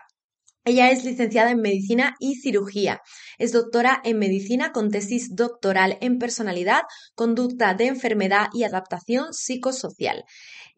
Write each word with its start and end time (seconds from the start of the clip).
Ella 0.69 0.91
es 0.91 1.05
licenciada 1.05 1.53
en 1.53 1.61
Medicina 1.61 2.17
y 2.19 2.41
Cirugía. 2.41 3.01
Es 3.39 3.53
doctora 3.53 4.01
en 4.03 4.19
Medicina 4.19 4.73
con 4.73 4.91
tesis 4.91 5.37
doctoral 5.37 5.97
en 6.01 6.19
Personalidad, 6.19 6.83
Conducta 7.15 7.75
de 7.75 7.87
Enfermedad 7.87 8.49
y 8.53 8.65
Adaptación 8.65 9.33
Psicosocial. 9.33 10.25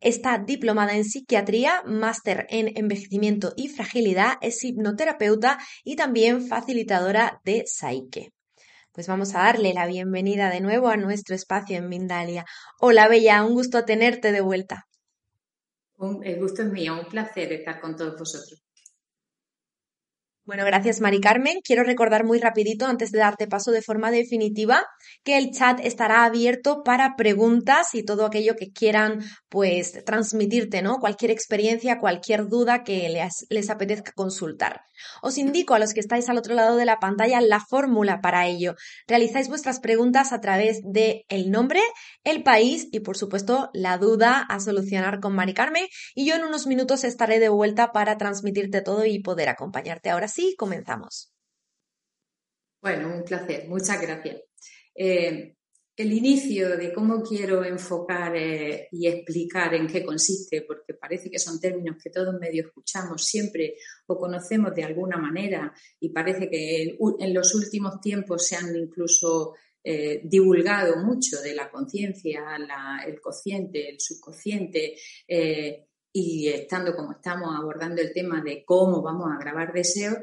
Está 0.03 0.37
diplomada 0.37 0.95
en 0.95 1.05
Psiquiatría, 1.05 1.83
máster 1.87 2.47
en 2.51 2.77
Envejecimiento 2.77 3.55
y 3.57 3.69
Fragilidad, 3.69 4.35
es 4.43 4.63
hipnoterapeuta 4.63 5.57
y 5.85 5.97
también 5.97 6.47
facilitadora 6.47 7.41
de 7.47 7.65
Saike. 7.67 8.35
Pues 8.93 9.09
vamos 9.09 9.35
a 9.35 9.39
darle 9.39 9.73
la 9.73 9.87
bienvenida 9.87 10.51
de 10.51 10.61
nuevo 10.61 10.89
a 10.89 10.99
nuestro 10.99 11.35
espacio 11.35 11.79
en 11.79 11.89
Mindalia. 11.89 12.45
Hola 12.79 13.09
Bella, 13.09 13.43
un 13.43 13.55
gusto 13.55 13.87
tenerte 13.87 14.33
de 14.33 14.43
vuelta 14.43 14.85
el 16.23 16.39
gusto 16.39 16.63
es 16.63 16.71
mío, 16.71 16.95
un 17.01 17.07
placer 17.07 17.53
estar 17.53 17.81
con 17.81 17.97
todos 17.97 18.17
vosotros. 18.17 18.68
Bueno, 20.49 20.65
gracias 20.65 21.03
Mari 21.03 21.21
Carmen. 21.21 21.59
Quiero 21.63 21.85
recordar 21.85 22.25
muy 22.25 22.39
rapidito, 22.39 22.87
antes 22.87 23.13
de 23.13 23.19
darte 23.19 23.47
paso 23.47 23.71
de 23.71 23.83
forma 23.83 24.11
definitiva, 24.11 24.83
que 25.23 25.37
el 25.37 25.51
chat 25.51 25.79
estará 25.83 26.25
abierto 26.25 26.83
para 26.85 27.17
preguntas 27.17 27.95
y 27.95 28.03
todo 28.03 28.25
aquello 28.25 28.57
que 28.57 28.73
quieran, 28.73 29.23
pues, 29.51 30.03
transmitirte, 30.07 30.81
¿no? 30.81 31.01
Cualquier 31.01 31.33
experiencia, 31.33 31.99
cualquier 31.99 32.47
duda 32.47 32.83
que 32.83 33.11
les, 33.51 33.69
apetezca 33.69 34.13
consultar. 34.13 34.81
Os 35.21 35.37
indico 35.37 35.75
a 35.75 35.79
los 35.79 35.93
que 35.93 36.01
estáis 36.01 36.31
al 36.31 36.39
otro 36.39 36.55
lado 36.55 36.77
de 36.77 36.87
la 36.87 36.99
pantalla 36.99 37.43
la 37.43 37.61
fórmula 37.61 38.23
para 38.23 38.47
ello. 38.47 38.75
Realizáis 39.07 39.51
vuestras 39.51 39.81
preguntas 39.81 40.33
a 40.33 40.41
través 40.41 40.81
de 40.83 41.27
el 41.29 41.51
nombre, 41.51 41.81
el 42.25 42.43
país 42.43 42.89
y, 42.91 43.01
por 43.01 43.19
supuesto, 43.19 43.69
la 43.75 43.99
duda 43.99 44.47
a 44.49 44.61
solucionar 44.61 45.21
con 45.21 45.35
Mari 45.35 45.53
Carmen. 45.53 45.85
Y 46.15 46.27
yo 46.27 46.37
en 46.37 46.45
unos 46.45 46.67
minutos 46.67 47.05
estaré 47.05 47.39
de 47.39 47.51
vuelta 47.51 47.93
para 47.93 48.17
transmitirte 48.17 48.81
todo 48.81 49.05
y 49.05 49.21
poder 49.21 49.51
acompañarte. 49.51 50.09
Ahora 50.09 50.27
sí, 50.39 50.55
comenzamos. 50.57 51.35
Bueno, 52.81 53.13
un 53.13 53.25
placer. 53.25 53.67
Muchas 53.69 54.01
gracias. 54.01 54.37
Eh, 54.95 55.57
el 55.97 56.13
inicio 56.13 56.77
de 56.77 56.93
cómo 56.93 57.25
quiero 57.25 57.65
enfocar 57.65 58.37
eh, 58.37 58.87
y 58.93 59.09
explicar 59.09 59.75
en 59.75 59.89
qué 59.89 60.05
consiste, 60.05 60.63
porque 60.63 60.95
parece 60.95 61.29
que 61.29 61.41
son 61.41 61.59
términos 61.59 61.97
que 62.01 62.11
todos 62.11 62.39
medio 62.39 62.67
escuchamos 62.67 63.25
siempre 63.25 63.75
o 64.07 64.17
conocemos 64.17 64.73
de 64.77 64.85
alguna 64.85 65.17
manera 65.17 65.75
y 65.99 66.11
parece 66.11 66.49
que 66.49 66.97
en 67.19 67.35
los 67.35 67.53
últimos 67.57 68.01
tiempos 68.01 68.47
se 68.47 68.55
han 68.55 68.77
incluso 68.77 69.55
eh, 69.83 70.21
divulgado 70.23 70.99
mucho 71.05 71.41
de 71.41 71.55
la 71.57 71.69
conciencia, 71.69 72.45
el 73.05 73.21
cociente, 73.21 73.91
el 73.91 73.99
subconsciente, 73.99 74.95
y 76.13 76.49
estando 76.49 76.95
como 76.95 77.13
estamos 77.13 77.55
abordando 77.55 78.01
el 78.01 78.13
tema 78.13 78.43
de 78.43 78.65
cómo 78.65 79.03
vamos 79.03 79.29
a 79.31 79.39
grabar 79.39 79.73
deseos, 79.73 80.17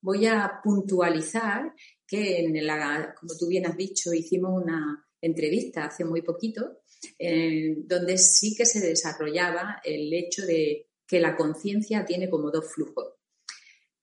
voy 0.00 0.26
a 0.26 0.60
puntualizar 0.62 1.74
que, 2.06 2.40
en 2.40 2.66
la, 2.66 3.14
como 3.18 3.34
tú 3.38 3.48
bien 3.48 3.66
has 3.66 3.76
dicho, 3.76 4.12
hicimos 4.12 4.62
una 4.62 5.04
entrevista 5.20 5.86
hace 5.86 6.04
muy 6.04 6.22
poquito, 6.22 6.82
eh, 7.18 7.74
donde 7.84 8.18
sí 8.18 8.54
que 8.54 8.66
se 8.66 8.80
desarrollaba 8.80 9.80
el 9.84 10.12
hecho 10.12 10.46
de 10.46 10.90
que 11.06 11.20
la 11.20 11.36
conciencia 11.36 12.04
tiene 12.04 12.30
como 12.30 12.50
dos 12.50 12.72
flujos. 12.72 13.14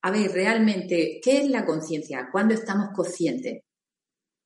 A 0.02 0.12
ver, 0.12 0.32
realmente, 0.32 1.20
¿qué 1.22 1.40
es 1.40 1.50
la 1.50 1.66
conciencia? 1.66 2.30
¿Cuándo 2.32 2.54
estamos 2.54 2.90
conscientes? 2.96 3.64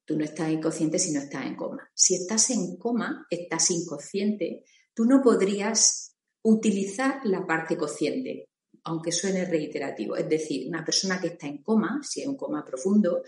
Tú 0.06 0.18
no 0.18 0.24
estás 0.24 0.52
inconsciente 0.52 1.00
si 1.00 1.14
no 1.14 1.22
estás 1.22 1.46
en 1.46 1.56
coma. 1.56 1.90
Si 1.94 2.16
estás 2.16 2.50
en 2.50 2.78
coma, 2.78 3.26
estás 3.30 3.70
inconsciente, 3.72 4.64
tú 4.94 5.06
no 5.06 5.22
podrías 5.22 6.13
utilizar 6.44 7.22
la 7.26 7.46
parte 7.46 7.78
consciente 7.78 8.50
aunque 8.84 9.12
suene 9.12 9.46
reiterativo. 9.46 10.16
Es 10.16 10.28
decir, 10.28 10.68
una 10.68 10.84
persona 10.84 11.20
que 11.20 11.28
está 11.28 11.48
en 11.48 11.64
coma, 11.64 12.02
si 12.04 12.22
es 12.22 12.28
un 12.28 12.36
coma 12.36 12.66
profundo, 12.66 13.24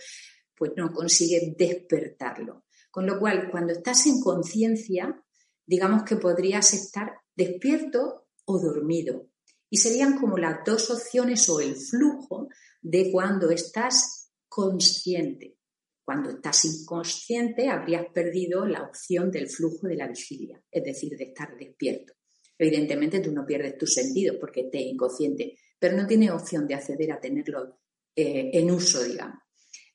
pues 0.55 0.71
no 0.75 0.91
consigue 0.91 1.55
despertarlo. 1.57 2.65
Con 2.91 3.05
lo 3.05 3.19
cual, 3.19 3.49
cuando 3.51 3.73
estás 3.73 4.05
en 4.07 4.21
conciencia, 4.21 5.21
digamos 5.65 6.03
que 6.03 6.17
podrías 6.17 6.73
estar 6.73 7.13
despierto 7.35 8.27
o 8.45 8.59
dormido. 8.59 9.29
Y 9.69 9.77
serían 9.77 10.17
como 10.17 10.37
las 10.37 10.63
dos 10.65 10.89
opciones 10.91 11.49
o 11.49 11.59
el 11.59 11.75
flujo 11.75 12.49
de 12.81 13.11
cuando 13.11 13.49
estás 13.49 14.31
consciente. 14.47 15.57
Cuando 16.05 16.29
estás 16.29 16.63
inconsciente, 16.65 17.67
habrías 17.67 18.05
perdido 18.13 18.65
la 18.65 18.83
opción 18.83 19.31
del 19.31 19.49
flujo 19.49 19.87
de 19.87 19.95
la 19.95 20.07
vigilia, 20.07 20.61
es 20.69 20.83
decir, 20.83 21.17
de 21.17 21.25
estar 21.25 21.57
despierto. 21.57 22.13
Evidentemente, 22.57 23.19
tú 23.19 23.31
no 23.31 23.45
pierdes 23.45 23.77
tus 23.77 23.93
sentidos 23.93 24.37
porque 24.39 24.61
estés 24.61 24.81
inconsciente, 24.81 25.57
pero 25.79 25.97
no 25.97 26.07
tienes 26.07 26.31
opción 26.31 26.67
de 26.67 26.75
acceder 26.75 27.11
a 27.11 27.19
tenerlo 27.19 27.79
eh, 28.15 28.51
en 28.53 28.71
uso, 28.71 29.03
digamos. 29.03 29.39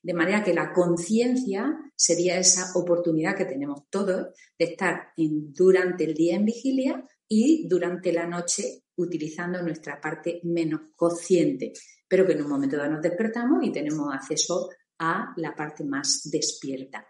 De 0.03 0.13
manera 0.13 0.43
que 0.43 0.53
la 0.53 0.73
conciencia 0.73 1.75
sería 1.95 2.37
esa 2.39 2.71
oportunidad 2.75 3.35
que 3.35 3.45
tenemos 3.45 3.87
todos 3.89 4.29
de 4.57 4.65
estar 4.65 5.09
durante 5.15 6.05
el 6.05 6.15
día 6.15 6.35
en 6.35 6.45
vigilia 6.45 7.05
y 7.27 7.67
durante 7.67 8.11
la 8.11 8.25
noche 8.25 8.83
utilizando 8.95 9.61
nuestra 9.61 10.01
parte 10.01 10.39
menos 10.43 10.81
consciente, 10.95 11.73
pero 12.07 12.25
que 12.25 12.33
en 12.33 12.43
un 12.43 12.49
momento 12.49 12.77
dado 12.77 12.91
nos 12.91 13.01
despertamos 13.01 13.63
y 13.63 13.71
tenemos 13.71 14.13
acceso 14.13 14.69
a 14.99 15.33
la 15.37 15.55
parte 15.55 15.83
más 15.83 16.29
despierta. 16.31 17.07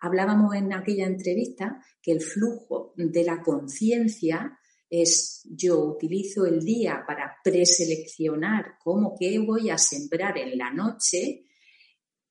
Hablábamos 0.00 0.54
en 0.54 0.72
aquella 0.72 1.06
entrevista 1.06 1.84
que 2.00 2.12
el 2.12 2.20
flujo 2.20 2.94
de 2.96 3.24
la 3.24 3.42
conciencia 3.42 4.58
es 4.90 5.42
yo 5.50 5.80
utilizo 5.84 6.46
el 6.46 6.60
día 6.60 7.04
para 7.06 7.36
preseleccionar 7.42 8.76
cómo 8.82 9.16
voy 9.46 9.70
a 9.70 9.78
sembrar 9.78 10.38
en 10.38 10.56
la 10.56 10.72
noche 10.72 11.44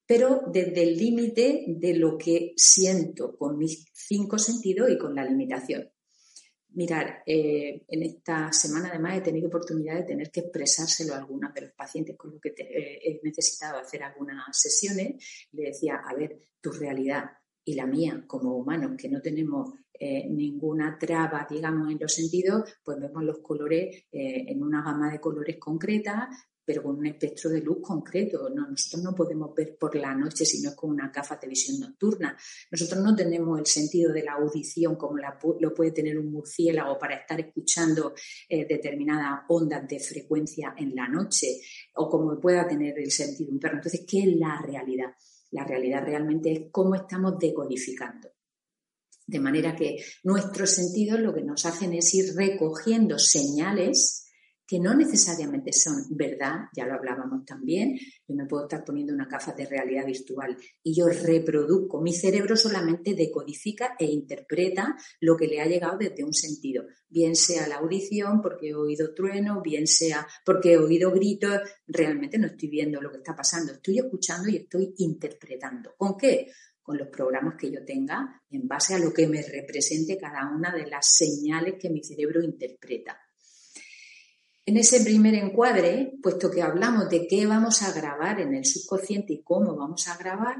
pero 0.07 0.41
desde 0.47 0.83
el 0.83 0.97
límite 0.97 1.65
de 1.67 1.93
lo 1.95 2.17
que 2.17 2.53
siento 2.55 3.37
con 3.37 3.57
mis 3.57 3.85
cinco 3.93 4.39
sentidos 4.39 4.89
y 4.89 4.97
con 4.97 5.13
la 5.13 5.25
limitación. 5.25 5.91
Mirar, 6.69 7.23
eh, 7.25 7.83
en 7.87 8.03
esta 8.03 8.51
semana 8.53 8.89
además 8.89 9.17
he 9.17 9.21
tenido 9.21 9.47
oportunidad 9.49 9.95
de 9.95 10.03
tener 10.03 10.31
que 10.31 10.41
expresárselo 10.41 11.13
a 11.13 11.17
algunos 11.17 11.53
de 11.53 11.61
los 11.61 11.71
pacientes 11.73 12.15
con 12.15 12.31
los 12.31 12.39
que 12.39 12.49
eh, 12.49 12.99
he 13.03 13.19
necesitado 13.21 13.79
hacer 13.79 14.01
algunas 14.03 14.45
sesiones. 14.51 15.47
Le 15.51 15.63
decía, 15.63 15.95
a 15.95 16.15
ver, 16.15 16.39
tu 16.61 16.71
realidad 16.71 17.25
y 17.67 17.75
la 17.75 17.85
mía 17.85 18.23
como 18.27 18.55
humanos, 18.57 18.91
que 18.97 19.09
no 19.09 19.21
tenemos 19.21 19.73
eh, 19.93 20.27
ninguna 20.29 20.97
traba, 20.99 21.47
digamos, 21.49 21.91
en 21.91 21.99
los 21.99 22.13
sentidos, 22.13 22.63
pues 22.83 22.99
vemos 22.99 23.23
los 23.23 23.39
colores 23.39 24.05
en 24.11 24.61
una 24.61 24.83
gama 24.83 25.11
de 25.11 25.19
colores 25.19 25.57
concreta, 25.57 26.29
pero 26.67 26.83
con 26.83 26.97
un 26.97 27.05
espectro 27.05 27.49
de 27.49 27.61
luz 27.61 27.77
concreto. 27.81 28.49
No, 28.49 28.69
nosotros 28.69 29.01
no 29.01 29.15
podemos 29.15 29.55
ver 29.55 29.77
por 29.79 29.95
la 29.95 30.13
noche 30.13 30.43
si 30.43 30.61
no 30.61 30.71
es 30.71 30.75
con 30.75 30.89
una 30.89 31.09
gafa 31.15 31.37
de 31.37 31.47
visión 31.47 31.79
nocturna. 31.79 32.37
Nosotros 32.69 33.01
no 33.01 33.15
tenemos 33.15 33.57
el 33.57 33.65
sentido 33.65 34.11
de 34.11 34.23
la 34.23 34.33
audición 34.33 34.97
como 34.97 35.15
lo 35.61 35.73
puede 35.73 35.91
tener 35.91 36.19
un 36.19 36.29
murciélago 36.29 36.99
para 36.99 37.15
estar 37.15 37.39
escuchando 37.39 38.13
eh, 38.49 38.67
determinadas 38.67 39.45
ondas 39.47 39.87
de 39.87 39.97
frecuencia 39.97 40.75
en 40.77 40.93
la 40.93 41.07
noche 41.07 41.61
o 41.95 42.09
como 42.09 42.37
pueda 42.37 42.67
tener 42.67 42.99
el 42.99 43.11
sentido 43.11 43.53
un 43.53 43.59
perro. 43.59 43.77
Entonces, 43.77 44.05
¿qué 44.05 44.23
es 44.23 44.35
la 44.35 44.61
realidad? 44.61 45.13
La 45.51 45.63
realidad 45.63 46.03
realmente 46.05 46.51
es 46.51 46.61
cómo 46.71 46.95
estamos 46.95 47.37
decodificando. 47.39 48.29
De 49.25 49.39
manera 49.39 49.75
que 49.75 50.03
nuestros 50.23 50.71
sentidos 50.71 51.19
lo 51.19 51.33
que 51.33 51.43
nos 51.43 51.65
hacen 51.65 51.93
es 51.93 52.13
ir 52.13 52.33
recogiendo 52.35 53.19
señales 53.19 54.26
que 54.67 54.79
no 54.79 54.93
necesariamente 54.93 55.71
son 55.71 56.03
verdad, 56.09 56.65
ya 56.75 56.85
lo 56.85 56.95
hablábamos 56.95 57.45
también, 57.45 57.97
yo 58.27 58.35
me 58.35 58.45
puedo 58.45 58.63
estar 58.63 58.83
poniendo 58.83 59.13
una 59.13 59.25
gafa 59.25 59.53
de 59.53 59.65
realidad 59.65 60.05
virtual 60.05 60.57
y 60.83 60.93
yo 60.93 61.07
reproduzco, 61.07 62.01
mi 62.01 62.13
cerebro 62.13 62.57
solamente 62.57 63.15
decodifica 63.15 63.95
e 63.97 64.05
interpreta 64.05 64.97
lo 65.21 65.37
que 65.37 65.47
le 65.47 65.61
ha 65.61 65.65
llegado 65.65 65.97
desde 65.97 66.25
un 66.25 66.33
sentido, 66.33 66.83
bien 67.07 67.35
sea 67.35 67.67
la 67.67 67.77
audición, 67.77 68.41
porque 68.41 68.69
he 68.69 68.75
oído 68.75 69.13
trueno, 69.13 69.61
bien 69.61 69.87
sea 69.87 70.27
porque 70.45 70.73
he 70.73 70.77
oído 70.77 71.11
gritos, 71.11 71.59
realmente 71.87 72.37
no 72.37 72.47
estoy 72.47 72.69
viendo 72.69 73.01
lo 73.01 73.09
que 73.09 73.17
está 73.17 73.33
pasando, 73.33 73.71
estoy 73.71 73.99
escuchando 73.99 74.49
y 74.49 74.57
estoy 74.57 74.93
interpretando. 74.97 75.93
¿Con 75.97 76.17
qué? 76.17 76.47
con 76.87 76.97
los 76.97 77.09
programas 77.09 77.55
que 77.59 77.69
yo 77.69 77.83
tenga 77.83 78.41
en 78.49 78.65
base 78.65 78.95
a 78.95 78.99
lo 78.99 79.11
que 79.11 79.27
me 79.27 79.41
represente 79.41 80.17
cada 80.17 80.49
una 80.49 80.73
de 80.73 80.87
las 80.87 81.05
señales 81.05 81.73
que 81.77 81.89
mi 81.89 82.01
cerebro 82.01 82.41
interpreta. 82.41 83.19
En 84.67 84.75
ese 84.75 85.01
primer 85.01 85.33
encuadre, 85.33 86.11
puesto 86.21 86.51
que 86.51 86.61
hablamos 86.61 87.09
de 87.09 87.25
qué 87.25 87.45
vamos 87.45 87.83
a 87.83 87.93
grabar 87.93 88.41
en 88.41 88.53
el 88.53 88.65
subconsciente 88.65 89.31
y 89.31 89.41
cómo 89.41 89.77
vamos 89.77 90.09
a 90.09 90.17
grabar, 90.17 90.57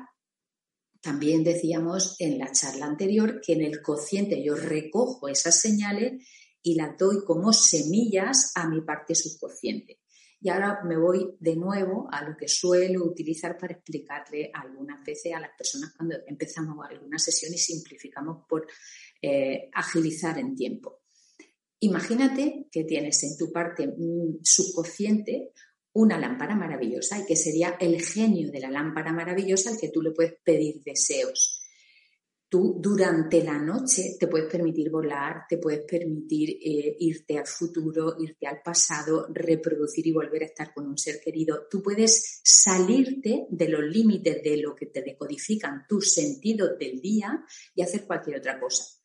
también 1.02 1.44
decíamos 1.44 2.16
en 2.20 2.40
la 2.40 2.50
charla 2.54 2.86
anterior 2.86 3.42
que 3.46 3.52
en 3.52 3.64
el 3.64 3.82
consciente 3.82 4.42
yo 4.42 4.56
recojo 4.56 5.28
esas 5.28 5.60
señales 5.60 6.26
y 6.62 6.76
las 6.76 6.98
doy 6.98 7.18
como 7.26 7.52
semillas 7.52 8.54
a 8.56 8.70
mi 8.70 8.80
parte 8.80 9.14
subconsciente. 9.14 10.00
Y 10.40 10.48
ahora 10.52 10.80
me 10.86 10.98
voy 10.98 11.36
de 11.42 11.58
nuevo 11.58 12.08
a 12.10 12.24
lo 12.24 12.38
que 12.38 12.48
suelo 12.48 13.04
utilizar 13.04 13.58
para 13.58 13.74
explicarle 13.74 14.52
algunas 14.54 15.04
veces 15.04 15.34
a 15.34 15.42
las 15.42 15.52
personas 15.58 15.94
cuando 15.98 16.16
empezamos 16.26 16.78
alguna 16.90 17.20
sesión 17.20 17.54
y 17.54 17.58
simplificamos 17.58 18.46
por 18.48 18.68
eh, 19.22 19.70
agilizar 19.74 20.40
en 20.40 20.56
tiempo. 20.56 21.02
Imagínate 21.80 22.68
que 22.72 22.84
tienes 22.86 23.24
en 23.24 23.38
tu 23.38 23.52
parte 23.52 23.88
mm, 23.88 24.40
subconsciente 24.42 25.52
una 25.94 26.20
lámpara 26.20 26.56
maravillosa 26.56 27.20
y 27.20 27.26
que 27.26 27.36
sería 27.36 27.76
el 27.80 28.02
genio 28.02 28.52
de 28.52 28.60
la 28.60 28.70
lámpara 28.70 29.14
maravillosa 29.14 29.72
al 29.72 29.78
que 29.78 29.90
tú 29.90 30.02
le 30.02 30.12
puedes 30.12 30.36
pedir 30.44 30.82
deseos. 30.84 31.64
Tú 32.50 32.80
durante 32.80 33.44
la 33.44 33.60
noche 33.60 34.16
te 34.18 34.28
puedes 34.28 34.50
permitir 34.50 34.90
volar, 34.90 35.44
te 35.50 35.58
puedes 35.58 35.84
permitir 35.86 36.52
eh, 36.64 36.96
irte 37.00 37.38
al 37.38 37.46
futuro, 37.46 38.16
irte 38.20 38.48
al 38.48 38.62
pasado, 38.64 39.28
reproducir 39.34 40.08
y 40.08 40.14
volver 40.14 40.44
a 40.44 40.46
estar 40.46 40.74
con 40.74 40.88
un 40.88 40.98
ser 40.98 41.20
querido. 41.20 41.68
Tú 41.70 41.84
puedes 41.84 42.40
salirte 42.44 43.48
de 43.50 43.68
los 43.68 43.84
límites 43.84 44.42
de 44.42 44.58
lo 44.58 44.74
que 44.74 44.86
te 44.86 45.02
decodifican 45.02 45.86
tus 45.90 46.14
sentidos 46.14 46.78
del 46.80 47.02
día 47.02 47.44
y 47.76 47.82
hacer 47.82 48.06
cualquier 48.06 48.38
otra 48.38 48.60
cosa 48.60 48.97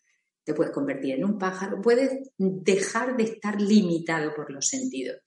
te 0.44 0.54
puedes 0.54 0.72
convertir 0.72 1.14
en 1.14 1.24
un 1.24 1.38
pájaro, 1.38 1.80
puedes 1.80 2.30
dejar 2.36 3.16
de 3.16 3.24
estar 3.24 3.60
limitado 3.60 4.34
por 4.34 4.50
los 4.50 4.66
sentidos 4.66 5.18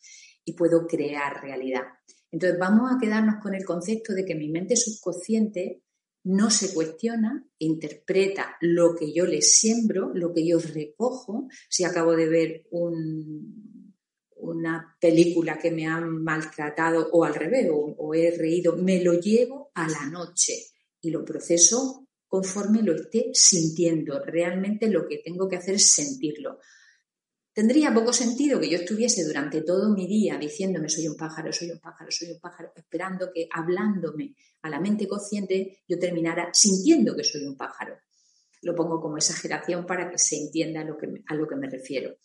y 0.44 0.54
puedo 0.54 0.86
crear 0.88 1.42
realidad. 1.42 1.84
Entonces 2.32 2.60
vamos 2.60 2.92
a 2.92 3.00
quedarnos 3.00 3.36
con 3.42 3.56
el 3.56 3.64
concepto 3.64 4.14
de 4.14 4.26
que 4.26 4.36
mi 4.36 4.50
mente 4.50 4.76
subconsciente 4.76 5.84
no 6.26 6.50
se 6.50 6.74
cuestiona, 6.74 7.48
interpreta 7.60 8.58
lo 8.60 8.96
que 8.96 9.14
yo 9.14 9.26
le 9.26 9.42
siembro, 9.42 10.12
lo 10.14 10.34
que 10.34 10.46
yo 10.46 10.58
recojo. 10.60 11.48
Si 11.70 11.84
acabo 11.84 12.16
de 12.16 12.28
ver 12.28 12.68
una 14.38 14.98
película 15.00 15.60
que 15.60 15.72
me 15.72 15.86
han 15.86 16.24
maltratado 16.24 17.10
o 17.12 17.24
al 17.24 17.36
revés, 17.36 17.70
o 17.72 18.14
he 18.14 18.36
reído, 18.36 18.76
me 18.76 19.04
lo 19.04 19.14
llevo 19.14 19.72
a 19.76 19.88
la 19.88 20.10
noche 20.10 20.54
y 21.00 21.12
lo 21.12 21.24
proceso 21.24 22.05
conforme 22.36 22.82
lo 22.84 22.94
esté 22.94 23.30
sintiendo. 23.32 24.20
Realmente 24.20 24.90
lo 24.90 25.08
que 25.08 25.20
tengo 25.20 25.48
que 25.48 25.56
hacer 25.56 25.76
es 25.76 25.90
sentirlo. 25.90 26.60
Tendría 27.54 27.94
poco 27.94 28.12
sentido 28.12 28.60
que 28.60 28.70
yo 28.70 28.78
estuviese 28.78 29.24
durante 29.24 29.62
todo 29.62 29.96
mi 29.96 30.06
día 30.06 30.38
diciéndome 30.38 30.90
soy 30.90 31.08
un 31.08 31.16
pájaro, 31.16 31.54
soy 31.54 31.72
un 31.72 31.80
pájaro, 31.80 32.12
soy 32.12 32.32
un 32.32 32.40
pájaro, 32.42 32.74
esperando 32.76 33.32
que 33.34 33.48
hablándome 33.50 34.36
a 34.64 34.70
la 34.70 34.82
mente 34.82 35.08
consciente 35.08 35.84
yo 35.88 35.98
terminara 35.98 36.50
sintiendo 36.52 37.16
que 37.16 37.24
soy 37.24 37.46
un 37.46 37.56
pájaro. 37.56 37.96
Lo 38.64 38.76
pongo 38.76 39.00
como 39.00 39.16
exageración 39.16 39.86
para 39.86 40.12
que 40.12 40.18
se 40.18 40.36
entienda 40.36 40.82
a 40.82 40.84
lo 40.84 40.98
que, 40.98 41.08
a 41.28 41.36
lo 41.36 41.48
que 41.48 41.56
me 41.56 41.70
refiero. 41.70 42.18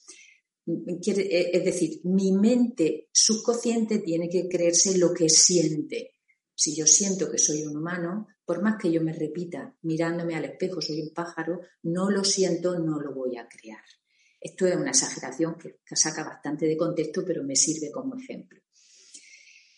Es 0.66 1.64
decir, 1.64 2.00
mi 2.02 2.32
mente 2.32 3.10
subconsciente 3.12 4.00
tiene 4.00 4.28
que 4.28 4.48
creerse 4.48 4.98
lo 4.98 5.14
que 5.14 5.28
siente. 5.28 6.16
Si 6.52 6.74
yo 6.74 6.84
siento 6.84 7.30
que 7.30 7.38
soy 7.38 7.62
un 7.62 7.76
humano, 7.76 8.26
por 8.50 8.62
más 8.62 8.82
que 8.82 8.90
yo 8.90 9.00
me 9.00 9.12
repita 9.12 9.76
mirándome 9.82 10.34
al 10.34 10.44
espejo, 10.44 10.82
soy 10.82 11.00
un 11.02 11.14
pájaro, 11.14 11.60
no 11.84 12.10
lo 12.10 12.24
siento, 12.24 12.76
no 12.80 12.98
lo 12.98 13.14
voy 13.14 13.36
a 13.36 13.46
crear. 13.46 13.84
Esto 14.40 14.66
es 14.66 14.74
una 14.74 14.90
exageración 14.90 15.56
que 15.56 15.94
saca 15.94 16.24
bastante 16.24 16.66
de 16.66 16.76
contexto, 16.76 17.24
pero 17.24 17.44
me 17.44 17.54
sirve 17.54 17.92
como 17.92 18.16
ejemplo. 18.16 18.60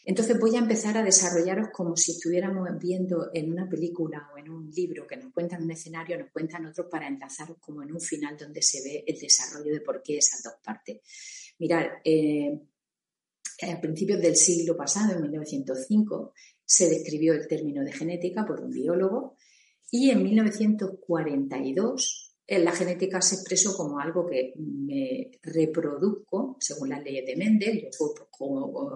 Entonces 0.06 0.40
voy 0.40 0.56
a 0.56 0.60
empezar 0.60 0.96
a 0.96 1.02
desarrollaros 1.02 1.68
como 1.70 1.98
si 1.98 2.12
estuviéramos 2.12 2.66
viendo 2.80 3.28
en 3.34 3.52
una 3.52 3.68
película 3.68 4.30
o 4.34 4.38
en 4.38 4.48
un 4.48 4.70
libro 4.70 5.06
que 5.06 5.18
nos 5.18 5.34
cuentan 5.34 5.64
un 5.64 5.70
escenario, 5.70 6.18
nos 6.18 6.30
cuentan 6.30 6.64
otro 6.64 6.88
para 6.88 7.06
enlazaros 7.06 7.58
como 7.60 7.82
en 7.82 7.92
un 7.92 8.00
final 8.00 8.38
donde 8.38 8.62
se 8.62 8.80
ve 8.82 9.04
el 9.06 9.20
desarrollo 9.20 9.70
de 9.70 9.82
por 9.82 10.02
qué 10.02 10.16
esas 10.16 10.42
dos 10.42 10.54
partes. 10.64 11.02
Mirad, 11.58 11.84
eh, 12.02 12.58
a 13.70 13.80
principios 13.80 14.20
del 14.20 14.34
siglo 14.34 14.76
pasado, 14.76 15.12
en 15.12 15.22
1905, 15.22 16.32
se 16.64 16.88
describió 16.88 17.34
el 17.34 17.46
término 17.46 17.84
de 17.84 17.92
genética 17.92 18.46
por 18.46 18.60
un 18.60 18.70
biólogo 18.70 19.36
y 19.90 20.10
en 20.10 20.22
1942 20.22 22.32
eh, 22.46 22.58
la 22.58 22.72
genética 22.72 23.22
se 23.22 23.36
expresó 23.36 23.76
como 23.76 24.00
algo 24.00 24.26
que 24.26 24.52
me 24.56 25.30
reproduzco 25.42 26.56
según 26.60 26.88
las 26.88 27.02
leyes 27.02 27.24
de 27.24 27.36
Mendel, 27.36 27.82
yo 27.82 28.14
como 28.30 28.88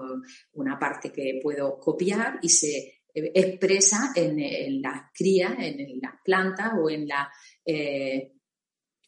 una 0.54 0.78
parte 0.78 1.12
que 1.12 1.38
puedo 1.42 1.78
copiar 1.78 2.38
y 2.42 2.48
se 2.48 3.02
eh, 3.14 3.32
expresa 3.34 4.12
en, 4.16 4.82
las 4.82 5.12
crías, 5.14 5.52
en, 5.58 6.00
las 6.00 6.14
plantas 6.24 6.72
o 6.78 6.90
en, 6.90 7.06
la, 7.06 7.30
eh, 7.64 8.32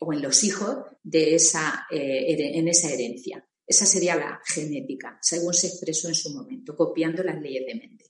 o 0.00 0.12
en 0.12 0.22
los 0.22 0.44
hijos 0.44 0.76
de 1.02 1.34
esa, 1.34 1.86
en 1.90 2.68
esa 2.68 2.90
herencia. 2.90 3.44
Esa 3.66 3.84
sería 3.84 4.16
la 4.16 4.40
genética, 4.46 5.18
según 5.20 5.52
se 5.52 5.66
expresó 5.66 6.08
en 6.08 6.14
su 6.14 6.32
momento, 6.32 6.74
copiando 6.74 7.22
las 7.22 7.38
leyes 7.38 7.66
de 7.66 7.74
Mendel. 7.74 8.07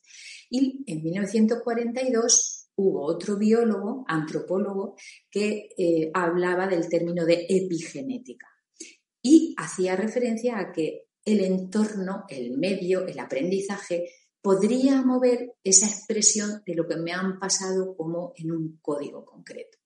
Y 0.50 0.84
en 0.86 1.02
1942 1.02 2.70
hubo 2.76 3.04
otro 3.04 3.36
biólogo, 3.36 4.04
antropólogo, 4.06 4.96
que 5.30 5.68
eh, 5.76 6.10
hablaba 6.14 6.66
del 6.66 6.88
término 6.88 7.24
de 7.24 7.46
epigenética 7.48 8.46
y 9.22 9.54
hacía 9.58 9.96
referencia 9.96 10.58
a 10.58 10.72
que 10.72 11.08
el 11.24 11.40
entorno, 11.40 12.24
el 12.28 12.56
medio, 12.56 13.06
el 13.06 13.18
aprendizaje 13.18 14.08
podría 14.40 15.02
mover 15.02 15.54
esa 15.62 15.86
expresión 15.86 16.62
de 16.64 16.74
lo 16.74 16.86
que 16.86 16.96
me 16.96 17.12
han 17.12 17.38
pasado 17.38 17.94
como 17.96 18.32
en 18.36 18.52
un 18.52 18.78
código 18.80 19.24
concreto. 19.24 19.78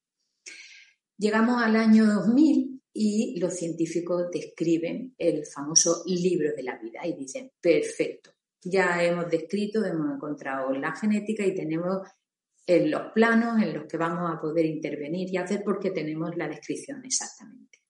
Llegamos 1.19 1.63
al 1.63 1.77
año 1.77 2.07
2000 2.07 2.83
y 2.93 3.41
los 3.41 3.55
científicos 3.55 4.31
describen 4.31 5.15
el 5.19 5.47
famoso 5.47 6.03
libro 6.07 6.55
de 6.55 6.63
la 6.63 6.79
vida 6.79 7.01
y 7.07 7.15
dicen, 7.15 7.51
perfecto, 7.61 8.31
ya 8.65 9.03
hemos 9.03 9.29
descrito, 9.29 9.85
hemos 9.85 10.15
encontrado 10.15 10.73
la 10.73 10.95
genética 10.95 11.45
y 11.45 11.55
tenemos 11.55 12.03
en 12.67 12.91
los 12.91 13.13
planos 13.13 13.61
en 13.61 13.75
los 13.75 13.87
que 13.87 13.97
vamos 13.97 14.31
a 14.31 14.41
poder 14.41 14.67
intervenir 14.67 15.29
y 15.31 15.37
hacer 15.37 15.63
porque 15.65 15.91
tenemos 15.91 16.37
la 16.37 16.49
descripción 16.49 17.05
exactamente. 17.05 17.81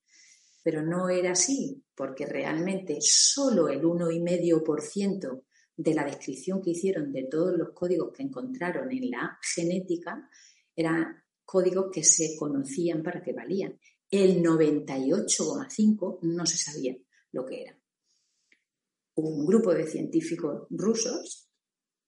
Pero 0.62 0.82
no 0.82 1.08
era 1.08 1.32
así, 1.32 1.84
porque 1.94 2.24
realmente 2.24 2.98
solo 3.00 3.68
el 3.68 3.82
1,5% 3.82 5.42
de 5.76 5.94
la 5.94 6.04
descripción 6.04 6.62
que 6.62 6.70
hicieron 6.70 7.12
de 7.12 7.24
todos 7.24 7.56
los 7.56 7.70
códigos 7.70 8.12
que 8.12 8.22
encontraron 8.22 8.90
en 8.92 9.10
la 9.10 9.38
genética 9.54 10.28
eran 10.74 11.22
códigos 11.44 11.90
que 11.92 12.04
se 12.04 12.36
conocían 12.38 13.02
para 13.02 13.22
que 13.22 13.32
valían. 13.32 13.78
El 14.10 14.42
98,5 14.42 16.18
no 16.22 16.46
se 16.46 16.56
sabía 16.56 16.96
lo 17.32 17.44
que 17.44 17.62
era. 17.62 17.81
Un 19.14 19.46
grupo 19.46 19.74
de 19.74 19.86
científicos 19.86 20.66
rusos 20.70 21.48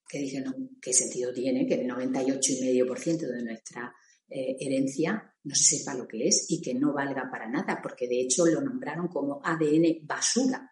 que 0.09 0.19
dijeron, 0.19 0.79
¿qué 0.81 0.93
sentido 0.93 1.33
tiene 1.33 1.67
que 1.67 1.75
el 1.75 1.89
98,5% 1.89 3.19
de 3.19 3.45
nuestra 3.45 3.95
eh, 4.29 4.57
herencia 4.61 5.35
no 5.45 5.55
se 5.55 5.77
sepa 5.77 5.95
lo 5.95 6.07
que 6.07 6.29
es 6.29 6.47
y 6.49 6.61
que 6.61 6.75
no 6.75 6.93
valga 6.93 7.29
para 7.31 7.49
nada? 7.49 7.81
Porque 7.83 8.09
de 8.09 8.21
hecho 8.21 8.47
lo 8.47 8.61
nombraron 8.61 9.09
como 9.09 9.41
ADN 9.45 10.07
basura. 10.07 10.71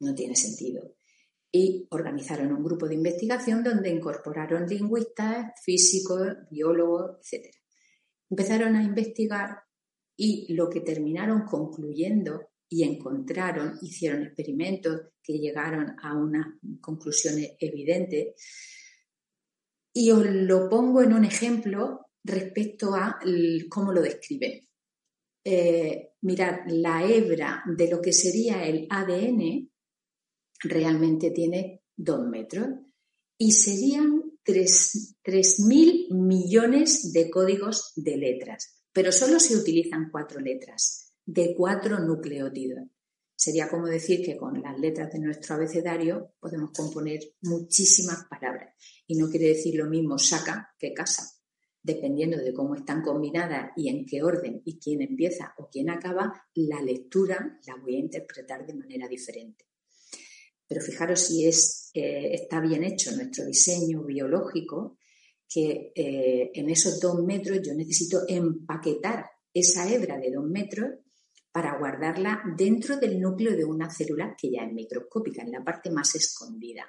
No 0.00 0.14
tiene 0.14 0.34
sentido 0.34 0.96
y 1.56 1.86
organizaron 1.90 2.52
un 2.52 2.64
grupo 2.64 2.88
de 2.88 2.96
investigación 2.96 3.62
donde 3.62 3.88
incorporaron 3.88 4.66
lingüistas, 4.66 5.52
físicos, 5.64 6.34
biólogos, 6.50 7.18
etc. 7.32 7.54
Empezaron 8.28 8.74
a 8.74 8.82
investigar 8.82 9.62
y 10.16 10.52
lo 10.52 10.68
que 10.68 10.80
terminaron 10.80 11.44
concluyendo 11.44 12.48
y 12.68 12.82
encontraron, 12.82 13.78
hicieron 13.82 14.22
experimentos 14.22 15.00
que 15.22 15.38
llegaron 15.38 15.94
a 16.02 16.14
unas 16.16 16.46
conclusiones 16.80 17.52
evidentes. 17.58 18.34
Y 19.92 20.10
os 20.10 20.26
lo 20.26 20.68
pongo 20.68 21.02
en 21.02 21.12
un 21.12 21.24
ejemplo 21.24 22.06
respecto 22.24 22.94
a 22.94 23.18
cómo 23.68 23.92
lo 23.92 24.02
describen. 24.02 24.66
Eh, 25.44 26.12
mirad, 26.22 26.60
la 26.68 27.06
hebra 27.06 27.62
de 27.76 27.90
lo 27.90 28.00
que 28.00 28.12
sería 28.12 28.66
el 28.66 28.86
ADN 28.90 29.70
realmente 30.60 31.30
tiene 31.30 31.82
dos 31.94 32.26
metros 32.26 32.66
y 33.38 33.52
serían 33.52 34.22
tres 34.42 35.60
mil 35.66 36.08
millones 36.10 37.12
de 37.12 37.30
códigos 37.30 37.92
de 37.96 38.16
letras, 38.16 38.82
pero 38.92 39.12
solo 39.12 39.38
se 39.38 39.56
utilizan 39.56 40.10
cuatro 40.10 40.40
letras 40.40 41.03
de 41.26 41.54
cuatro 41.56 41.98
nucleótidos. 42.00 42.88
Sería 43.36 43.68
como 43.68 43.86
decir 43.86 44.24
que 44.24 44.36
con 44.36 44.62
las 44.62 44.78
letras 44.78 45.12
de 45.12 45.18
nuestro 45.18 45.56
abecedario 45.56 46.34
podemos 46.38 46.70
componer 46.70 47.20
muchísimas 47.42 48.24
palabras. 48.30 48.74
Y 49.06 49.16
no 49.16 49.28
quiere 49.28 49.48
decir 49.48 49.74
lo 49.74 49.86
mismo 49.86 50.18
saca 50.18 50.74
que 50.78 50.94
casa. 50.94 51.24
Dependiendo 51.82 52.38
de 52.38 52.54
cómo 52.54 52.76
están 52.76 53.02
combinadas 53.02 53.72
y 53.76 53.88
en 53.88 54.06
qué 54.06 54.22
orden 54.22 54.62
y 54.64 54.78
quién 54.78 55.02
empieza 55.02 55.52
o 55.58 55.68
quién 55.70 55.90
acaba, 55.90 56.32
la 56.54 56.80
lectura 56.80 57.58
la 57.66 57.76
voy 57.76 57.96
a 57.96 57.98
interpretar 57.98 58.66
de 58.66 58.74
manera 58.74 59.08
diferente. 59.08 59.66
Pero 60.66 60.80
fijaros 60.80 61.20
si 61.20 61.46
es, 61.46 61.90
eh, 61.92 62.30
está 62.32 62.60
bien 62.60 62.84
hecho 62.84 63.14
nuestro 63.14 63.44
diseño 63.44 64.02
biológico, 64.04 64.96
que 65.46 65.92
eh, 65.94 66.50
en 66.54 66.70
esos 66.70 66.98
dos 67.00 67.22
metros 67.22 67.60
yo 67.62 67.74
necesito 67.74 68.22
empaquetar 68.26 69.26
esa 69.52 69.92
hebra 69.92 70.18
de 70.18 70.30
dos 70.30 70.44
metros 70.44 70.86
para 71.54 71.78
guardarla 71.78 72.42
dentro 72.56 72.96
del 72.96 73.20
núcleo 73.20 73.56
de 73.56 73.64
una 73.64 73.88
célula 73.88 74.34
que 74.36 74.50
ya 74.50 74.64
es 74.64 74.72
microscópica, 74.72 75.42
en 75.42 75.52
la 75.52 75.62
parte 75.62 75.88
más 75.88 76.12
escondida. 76.16 76.84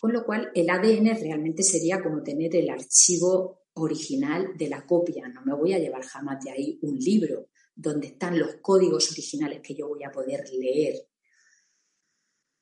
Con 0.00 0.14
lo 0.14 0.24
cual, 0.24 0.50
el 0.54 0.70
ADN 0.70 1.20
realmente 1.20 1.62
sería 1.62 2.02
como 2.02 2.22
tener 2.22 2.56
el 2.56 2.70
archivo 2.70 3.66
original 3.74 4.56
de 4.56 4.70
la 4.70 4.86
copia. 4.86 5.28
No 5.28 5.42
me 5.44 5.54
voy 5.54 5.74
a 5.74 5.78
llevar 5.78 6.04
jamás 6.04 6.42
de 6.42 6.52
ahí 6.52 6.78
un 6.80 6.96
libro 6.96 7.50
donde 7.74 8.06
están 8.06 8.38
los 8.38 8.54
códigos 8.62 9.12
originales 9.12 9.60
que 9.62 9.74
yo 9.74 9.88
voy 9.88 10.04
a 10.04 10.10
poder 10.10 10.44
leer 10.58 10.94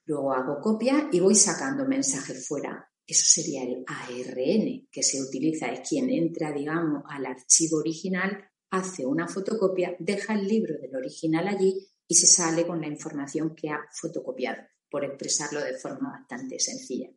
Luego 0.06 0.32
hago 0.32 0.60
copia 0.60 1.08
y 1.12 1.20
voy 1.20 1.34
sacando 1.34 1.86
mensajes 1.86 2.46
fuera. 2.46 2.90
Eso 3.06 3.24
sería 3.24 3.62
el 3.62 3.84
ARN 3.86 4.88
que 4.90 5.02
se 5.02 5.22
utiliza, 5.22 5.68
es 5.68 5.88
quien 5.88 6.10
entra, 6.10 6.52
digamos, 6.52 7.04
al 7.08 7.26
archivo 7.26 7.78
original, 7.78 8.50
hace 8.76 9.06
una 9.06 9.28
fotocopia, 9.28 9.96
deja 9.98 10.34
el 10.34 10.46
libro 10.46 10.78
del 10.78 10.94
original 10.96 11.48
allí 11.48 11.86
y 12.06 12.14
se 12.14 12.26
sale 12.26 12.66
con 12.66 12.80
la 12.80 12.88
información 12.88 13.54
que 13.54 13.70
ha 13.70 13.80
fotocopiado, 13.92 14.62
por 14.90 15.04
expresarlo 15.04 15.60
de 15.60 15.74
forma 15.74 16.10
bastante 16.10 16.58
sencilla. 16.58 17.10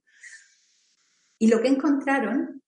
Y 1.39 1.47
lo 1.47 1.61
que 1.61 1.67
encontraron 1.67 2.63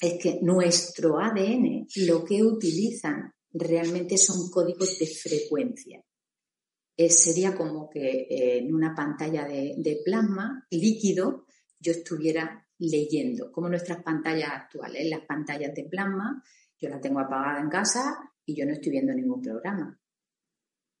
es 0.00 0.22
que 0.22 0.38
nuestro 0.42 1.18
ADN 1.18 1.86
lo 2.06 2.24
que 2.24 2.42
utilizan 2.42 3.32
realmente 3.52 4.16
son 4.18 4.50
códigos 4.50 4.98
de 4.98 5.06
frecuencia. 5.06 6.02
Eh, 6.96 7.10
sería 7.10 7.54
como 7.54 7.90
que 7.90 8.26
eh, 8.30 8.58
en 8.58 8.74
una 8.74 8.94
pantalla 8.94 9.46
de, 9.46 10.00
plasma 10.04 10.66
líquido 10.70 11.46
yo 11.78 11.92
estuviera 11.92 12.66
leyendo, 12.78 13.52
como 13.52 13.68
nuestras 13.68 14.02
pantallas 14.02 14.50
actuales. 14.52 15.08
Las 15.08 15.26
pantallas 15.26 15.74
de 15.74 15.84
plasma 15.84 16.42
yo 16.78 16.88
las 16.88 17.00
tengo 17.00 17.20
apagadas 17.20 17.62
en 17.62 17.70
casa 17.70 18.32
y 18.44 18.54
yo 18.54 18.66
no 18.66 18.72
estoy 18.72 18.92
viendo 18.92 19.12
ningún 19.12 19.42
programa. 19.42 20.00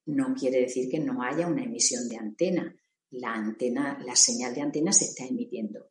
No 0.06 0.34
quiere 0.34 0.60
decir 0.60 0.88
que 0.90 1.00
no 1.00 1.22
haya 1.22 1.46
una 1.46 1.64
emisión 1.64 2.08
de 2.08 2.16
antena. 2.16 2.74
La 3.10 3.34
antena, 3.34 3.98
la 4.04 4.16
señal 4.16 4.54
de 4.54 4.62
antena 4.62 4.92
se 4.92 5.04
está 5.06 5.24
emitiendo 5.24 5.90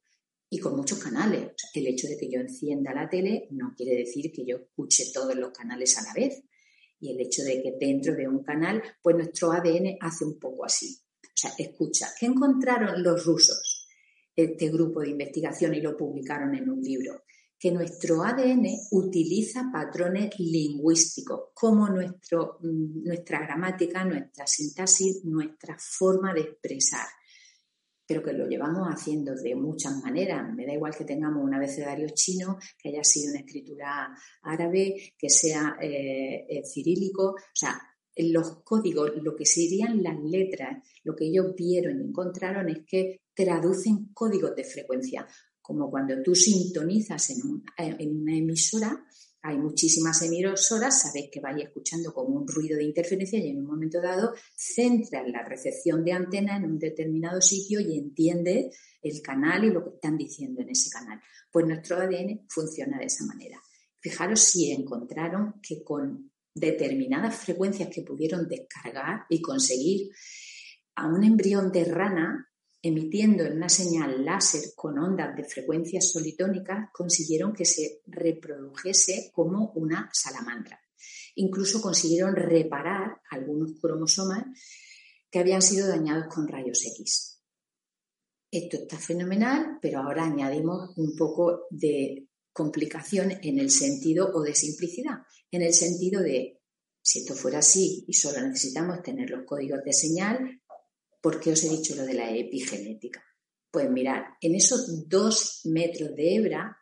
y 0.49 0.59
con 0.59 0.75
muchos 0.75 0.99
canales. 0.99 1.51
el 1.73 1.87
hecho 1.87 2.07
de 2.07 2.17
que 2.17 2.29
yo 2.29 2.39
encienda 2.39 2.93
la 2.93 3.09
tele 3.09 3.47
no 3.51 3.73
quiere 3.75 3.97
decir 3.97 4.31
que 4.31 4.45
yo 4.45 4.57
escuche 4.57 5.05
todos 5.13 5.35
los 5.35 5.51
canales 5.51 5.97
a 5.97 6.03
la 6.03 6.13
vez 6.13 6.43
y 6.99 7.11
el 7.11 7.19
hecho 7.19 7.43
de 7.43 7.61
que 7.61 7.75
dentro 7.79 8.15
de 8.15 8.27
un 8.27 8.41
canal, 8.41 8.81
pues 9.01 9.15
nuestro 9.17 9.51
ADN 9.51 9.97
hace 9.99 10.23
un 10.23 10.39
poco 10.39 10.65
así. 10.65 10.97
O 11.23 11.37
sea, 11.37 11.51
escucha, 11.57 12.07
¿qué 12.17 12.27
encontraron 12.27 13.03
los 13.03 13.25
rusos? 13.25 13.87
Este 14.33 14.69
grupo 14.69 15.01
de 15.01 15.09
investigación 15.09 15.75
y 15.75 15.81
lo 15.81 15.97
publicaron 15.97 16.55
en 16.55 16.69
un 16.69 16.81
libro. 16.81 17.23
Que 17.57 17.71
nuestro 17.71 18.23
ADN 18.23 18.65
utiliza 18.91 19.69
patrones 19.71 20.37
lingüísticos 20.39 21.51
como 21.53 21.87
nuestro, 21.89 22.57
mm, 22.61 23.03
nuestra 23.05 23.39
gramática, 23.39 24.03
nuestra 24.03 24.45
sintaxis, 24.45 25.23
nuestra 25.23 25.77
forma 25.79 26.33
de 26.33 26.41
expresar 26.41 27.07
pero 28.07 28.21
que 28.21 28.33
lo 28.33 28.47
llevamos 28.47 28.87
haciendo 28.87 29.33
de 29.35 29.55
muchas 29.55 29.95
maneras. 30.03 30.53
Me 30.53 30.65
da 30.65 30.73
igual 30.73 30.95
que 30.95 31.05
tengamos 31.05 31.43
un 31.43 31.53
abecedario 31.53 32.07
chino, 32.13 32.57
que 32.77 32.89
haya 32.89 33.03
sido 33.03 33.31
una 33.31 33.39
escritura 33.39 34.15
árabe, 34.43 35.13
que 35.17 35.29
sea 35.29 35.77
eh, 35.81 36.45
eh, 36.47 36.63
cirílico, 36.65 37.31
o 37.31 37.35
sea, 37.53 37.81
los 38.17 38.63
códigos, 38.63 39.11
lo 39.21 39.35
que 39.35 39.45
serían 39.45 40.01
las 40.01 40.17
letras, 40.19 40.77
lo 41.03 41.15
que 41.15 41.25
ellos 41.25 41.53
vieron 41.55 41.99
y 41.99 42.03
encontraron 42.03 42.69
es 42.69 42.85
que 42.87 43.21
traducen 43.33 44.13
códigos 44.13 44.55
de 44.55 44.63
frecuencia, 44.63 45.27
como 45.65 45.89
cuando 45.89 46.21
tú 46.21 46.35
sintonizas 46.35 47.31
en, 47.31 47.41
una 48.11 48.37
emisora, 48.37 49.03
hay 49.41 49.57
muchísimas 49.57 50.21
emisoras, 50.21 51.01
sabéis 51.01 51.29
que 51.31 51.39
vais 51.39 51.63
escuchando 51.63 52.13
como 52.13 52.35
un 52.35 52.47
ruido 52.47 52.77
de 52.77 52.83
interferencia 52.83 53.39
y 53.39 53.49
en 53.49 53.59
un 53.59 53.65
momento 53.65 53.99
dado 53.99 54.35
centra 54.55 55.27
la 55.27 55.43
recepción 55.43 56.03
de 56.03 56.13
antena 56.13 56.57
en 56.57 56.65
un 56.65 56.77
determinado 56.77 57.41
sitio 57.41 57.79
y 57.79 57.97
entiende 57.97 58.69
el 59.01 59.21
canal 59.23 59.65
y 59.65 59.71
lo 59.71 59.83
que 59.83 59.95
están 59.95 60.17
diciendo 60.17 60.61
en 60.61 60.69
ese 60.69 60.91
canal. 60.91 61.19
Pues 61.51 61.65
nuestro 61.65 61.97
ADN 61.97 62.45
funciona 62.47 62.99
de 62.99 63.05
esa 63.05 63.25
manera. 63.25 63.59
Fijaros 63.99 64.41
si 64.41 64.71
encontraron 64.71 65.55
que 65.63 65.83
con 65.83 66.31
determinadas 66.53 67.35
frecuencias 67.37 67.89
que 67.89 68.03
pudieron 68.03 68.47
descargar 68.47 69.25
y 69.29 69.41
conseguir 69.41 70.11
a 70.95 71.07
un 71.07 71.23
embrión 71.23 71.71
de 71.71 71.85
rana 71.85 72.49
emitiendo 72.87 73.43
en 73.43 73.53
una 73.53 73.67
señal 73.67 74.23
láser 74.23 74.61
con 74.75 74.99
ondas 74.99 75.35
de 75.35 75.43
frecuencias 75.43 76.11
solitónicas, 76.11 76.91
consiguieron 76.93 77.51
que 77.51 77.65
se 77.65 78.03
reprodujese 78.05 79.31
como 79.33 79.71
una 79.73 80.07
salamandra. 80.13 80.79
Incluso 81.33 81.81
consiguieron 81.81 82.35
reparar 82.35 83.21
algunos 83.31 83.71
cromosomas 83.81 84.45
que 85.31 85.39
habían 85.39 85.63
sido 85.63 85.87
dañados 85.87 86.27
con 86.31 86.47
rayos 86.47 86.85
X. 86.85 87.41
Esto 88.51 88.77
está 88.77 88.99
fenomenal, 88.99 89.79
pero 89.81 90.01
ahora 90.01 90.23
añadimos 90.23 90.95
un 90.97 91.15
poco 91.15 91.65
de 91.71 92.27
complicación 92.53 93.31
en 93.41 93.57
el 93.57 93.71
sentido 93.71 94.29
o 94.31 94.43
de 94.43 94.53
simplicidad, 94.53 95.23
en 95.49 95.63
el 95.63 95.73
sentido 95.73 96.21
de, 96.21 96.61
si 97.01 97.19
esto 97.21 97.33
fuera 97.33 97.57
así 97.57 98.05
y 98.07 98.13
solo 98.13 98.41
necesitamos 98.41 99.01
tener 99.01 99.31
los 99.31 99.43
códigos 99.43 99.83
de 99.83 99.91
señal, 99.91 100.61
¿por 101.25 101.39
qué 101.39 101.53
os 101.53 101.63
he 101.63 101.69
dicho 101.69 101.95
lo 101.95 102.05
de 102.05 102.13
la 102.13 102.29
epigenética? 102.29 103.25
Pues 103.71 103.89
mirad, 103.89 104.21
en 104.39 104.53
esos 104.53 105.09
dos 105.09 105.61
metros 105.63 106.15
de 106.15 106.35
hebra, 106.35 106.77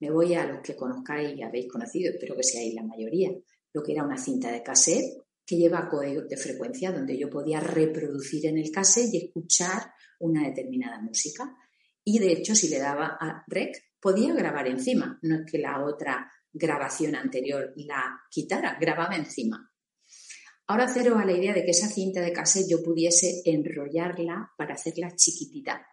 me 0.00 0.10
voy 0.10 0.32
a 0.32 0.46
los 0.46 0.62
que 0.62 0.74
conozcáis 0.74 1.36
y 1.36 1.42
habéis 1.42 1.70
conocido, 1.70 2.10
espero 2.10 2.34
que 2.34 2.44
seáis 2.44 2.72
la 2.72 2.82
mayoría, 2.82 3.28
lo 3.74 3.82
que 3.82 3.92
era 3.92 4.02
una 4.02 4.16
cinta 4.16 4.50
de 4.50 4.62
cassette 4.62 5.04
que 5.44 5.56
lleva 5.56 5.90
códigos 5.90 6.26
de 6.30 6.38
frecuencia 6.38 6.92
donde 6.92 7.18
yo 7.18 7.28
podía 7.28 7.60
reproducir 7.60 8.46
en 8.46 8.56
el 8.56 8.70
cassette 8.70 9.12
y 9.12 9.26
escuchar 9.26 9.92
una 10.20 10.48
determinada 10.48 10.98
música. 11.02 11.54
Y 12.02 12.20
de 12.20 12.32
hecho, 12.32 12.54
si 12.54 12.70
le 12.70 12.78
daba 12.78 13.18
a 13.20 13.44
rec, 13.48 13.76
podía 14.00 14.32
grabar 14.32 14.66
encima. 14.66 15.18
No 15.20 15.36
es 15.36 15.52
que 15.52 15.58
la 15.58 15.84
otra 15.84 16.32
grabación 16.50 17.16
anterior 17.16 17.74
la 17.76 18.18
quitara, 18.30 18.78
grababa 18.80 19.14
encima. 19.14 19.70
Ahora 20.66 20.88
cero 20.92 21.16
a 21.18 21.24
la 21.24 21.32
idea 21.32 21.52
de 21.52 21.64
que 21.64 21.72
esa 21.72 21.88
cinta 21.88 22.20
de 22.20 22.32
cassette 22.32 22.70
yo 22.70 22.82
pudiese 22.82 23.42
enrollarla 23.44 24.52
para 24.56 24.74
hacerla 24.74 25.14
chiquitita 25.14 25.86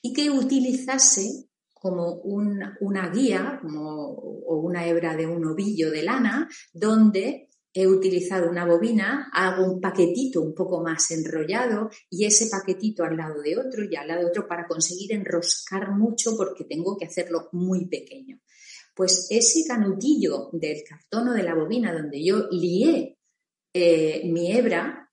y 0.00 0.12
que 0.12 0.30
utilizase 0.30 1.48
como 1.72 2.14
una 2.14 3.08
guía 3.10 3.60
o 3.64 4.56
una 4.56 4.86
hebra 4.86 5.16
de 5.16 5.26
un 5.26 5.44
ovillo 5.46 5.90
de 5.90 6.02
lana 6.02 6.48
donde 6.72 7.48
he 7.74 7.86
utilizado 7.86 8.50
una 8.50 8.66
bobina, 8.66 9.30
hago 9.32 9.64
un 9.64 9.80
paquetito 9.80 10.42
un 10.42 10.54
poco 10.54 10.82
más 10.82 11.10
enrollado 11.10 11.88
y 12.10 12.26
ese 12.26 12.48
paquetito 12.50 13.02
al 13.02 13.16
lado 13.16 13.40
de 13.40 13.56
otro 13.56 13.84
y 13.84 13.96
al 13.96 14.08
lado 14.08 14.20
de 14.20 14.26
otro 14.26 14.46
para 14.46 14.66
conseguir 14.66 15.12
enroscar 15.12 15.90
mucho 15.92 16.36
porque 16.36 16.64
tengo 16.64 16.96
que 16.98 17.06
hacerlo 17.06 17.48
muy 17.52 17.86
pequeño. 17.88 18.40
Pues 18.94 19.26
ese 19.30 19.64
canutillo 19.66 20.50
del 20.52 20.82
cartón 20.86 21.28
o 21.28 21.32
de 21.32 21.42
la 21.42 21.54
bobina 21.54 21.94
donde 21.94 22.22
yo 22.22 22.48
lié 22.50 23.18
eh, 23.72 24.22
mi 24.24 24.52
hebra 24.52 25.10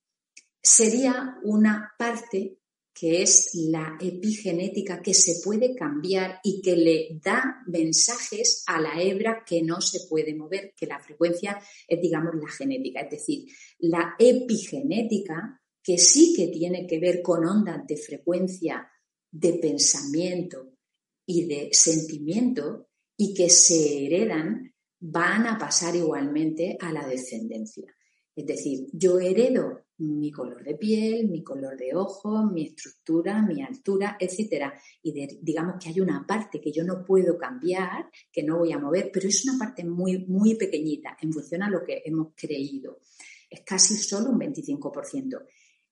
sería 0.61 1.37
una 1.43 1.93
parte 1.97 2.59
que 2.99 3.21
es 3.21 3.51
la 3.53 3.97
epigenética 4.01 5.01
que 5.01 5.13
se 5.13 5.41
puede 5.41 5.73
cambiar 5.73 6.41
y 6.43 6.61
que 6.61 6.75
le 6.75 7.19
da 7.23 7.63
mensajes 7.65 8.63
a 8.67 8.81
la 8.81 9.01
hebra 9.01 9.45
que 9.45 9.61
no 9.61 9.79
se 9.79 10.01
puede 10.09 10.35
mover, 10.35 10.73
que 10.75 10.85
la 10.85 10.99
frecuencia 10.99 11.61
es, 11.87 12.01
digamos, 12.01 12.35
la 12.35 12.49
genética. 12.49 12.99
Es 13.01 13.11
decir, 13.11 13.45
la 13.77 14.15
epigenética, 14.19 15.61
que 15.81 15.97
sí 15.97 16.33
que 16.35 16.47
tiene 16.47 16.85
que 16.85 16.99
ver 16.99 17.21
con 17.21 17.45
ondas 17.45 17.87
de 17.87 17.95
frecuencia 17.95 18.91
de 19.31 19.53
pensamiento 19.53 20.73
y 21.25 21.45
de 21.45 21.69
sentimiento 21.71 22.89
y 23.15 23.33
que 23.33 23.49
se 23.49 24.07
heredan, 24.07 24.73
van 24.99 25.47
a 25.47 25.57
pasar 25.57 25.95
igualmente 25.95 26.77
a 26.81 26.91
la 26.91 27.07
descendencia. 27.07 27.95
Es 28.39 28.45
decir, 28.45 28.87
yo 28.93 29.19
heredo 29.19 29.87
mi 29.97 30.31
color 30.31 30.63
de 30.63 30.75
piel, 30.75 31.27
mi 31.27 31.43
color 31.43 31.75
de 31.75 31.93
ojos, 31.93 32.49
mi 32.49 32.67
estructura, 32.67 33.41
mi 33.41 33.61
altura, 33.61 34.15
etcétera. 34.17 34.73
Y 35.03 35.11
digamos 35.41 35.75
que 35.77 35.89
hay 35.89 35.99
una 35.99 36.25
parte 36.25 36.61
que 36.61 36.71
yo 36.71 36.85
no 36.85 37.03
puedo 37.03 37.37
cambiar, 37.37 38.09
que 38.31 38.41
no 38.41 38.59
voy 38.59 38.71
a 38.71 38.79
mover, 38.79 39.09
pero 39.11 39.27
es 39.27 39.43
una 39.43 39.59
parte 39.59 39.83
muy, 39.83 40.25
muy 40.25 40.55
pequeñita 40.55 41.17
en 41.21 41.33
función 41.33 41.63
a 41.63 41.69
lo 41.69 41.83
que 41.83 42.01
hemos 42.05 42.29
creído. 42.33 42.99
Es 43.49 43.59
casi 43.65 43.97
solo 43.97 44.29
un 44.29 44.39
25%. 44.39 45.45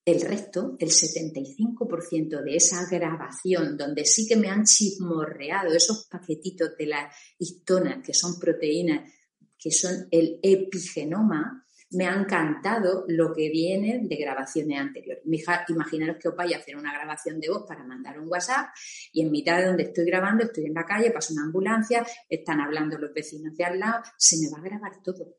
El 0.05 0.21
resto, 0.21 0.77
el 0.79 0.89
75% 0.89 2.43
de 2.45 2.55
esa 2.55 2.87
grabación, 2.89 3.75
donde 3.75 4.05
sí 4.05 4.25
que 4.25 4.37
me 4.37 4.47
han 4.47 4.63
chismorreado 4.63 5.73
esos 5.73 6.07
paquetitos 6.09 6.77
de 6.77 6.85
la 6.85 7.11
histona, 7.39 8.01
que 8.01 8.13
son 8.13 8.39
proteínas, 8.39 9.11
que 9.59 9.69
son 9.69 10.07
el 10.11 10.39
epigenoma, 10.41 11.66
me 11.91 12.05
ha 12.05 12.13
encantado 12.13 13.05
lo 13.07 13.33
que 13.33 13.49
viene 13.49 14.01
de 14.03 14.15
grabaciones 14.17 14.79
anteriores. 14.79 15.23
Imaginaros 15.69 16.17
que 16.19 16.27
os 16.27 16.35
vais 16.35 16.53
a 16.53 16.57
hacer 16.57 16.75
una 16.75 16.93
grabación 16.93 17.39
de 17.39 17.49
voz 17.49 17.65
para 17.67 17.83
mandar 17.83 18.19
un 18.19 18.27
WhatsApp 18.27 18.69
y 19.13 19.21
en 19.21 19.31
mitad 19.31 19.59
de 19.59 19.67
donde 19.67 19.83
estoy 19.83 20.05
grabando, 20.05 20.43
estoy 20.43 20.65
en 20.65 20.73
la 20.73 20.85
calle, 20.85 21.11
pasa 21.11 21.33
una 21.33 21.43
ambulancia, 21.43 22.05
están 22.27 22.59
hablando 22.59 22.97
los 22.97 23.13
vecinos 23.13 23.55
de 23.55 23.63
al 23.63 23.79
lado, 23.79 24.03
se 24.17 24.37
me 24.41 24.49
va 24.49 24.57
a 24.57 24.69
grabar 24.69 25.01
todo. 25.01 25.37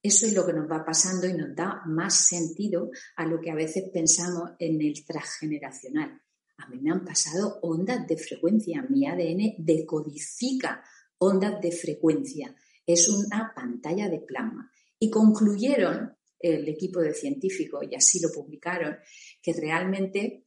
Eso 0.00 0.26
es 0.26 0.32
lo 0.32 0.46
que 0.46 0.52
nos 0.52 0.70
va 0.70 0.84
pasando 0.84 1.26
y 1.26 1.34
nos 1.34 1.54
da 1.56 1.82
más 1.86 2.26
sentido 2.26 2.90
a 3.16 3.26
lo 3.26 3.40
que 3.40 3.50
a 3.50 3.56
veces 3.56 3.90
pensamos 3.92 4.52
en 4.60 4.80
el 4.80 5.04
transgeneracional. 5.04 6.22
A 6.58 6.68
mí 6.68 6.80
me 6.80 6.90
han 6.90 7.04
pasado 7.04 7.58
ondas 7.62 8.06
de 8.06 8.16
frecuencia, 8.16 8.84
mi 8.88 9.06
ADN 9.06 9.56
decodifica 9.58 10.84
ondas 11.18 11.60
de 11.60 11.72
frecuencia. 11.72 12.54
Es 12.86 13.08
una 13.08 13.52
pantalla 13.54 14.08
de 14.08 14.20
plasma. 14.20 14.70
Y 14.98 15.10
concluyeron 15.10 16.16
el 16.38 16.68
equipo 16.68 17.00
de 17.00 17.14
científicos, 17.14 17.84
y 17.90 17.94
así 17.94 18.20
lo 18.20 18.30
publicaron, 18.30 18.96
que 19.42 19.52
realmente 19.52 20.44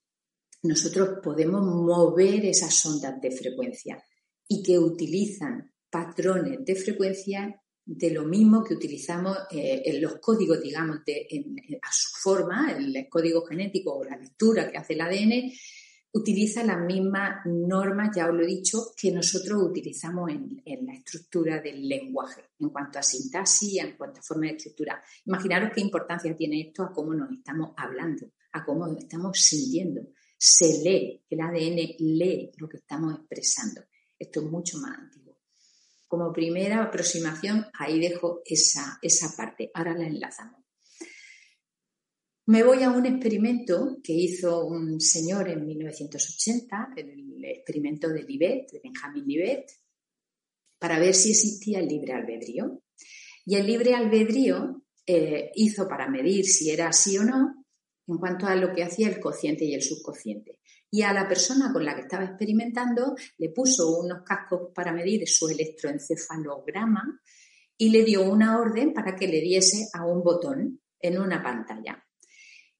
nosotros 0.63 1.19
podemos 1.23 1.61
mover 1.63 2.45
esas 2.45 2.85
ondas 2.85 3.19
de 3.19 3.31
frecuencia 3.31 4.03
y 4.47 4.61
que 4.61 4.77
utilizan 4.77 5.73
patrones 5.89 6.59
de 6.63 6.75
frecuencia 6.75 7.61
de 7.83 8.11
lo 8.11 8.23
mismo 8.25 8.63
que 8.63 8.75
utilizamos 8.75 9.37
eh, 9.49 9.81
en 9.85 10.01
los 10.01 10.19
códigos, 10.19 10.61
digamos, 10.61 10.97
a 10.97 11.91
su 11.91 12.09
forma, 12.21 12.71
el 12.71 13.07
código 13.09 13.43
genético 13.45 13.97
o 13.97 14.03
la 14.03 14.17
lectura 14.17 14.71
que 14.71 14.77
hace 14.77 14.93
el 14.93 15.01
ADN, 15.01 15.51
utiliza 16.13 16.63
las 16.63 16.79
mismas 16.79 17.45
normas, 17.45 18.15
ya 18.15 18.27
os 18.27 18.35
lo 18.35 18.43
he 18.43 18.47
dicho, 18.47 18.93
que 18.97 19.11
nosotros 19.11 19.63
utilizamos 19.63 20.29
en, 20.29 20.85
la 20.85 20.93
estructura 20.93 21.61
del 21.61 21.87
lenguaje, 21.87 22.49
en 22.59 22.69
cuanto 22.69 22.99
a 22.99 23.03
sintaxis, 23.03 23.79
en 23.79 23.97
cuanto 23.97 24.19
a 24.19 24.23
forma 24.23 24.47
de 24.47 24.53
escritura. 24.53 25.01
Imaginaros 25.25 25.71
qué 25.73 25.81
importancia 25.81 26.35
tiene 26.35 26.61
esto 26.61 26.83
a 26.83 26.93
cómo 26.93 27.13
nos 27.13 27.31
estamos 27.31 27.71
hablando, 27.77 28.31
a 28.51 28.63
cómo 28.65 28.87
nos 28.87 28.97
estamos 28.97 29.39
sintiendo. 29.39 30.01
Se 30.37 30.81
lee, 30.83 31.23
el 31.29 31.39
ADN 31.39 31.95
lee 31.99 32.51
lo 32.57 32.67
que 32.67 32.77
estamos 32.77 33.15
expresando. 33.15 33.81
Esto 34.17 34.41
es 34.41 34.45
mucho 34.47 34.77
más 34.79 34.97
antiguo. 34.97 35.37
Como 36.07 36.33
primera 36.33 36.83
aproximación, 36.83 37.67
ahí 37.73 37.99
dejo 37.99 38.41
esa, 38.43 38.99
esa 39.01 39.33
parte. 39.35 39.71
Ahora 39.73 39.93
la 39.93 40.07
enlazamos. 40.07 40.60
Me 42.51 42.63
voy 42.63 42.83
a 42.83 42.89
un 42.89 43.05
experimento 43.05 43.99
que 44.03 44.11
hizo 44.11 44.65
un 44.65 44.99
señor 44.99 45.47
en 45.47 45.65
1980, 45.65 46.89
el 46.97 47.45
experimento 47.45 48.09
de 48.09 48.23
Libet, 48.23 48.69
de 48.73 48.81
Benjamin 48.83 49.23
Libet, 49.25 49.71
para 50.77 50.99
ver 50.99 51.15
si 51.15 51.29
existía 51.29 51.79
el 51.79 51.87
libre 51.87 52.11
albedrío. 52.11 52.83
Y 53.45 53.55
el 53.55 53.65
libre 53.65 53.93
albedrío 53.93 54.83
eh, 55.05 55.49
hizo 55.55 55.87
para 55.87 56.09
medir 56.09 56.43
si 56.43 56.69
era 56.69 56.89
así 56.89 57.17
o 57.17 57.23
no 57.23 57.63
en 58.05 58.17
cuanto 58.17 58.47
a 58.47 58.55
lo 58.57 58.75
que 58.75 58.83
hacía 58.83 59.07
el 59.07 59.21
cociente 59.21 59.63
y 59.63 59.73
el 59.73 59.81
subconsciente. 59.81 60.59
Y 60.89 61.03
a 61.03 61.13
la 61.13 61.29
persona 61.29 61.71
con 61.71 61.85
la 61.85 61.95
que 61.95 62.01
estaba 62.01 62.25
experimentando 62.25 63.15
le 63.37 63.49
puso 63.51 63.97
unos 63.97 64.23
cascos 64.25 64.73
para 64.75 64.91
medir 64.91 65.25
su 65.25 65.47
electroencefalograma 65.47 67.21
y 67.77 67.91
le 67.91 68.03
dio 68.03 68.29
una 68.29 68.59
orden 68.59 68.91
para 68.91 69.15
que 69.15 69.29
le 69.29 69.39
diese 69.39 69.87
a 69.93 70.05
un 70.05 70.21
botón 70.21 70.81
en 70.99 71.17
una 71.17 71.41
pantalla. 71.41 72.05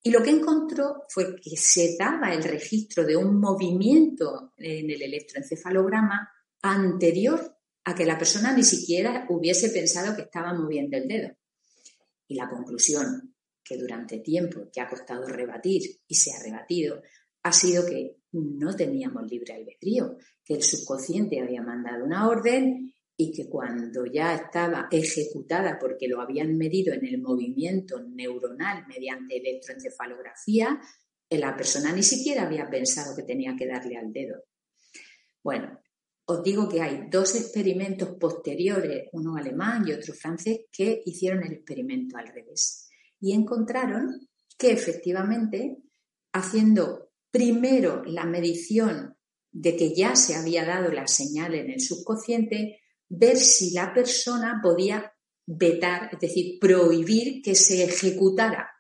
Y 0.04 0.10
lo 0.10 0.24
que 0.24 0.32
encontró 0.32 1.04
fue 1.10 1.36
que 1.36 1.56
se 1.56 1.96
daba 1.98 2.34
el 2.34 2.44
registro 2.44 3.06
de 3.06 3.16
un 3.16 3.40
movimiento 3.40 4.54
en 4.58 4.90
el 4.90 5.02
electroencefalograma 5.02 6.28
anterior 6.64 7.58
a 7.84 7.96
que 7.96 8.06
la 8.06 8.18
persona 8.18 8.56
ni 8.56 8.64
siquiera 8.64 9.26
hubiese 9.30 9.70
pensado 9.70 10.16
que 10.16 10.24
estaba 10.24 10.54
moviendo 10.54 10.98
el 10.98 11.08
dedo. 11.08 11.30
Y 12.28 12.36
la 12.36 12.50
conclusión, 12.50 13.36
que 13.64 13.78
durante 13.78 14.20
tiempo 14.20 14.70
que 14.74 14.82
ha 14.82 14.90
costado 14.90 15.28
rebatir 15.28 15.82
y 16.08 16.16
se 16.16 16.32
ha 16.34 16.42
rebatido, 16.42 17.02
ha 17.44 17.52
sido 17.52 17.86
que 17.86 18.18
no 18.32 18.76
teníamos 18.76 19.30
libre 19.30 19.54
albedrío, 19.54 20.18
que 20.44 20.56
el 20.56 20.64
subconsciente 20.64 21.42
había 21.42 21.62
mandado 21.62 22.06
una 22.06 22.28
orden 22.28 22.91
y 23.22 23.32
que 23.32 23.48
cuando 23.48 24.04
ya 24.08 24.34
estaba 24.34 24.88
ejecutada 24.90 25.78
porque 25.80 26.08
lo 26.08 26.22
habían 26.22 26.58
medido 26.58 26.92
en 26.92 27.06
el 27.06 27.22
movimiento 27.22 28.02
neuronal 28.02 28.88
mediante 28.88 29.38
electroencefalografía, 29.38 30.82
la 31.30 31.56
persona 31.56 31.94
ni 31.94 32.02
siquiera 32.02 32.48
había 32.48 32.68
pensado 32.68 33.16
que 33.16 33.22
tenía 33.22 33.56
que 33.56 33.68
darle 33.68 33.96
al 33.96 34.12
dedo. 34.12 34.44
Bueno, 35.44 35.80
os 36.26 36.42
digo 36.42 36.68
que 36.68 36.82
hay 36.82 37.10
dos 37.12 37.36
experimentos 37.36 38.10
posteriores, 38.20 39.10
uno 39.12 39.36
alemán 39.36 39.88
y 39.88 39.94
otro 39.94 40.16
francés, 40.16 40.62
que 40.72 41.04
hicieron 41.06 41.44
el 41.44 41.54
experimento 41.54 42.18
al 42.18 42.28
revés 42.28 42.90
y 43.20 43.34
encontraron 43.34 44.30
que 44.58 44.72
efectivamente, 44.72 45.78
haciendo 46.34 47.12
primero 47.30 48.04
la 48.04 48.26
medición 48.26 49.16
de 49.52 49.76
que 49.76 49.94
ya 49.94 50.16
se 50.16 50.34
había 50.34 50.66
dado 50.66 50.92
la 50.92 51.06
señal 51.06 51.54
en 51.54 51.70
el 51.70 51.82
subconsciente, 51.82 52.81
ver 53.12 53.38
si 53.38 53.74
la 53.74 53.94
persona 53.94 54.60
podía 54.64 55.14
vetar, 55.46 56.10
es 56.14 56.20
decir, 56.20 56.60
prohibir 56.60 57.42
que 57.42 57.56
se 57.56 57.84
ejecutara. 57.84 58.72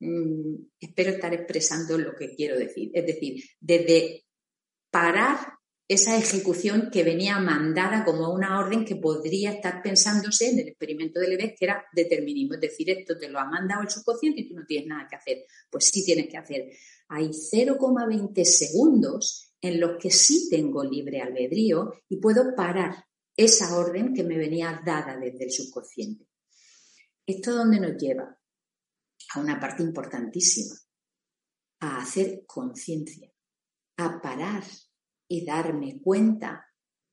Mm, 0.00 0.66
espero 0.78 1.12
estar 1.12 1.32
expresando 1.32 1.96
lo 1.96 2.14
que 2.14 2.34
quiero 2.34 2.58
decir. 2.58 2.90
Es 2.92 3.06
decir, 3.06 3.42
desde 3.58 4.24
parar 4.90 5.38
esa 5.88 6.16
ejecución 6.16 6.90
que 6.92 7.04
venía 7.04 7.38
mandada 7.38 8.04
como 8.04 8.32
una 8.32 8.58
orden 8.58 8.84
que 8.84 8.96
podría 8.96 9.52
estar 9.52 9.82
pensándose 9.82 10.50
en 10.50 10.58
el 10.58 10.68
experimento 10.68 11.18
de 11.18 11.28
Leves, 11.28 11.54
que 11.58 11.64
era 11.64 11.84
determinismo, 11.92 12.54
es 12.54 12.60
decir, 12.60 12.90
esto 12.90 13.16
te 13.18 13.28
lo 13.28 13.38
ha 13.38 13.44
mandado 13.46 13.82
el 13.82 13.90
subconsciente 13.90 14.42
y 14.42 14.48
tú 14.48 14.54
no 14.54 14.66
tienes 14.66 14.88
nada 14.88 15.06
que 15.08 15.16
hacer. 15.16 15.44
Pues 15.70 15.86
sí 15.86 16.04
tienes 16.04 16.28
que 16.28 16.36
hacer. 16.36 16.70
Hay 17.08 17.28
0,20 17.28 18.44
segundos 18.44 19.54
en 19.60 19.80
los 19.80 19.96
que 19.98 20.10
sí 20.10 20.48
tengo 20.50 20.84
libre 20.84 21.20
albedrío 21.20 21.92
y 22.08 22.16
puedo 22.16 22.54
parar 22.54 23.06
esa 23.36 23.76
orden 23.76 24.14
que 24.14 24.24
me 24.24 24.36
venía 24.36 24.80
dada 24.84 25.16
desde 25.16 25.44
el 25.44 25.52
subconsciente. 25.52 26.28
¿Esto 27.26 27.54
dónde 27.54 27.80
nos 27.80 27.96
lleva? 27.96 28.38
A 29.34 29.40
una 29.40 29.58
parte 29.58 29.82
importantísima, 29.82 30.74
a 31.80 32.02
hacer 32.02 32.44
conciencia, 32.46 33.32
a 33.96 34.20
parar 34.20 34.64
y 35.28 35.44
darme 35.44 36.00
cuenta 36.02 36.66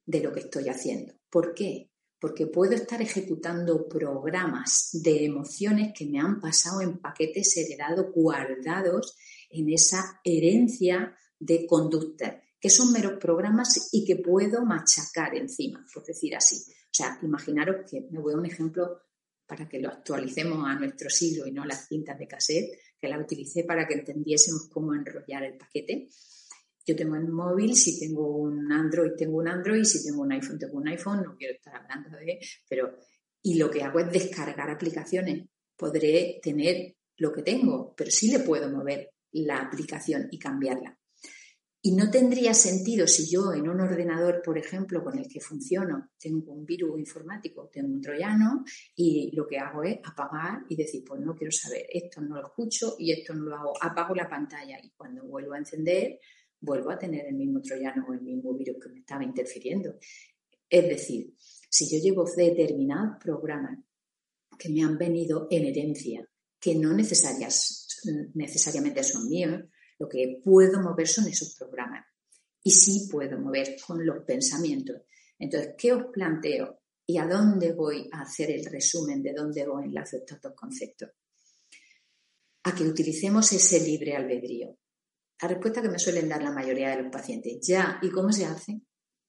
de 0.05 0.21
lo 0.21 0.33
que 0.33 0.41
estoy 0.41 0.67
haciendo. 0.67 1.13
¿Por 1.29 1.53
qué? 1.53 1.91
Porque 2.19 2.47
puedo 2.47 2.73
estar 2.73 3.01
ejecutando 3.01 3.87
programas 3.87 4.89
de 5.03 5.25
emociones 5.25 5.93
que 5.95 6.05
me 6.05 6.19
han 6.19 6.41
pasado 6.41 6.81
en 6.81 6.99
paquetes 6.99 7.55
heredados, 7.55 8.07
guardados 8.13 9.15
en 9.49 9.69
esa 9.69 10.19
herencia 10.23 11.15
de 11.39 11.65
conducta, 11.65 12.41
que 12.59 12.69
son 12.69 12.91
meros 12.91 13.19
programas 13.19 13.89
y 13.91 14.05
que 14.05 14.17
puedo 14.17 14.65
machacar 14.65 15.35
encima, 15.35 15.85
por 15.93 16.05
decir 16.05 16.35
así. 16.35 16.55
O 16.69 16.93
sea, 16.93 17.17
imaginaros 17.21 17.89
que 17.89 18.07
me 18.11 18.19
voy 18.19 18.33
a 18.33 18.37
un 18.37 18.45
ejemplo 18.45 19.01
para 19.49 19.67
que 19.67 19.79
lo 19.79 19.89
actualicemos 19.89 20.63
a 20.67 20.75
nuestro 20.75 21.09
siglo 21.09 21.47
y 21.47 21.51
no 21.51 21.65
las 21.65 21.87
cintas 21.87 22.19
de 22.19 22.27
cassette, 22.27 22.77
que 22.99 23.07
la 23.07 23.19
utilicé 23.19 23.63
para 23.63 23.87
que 23.87 23.95
entendiésemos 23.95 24.69
cómo 24.69 24.93
enrollar 24.93 25.43
el 25.43 25.57
paquete. 25.57 26.09
Yo 26.85 26.95
tengo 26.95 27.15
el 27.15 27.29
móvil, 27.29 27.75
si 27.75 27.99
tengo 27.99 28.27
un 28.37 28.71
Android, 28.71 29.13
tengo 29.17 29.37
un 29.37 29.47
Android, 29.47 29.83
si 29.83 30.05
tengo 30.05 30.21
un 30.21 30.31
iPhone, 30.31 30.59
tengo 30.59 30.77
un 30.77 30.87
iPhone, 30.87 31.23
no 31.23 31.35
quiero 31.35 31.55
estar 31.55 31.75
hablando 31.75 32.09
de, 32.17 32.39
pero, 32.67 32.95
y 33.41 33.57
lo 33.57 33.71
que 33.71 33.81
hago 33.81 33.99
es 33.99 34.11
descargar 34.11 34.69
aplicaciones. 34.69 35.47
Podré 35.75 36.39
tener 36.43 36.95
lo 37.17 37.31
que 37.31 37.41
tengo, 37.41 37.93
pero 37.95 38.11
sí 38.11 38.31
le 38.31 38.39
puedo 38.39 38.69
mover 38.69 39.11
la 39.31 39.61
aplicación 39.61 40.27
y 40.31 40.37
cambiarla. 40.37 40.98
Y 41.81 41.95
no 41.95 42.11
tendría 42.11 42.53
sentido 42.53 43.07
si 43.07 43.31
yo 43.31 43.53
en 43.53 43.69
un 43.69 43.79
ordenador, 43.79 44.41
por 44.43 44.57
ejemplo, 44.57 45.01
con 45.01 45.17
el 45.17 45.29
que 45.29 45.39
funciono, 45.39 46.09
tengo 46.19 46.51
un 46.51 46.65
virus 46.65 46.99
informático, 46.99 47.69
tengo 47.71 47.93
un 47.93 48.01
troyano 48.01 48.65
y 48.95 49.31
lo 49.33 49.47
que 49.47 49.59
hago 49.59 49.83
es 49.83 49.97
apagar 50.03 50.63
y 50.67 50.75
decir, 50.75 51.03
pues 51.07 51.21
no 51.21 51.33
quiero 51.35 51.51
saber, 51.51 51.85
esto 51.89 52.19
no 52.19 52.35
lo 52.35 52.47
escucho 52.47 52.95
y 52.99 53.13
esto 53.13 53.33
no 53.33 53.43
lo 53.43 53.55
hago, 53.55 53.73
apago 53.81 54.13
la 54.13 54.29
pantalla 54.29 54.77
y 54.83 54.91
cuando 54.91 55.23
vuelvo 55.23 55.53
a 55.53 55.59
encender 55.59 56.19
vuelvo 56.61 56.91
a 56.91 56.99
tener 56.99 57.25
el 57.27 57.35
mismo 57.35 57.61
troyano 57.61 58.05
o 58.07 58.13
el 58.13 58.21
mismo 58.21 58.53
virus 58.53 58.77
que 58.81 58.89
me 58.89 58.99
estaba 58.99 59.23
interfiriendo. 59.23 59.95
Es 60.69 60.87
decir, 60.87 61.33
si 61.37 61.89
yo 61.89 62.01
llevo 62.01 62.25
determinados 62.25 63.17
programas 63.21 63.79
que 64.57 64.69
me 64.69 64.83
han 64.83 64.97
venido 64.97 65.47
en 65.49 65.65
herencia, 65.65 66.27
que 66.59 66.75
no 66.75 66.93
necesarias, 66.93 67.87
necesariamente 68.33 69.03
son 69.03 69.29
míos, 69.29 69.63
lo 69.99 70.07
que 70.07 70.41
puedo 70.43 70.81
mover 70.81 71.07
son 71.07 71.27
esos 71.27 71.55
programas. 71.55 72.05
Y 72.63 72.71
sí 72.71 73.07
puedo 73.11 73.37
mover 73.39 73.75
con 73.85 74.05
los 74.05 74.23
pensamientos. 74.23 75.01
Entonces, 75.37 75.75
¿qué 75.77 75.93
os 75.93 76.05
planteo? 76.11 76.81
¿Y 77.05 77.17
a 77.17 77.25
dónde 77.25 77.73
voy 77.73 78.09
a 78.11 78.21
hacer 78.21 78.51
el 78.51 78.65
resumen 78.65 79.21
de 79.21 79.33
dónde 79.33 79.65
voy 79.67 79.85
enlazo 79.85 80.17
estos 80.17 80.41
dos 80.41 80.53
conceptos? 80.55 81.09
A 82.63 82.75
que 82.75 82.83
utilicemos 82.83 83.51
ese 83.51 83.79
libre 83.79 84.15
albedrío. 84.15 84.77
La 85.41 85.47
respuesta 85.47 85.81
que 85.81 85.89
me 85.89 85.99
suelen 85.99 86.27
dar 86.27 86.43
la 86.43 86.51
mayoría 86.51 86.89
de 86.89 87.01
los 87.01 87.11
pacientes, 87.11 87.65
ya, 87.65 87.97
¿y 88.01 88.09
cómo 88.09 88.31
se 88.31 88.45
hace? 88.45 88.81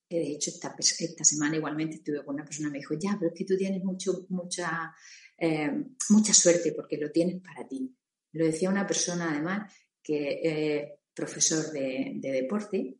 Eh, 0.09 0.19
de 0.19 0.31
hecho, 0.33 0.51
esta, 0.51 0.75
esta 0.77 1.23
semana 1.23 1.55
igualmente 1.55 1.95
estuve 1.95 2.23
con 2.25 2.35
una 2.35 2.43
persona 2.43 2.67
que 2.67 2.73
me 2.73 2.79
dijo, 2.79 2.95
ya, 2.99 3.15
pero 3.17 3.31
es 3.31 3.37
que 3.37 3.45
tú 3.45 3.55
tienes 3.55 3.81
mucho, 3.81 4.25
mucha, 4.27 4.93
eh, 5.37 5.71
mucha 6.09 6.33
suerte 6.33 6.73
porque 6.73 6.97
lo 6.97 7.09
tienes 7.11 7.41
para 7.41 7.65
ti. 7.65 7.95
Lo 8.33 8.45
decía 8.45 8.69
una 8.69 8.85
persona, 8.85 9.31
además, 9.31 9.73
que 10.03 10.39
es 10.43 10.89
profesor 11.13 11.71
de, 11.71 12.19
deporte, 12.21 12.97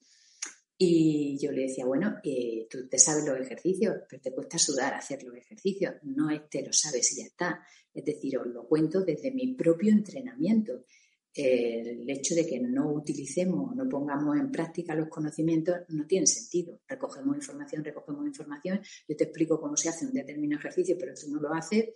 y 0.78 1.38
yo 1.40 1.52
le 1.52 1.64
decía, 1.64 1.86
bueno, 1.86 2.16
eh, 2.24 2.68
tú 2.70 2.88
te 2.90 2.98
sabes 2.98 3.26
los 3.26 3.40
ejercicios, 3.40 3.98
pero 4.10 4.22
te 4.22 4.32
cuesta 4.32 4.58
sudar 4.58 4.96
hacer 4.96 5.22
los 5.24 5.36
ejercicios, 5.36 5.94
no 6.04 6.30
es 6.32 6.50
te 6.50 6.66
lo 6.66 6.74
sabes 6.74 7.14
y 7.14 7.22
ya 7.22 7.26
está. 7.26 7.64
Es 7.94 8.04
decir, 8.04 8.38
os 8.40 8.48
lo 8.48 8.68
cuento 8.68 9.02
desde 9.04 9.32
mi 9.32 9.54
propio 9.54 9.92
entrenamiento 9.92 10.86
el 11.34 12.10
hecho 12.10 12.36
de 12.36 12.46
que 12.46 12.60
no 12.60 12.92
utilicemos, 12.92 13.74
no 13.76 13.88
pongamos 13.88 14.38
en 14.38 14.52
práctica 14.52 14.96
los 14.96 15.08
conocimientos 15.08 15.78
no 15.90 16.06
tiene 16.06 16.28
sentido. 16.28 16.82
Recogemos 16.88 17.36
información, 17.36 17.84
recogemos 17.84 18.26
información, 18.26 18.82
yo 19.08 19.16
te 19.16 19.26
explico 19.26 19.60
cómo 19.60 19.78
se 19.78 19.90
hace 19.90 20.06
un 20.06 20.14
determinado 20.14 20.60
ejercicio, 20.60 20.98
pero 21.00 21.14
tú 21.14 21.32
no 21.32 21.40
lo 21.40 21.54
haces, 21.54 21.90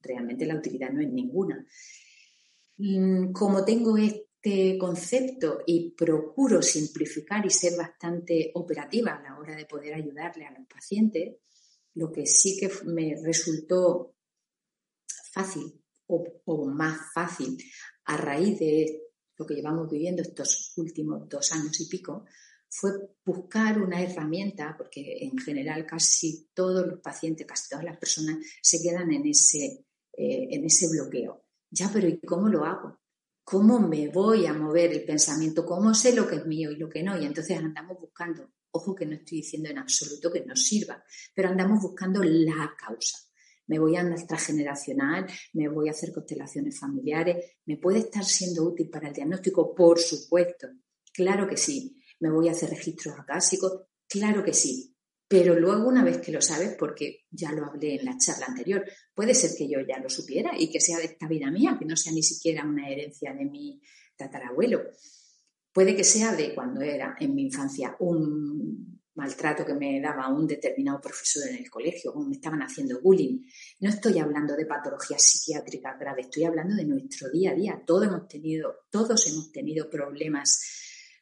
realmente 0.00 0.44
la 0.46 0.56
utilidad 0.56 0.90
no 0.90 1.00
es 1.00 1.12
ninguna. 1.12 1.64
Mm, 2.78 3.32
como 3.32 3.64
tengo 3.64 3.96
concepto 4.78 5.60
y 5.66 5.90
procuro 5.90 6.62
simplificar 6.62 7.44
y 7.44 7.50
ser 7.50 7.76
bastante 7.76 8.50
operativa 8.54 9.12
a 9.12 9.22
la 9.22 9.38
hora 9.38 9.54
de 9.54 9.66
poder 9.66 9.94
ayudarle 9.94 10.46
a 10.46 10.50
los 10.50 10.66
pacientes, 10.66 11.36
lo 11.94 12.10
que 12.10 12.26
sí 12.26 12.56
que 12.58 12.70
me 12.86 13.16
resultó 13.22 14.14
fácil 15.32 15.82
o, 16.06 16.66
más 16.66 17.12
fácil 17.14 17.56
a 18.06 18.16
raíz 18.16 18.58
de 18.58 19.02
lo 19.36 19.46
que 19.46 19.54
llevamos 19.54 19.90
viviendo 19.90 20.22
estos 20.22 20.72
últimos 20.76 21.28
dos 21.28 21.52
años 21.52 21.80
y 21.80 21.88
pico, 21.88 22.24
fue 22.68 22.90
buscar 23.24 23.80
una 23.80 24.00
herramienta, 24.00 24.74
porque 24.76 25.18
en 25.20 25.36
general 25.38 25.86
casi 25.86 26.50
todos 26.54 26.86
los 26.86 27.00
pacientes, 27.00 27.46
casi 27.46 27.68
todas 27.68 27.84
las 27.84 27.98
personas 27.98 28.38
se 28.62 28.80
quedan 28.82 29.12
en 29.12 29.26
ese, 29.26 29.86
eh, 30.12 30.48
en 30.50 30.64
ese 30.64 30.88
bloqueo. 30.88 31.44
Ya, 31.70 31.90
pero 31.92 32.08
¿y 32.08 32.20
cómo 32.20 32.48
lo 32.48 32.64
hago? 32.64 32.99
¿Cómo 33.50 33.80
me 33.80 34.08
voy 34.08 34.46
a 34.46 34.52
mover 34.52 34.92
el 34.92 35.04
pensamiento? 35.04 35.66
¿Cómo 35.66 35.92
sé 35.92 36.14
lo 36.14 36.28
que 36.28 36.36
es 36.36 36.46
mío 36.46 36.70
y 36.70 36.76
lo 36.76 36.88
que 36.88 37.02
no? 37.02 37.20
Y 37.20 37.26
entonces 37.26 37.58
andamos 37.58 37.98
buscando, 37.98 38.48
ojo 38.70 38.94
que 38.94 39.06
no 39.06 39.14
estoy 39.14 39.38
diciendo 39.38 39.68
en 39.68 39.78
absoluto 39.78 40.30
que 40.30 40.44
nos 40.44 40.62
sirva, 40.62 41.02
pero 41.34 41.48
andamos 41.48 41.82
buscando 41.82 42.22
la 42.22 42.72
causa 42.78 43.18
me 43.70 43.78
voy 43.78 43.94
a 43.94 44.04
transgeneracional, 44.26 45.26
me 45.52 45.68
voy 45.68 45.86
a 45.86 45.92
hacer 45.92 46.12
constelaciones 46.12 46.80
familiares, 46.80 47.52
¿me 47.66 47.76
puede 47.76 48.00
estar 48.00 48.24
siendo 48.24 48.64
útil 48.64 48.90
para 48.90 49.06
el 49.06 49.14
diagnóstico? 49.14 49.76
Por 49.76 50.00
supuesto, 50.00 50.66
claro 51.12 51.46
que 51.46 51.56
sí. 51.56 51.96
¿Me 52.18 52.32
voy 52.32 52.48
a 52.48 52.50
hacer 52.50 52.68
registros 52.70 53.16
acásicos? 53.16 53.84
Claro 54.08 54.42
que 54.42 54.52
sí. 54.52 54.89
Pero 55.30 55.54
luego, 55.54 55.86
una 55.86 56.02
vez 56.02 56.18
que 56.18 56.32
lo 56.32 56.42
sabes, 56.42 56.74
porque 56.76 57.26
ya 57.30 57.52
lo 57.52 57.64
hablé 57.64 57.94
en 57.94 58.04
la 58.04 58.18
charla 58.18 58.46
anterior, 58.46 58.84
puede 59.14 59.32
ser 59.32 59.52
que 59.56 59.68
yo 59.68 59.78
ya 59.78 60.00
lo 60.00 60.10
supiera 60.10 60.50
y 60.58 60.68
que 60.68 60.80
sea 60.80 60.98
de 60.98 61.04
esta 61.04 61.28
vida 61.28 61.52
mía, 61.52 61.76
que 61.78 61.84
no 61.84 61.96
sea 61.96 62.12
ni 62.12 62.24
siquiera 62.24 62.64
una 62.64 62.90
herencia 62.90 63.32
de 63.32 63.44
mi 63.44 63.80
tatarabuelo. 64.16 64.82
Puede 65.72 65.94
que 65.94 66.02
sea 66.02 66.34
de 66.34 66.52
cuando 66.52 66.80
era 66.80 67.14
en 67.20 67.32
mi 67.36 67.42
infancia 67.42 67.94
un 68.00 69.00
maltrato 69.14 69.64
que 69.64 69.74
me 69.74 70.00
daba 70.00 70.26
un 70.26 70.48
determinado 70.48 71.00
profesor 71.00 71.48
en 71.48 71.58
el 71.58 71.70
colegio, 71.70 72.12
como 72.12 72.26
me 72.26 72.34
estaban 72.34 72.62
haciendo 72.62 73.00
bullying. 73.00 73.38
No 73.78 73.88
estoy 73.88 74.18
hablando 74.18 74.56
de 74.56 74.66
patologías 74.66 75.22
psiquiátricas 75.22 75.96
graves, 75.96 76.26
estoy 76.26 76.42
hablando 76.42 76.74
de 76.74 76.86
nuestro 76.86 77.30
día 77.30 77.52
a 77.52 77.54
día. 77.54 77.80
Todos 77.86 78.08
hemos 78.08 78.26
tenido, 78.26 78.78
todos 78.90 79.24
hemos 79.28 79.52
tenido 79.52 79.88
problemas 79.88 80.60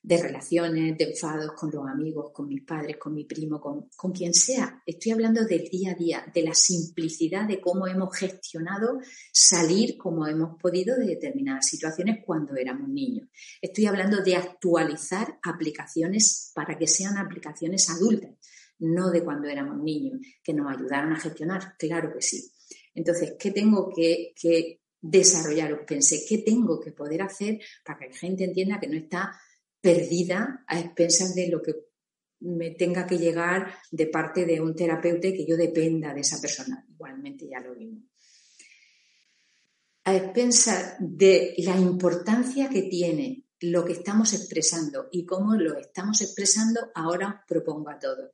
de 0.03 0.23
relaciones, 0.23 0.97
de 0.97 1.05
enfados 1.05 1.53
con 1.53 1.71
los 1.71 1.87
amigos, 1.87 2.31
con 2.33 2.49
mis 2.49 2.63
padres, 2.63 2.97
con 2.97 3.15
mi 3.15 3.25
primo, 3.25 3.61
con, 3.61 3.89
con 3.97 4.13
quien 4.13 4.33
sea. 4.33 4.83
Estoy 4.87 5.13
hablando 5.13 5.45
del 5.45 5.69
día 5.69 5.93
a 5.93 5.95
día, 5.95 6.25
de 6.33 6.43
la 6.43 6.55
simplicidad 6.55 7.47
de 7.47 7.61
cómo 7.61 7.87
hemos 7.87 8.17
gestionado 8.17 9.01
salir 9.33 9.97
como 9.99 10.27
hemos 10.27 10.57
podido 10.61 10.97
de 10.97 11.07
determinadas 11.07 11.67
situaciones 11.67 12.19
cuando 12.25 12.55
éramos 12.57 12.89
niños. 12.89 13.29
Estoy 13.61 13.87
hablando 13.87 14.23
de 14.23 14.37
actualizar 14.37 15.39
aplicaciones 15.43 16.53
para 16.55 16.79
que 16.79 16.87
sean 16.87 17.19
aplicaciones 17.19 17.91
adultas, 17.91 18.31
no 18.79 19.11
de 19.11 19.25
cuando 19.25 19.49
éramos 19.49 19.83
niños, 19.83 20.21
que 20.43 20.55
nos 20.55 20.73
ayudaran 20.73 21.13
a 21.13 21.21
gestionar. 21.21 21.75
Claro 21.77 22.13
que 22.15 22.23
sí. 22.23 22.53
Entonces, 22.95 23.35
¿qué 23.39 23.51
tengo 23.51 23.93
que, 23.95 24.33
que 24.41 24.81
desarrollar? 25.01 25.85
Pensé, 25.85 26.25
¿qué 26.29 26.39
tengo 26.39 26.81
que 26.81 26.93
poder 26.93 27.23
hacer 27.23 27.61
para 27.85 27.99
que 27.99 28.09
la 28.09 28.17
gente 28.17 28.45
entienda 28.45 28.81
que 28.81 28.89
no 28.89 28.97
está 28.97 29.33
perdida 29.81 30.65
a 30.67 30.79
expensas 30.79 31.35
de 31.35 31.49
lo 31.49 31.63
que 31.63 31.75
me 32.41 32.71
tenga 32.71 33.07
que 33.07 33.19
llegar 33.19 33.75
de 33.91 34.07
parte 34.07 34.45
de 34.45 34.61
un 34.61 34.75
terapeuta 34.75 35.29
y 35.29 35.37
que 35.37 35.47
yo 35.47 35.57
dependa 35.57 36.15
de 36.15 36.21
esa 36.21 36.41
persona. 36.41 36.85
Igualmente 36.89 37.49
ya 37.49 37.61
lo 37.61 37.75
vimos. 37.75 38.05
A 40.05 40.17
expensas 40.17 40.97
de 41.01 41.55
la 41.59 41.77
importancia 41.77 42.69
que 42.69 42.83
tiene 42.83 43.45
lo 43.61 43.85
que 43.85 43.93
estamos 43.93 44.33
expresando 44.33 45.09
y 45.11 45.27
cómo 45.27 45.55
lo 45.55 45.77
estamos 45.77 46.23
expresando, 46.23 46.91
ahora 46.95 47.29
os 47.29 47.47
propongo 47.47 47.91
a 47.91 47.99
todos. 47.99 48.31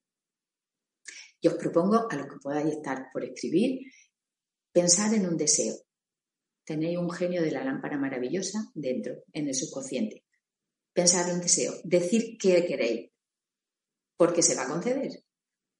Y 1.40 1.48
os 1.48 1.54
propongo 1.54 2.06
a 2.08 2.16
los 2.16 2.26
que 2.26 2.38
podáis 2.42 2.76
estar 2.76 3.08
por 3.12 3.24
escribir, 3.24 3.90
pensar 4.72 5.12
en 5.14 5.26
un 5.26 5.36
deseo. 5.36 5.74
Tenéis 6.64 6.98
un 6.98 7.10
genio 7.10 7.42
de 7.42 7.50
la 7.50 7.64
lámpara 7.64 7.98
maravillosa 7.98 8.70
dentro, 8.74 9.24
en 9.32 9.48
el 9.48 9.54
subconsciente 9.54 10.23
pensar 10.94 11.30
un 11.32 11.40
deseo, 11.40 11.74
decir 11.84 12.38
qué 12.38 12.64
queréis. 12.64 13.10
porque 14.16 14.42
se 14.42 14.54
va 14.54 14.62
a 14.62 14.68
conceder. 14.68 15.24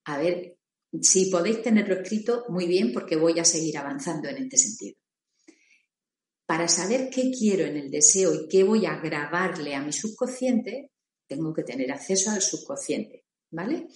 A 0.07 0.19
ver, 0.19 0.59
si 1.01 1.31
podéis 1.31 1.63
tenerlo 1.63 1.95
escrito, 1.95 2.45
muy 2.49 2.67
bien, 2.67 2.93
porque 2.93 3.15
voy 3.17 3.39
a 3.39 3.45
seguir 3.45 3.79
avanzando 3.79 4.29
en 4.29 4.39
este 4.39 4.57
sentido. 4.57 4.97
Para 6.45 6.67
saber 6.67 7.11
qué 7.11 7.31
quiero 7.31 7.65
en 7.65 7.77
el 7.77 7.91
deseo 7.93 8.35
y 8.35 8.49
qué 8.49 8.65
voy 8.65 8.87
a 8.87 8.97
grabarle 8.97 9.77
a 9.77 9.83
mi 9.83 9.93
subconsciente, 9.93 10.91
tengo 11.29 11.55
que 11.55 11.63
tener 11.63 11.93
acceso 11.93 12.33
al 12.33 12.43
subconsciente, 12.43 13.25
¿vale? 13.51 13.87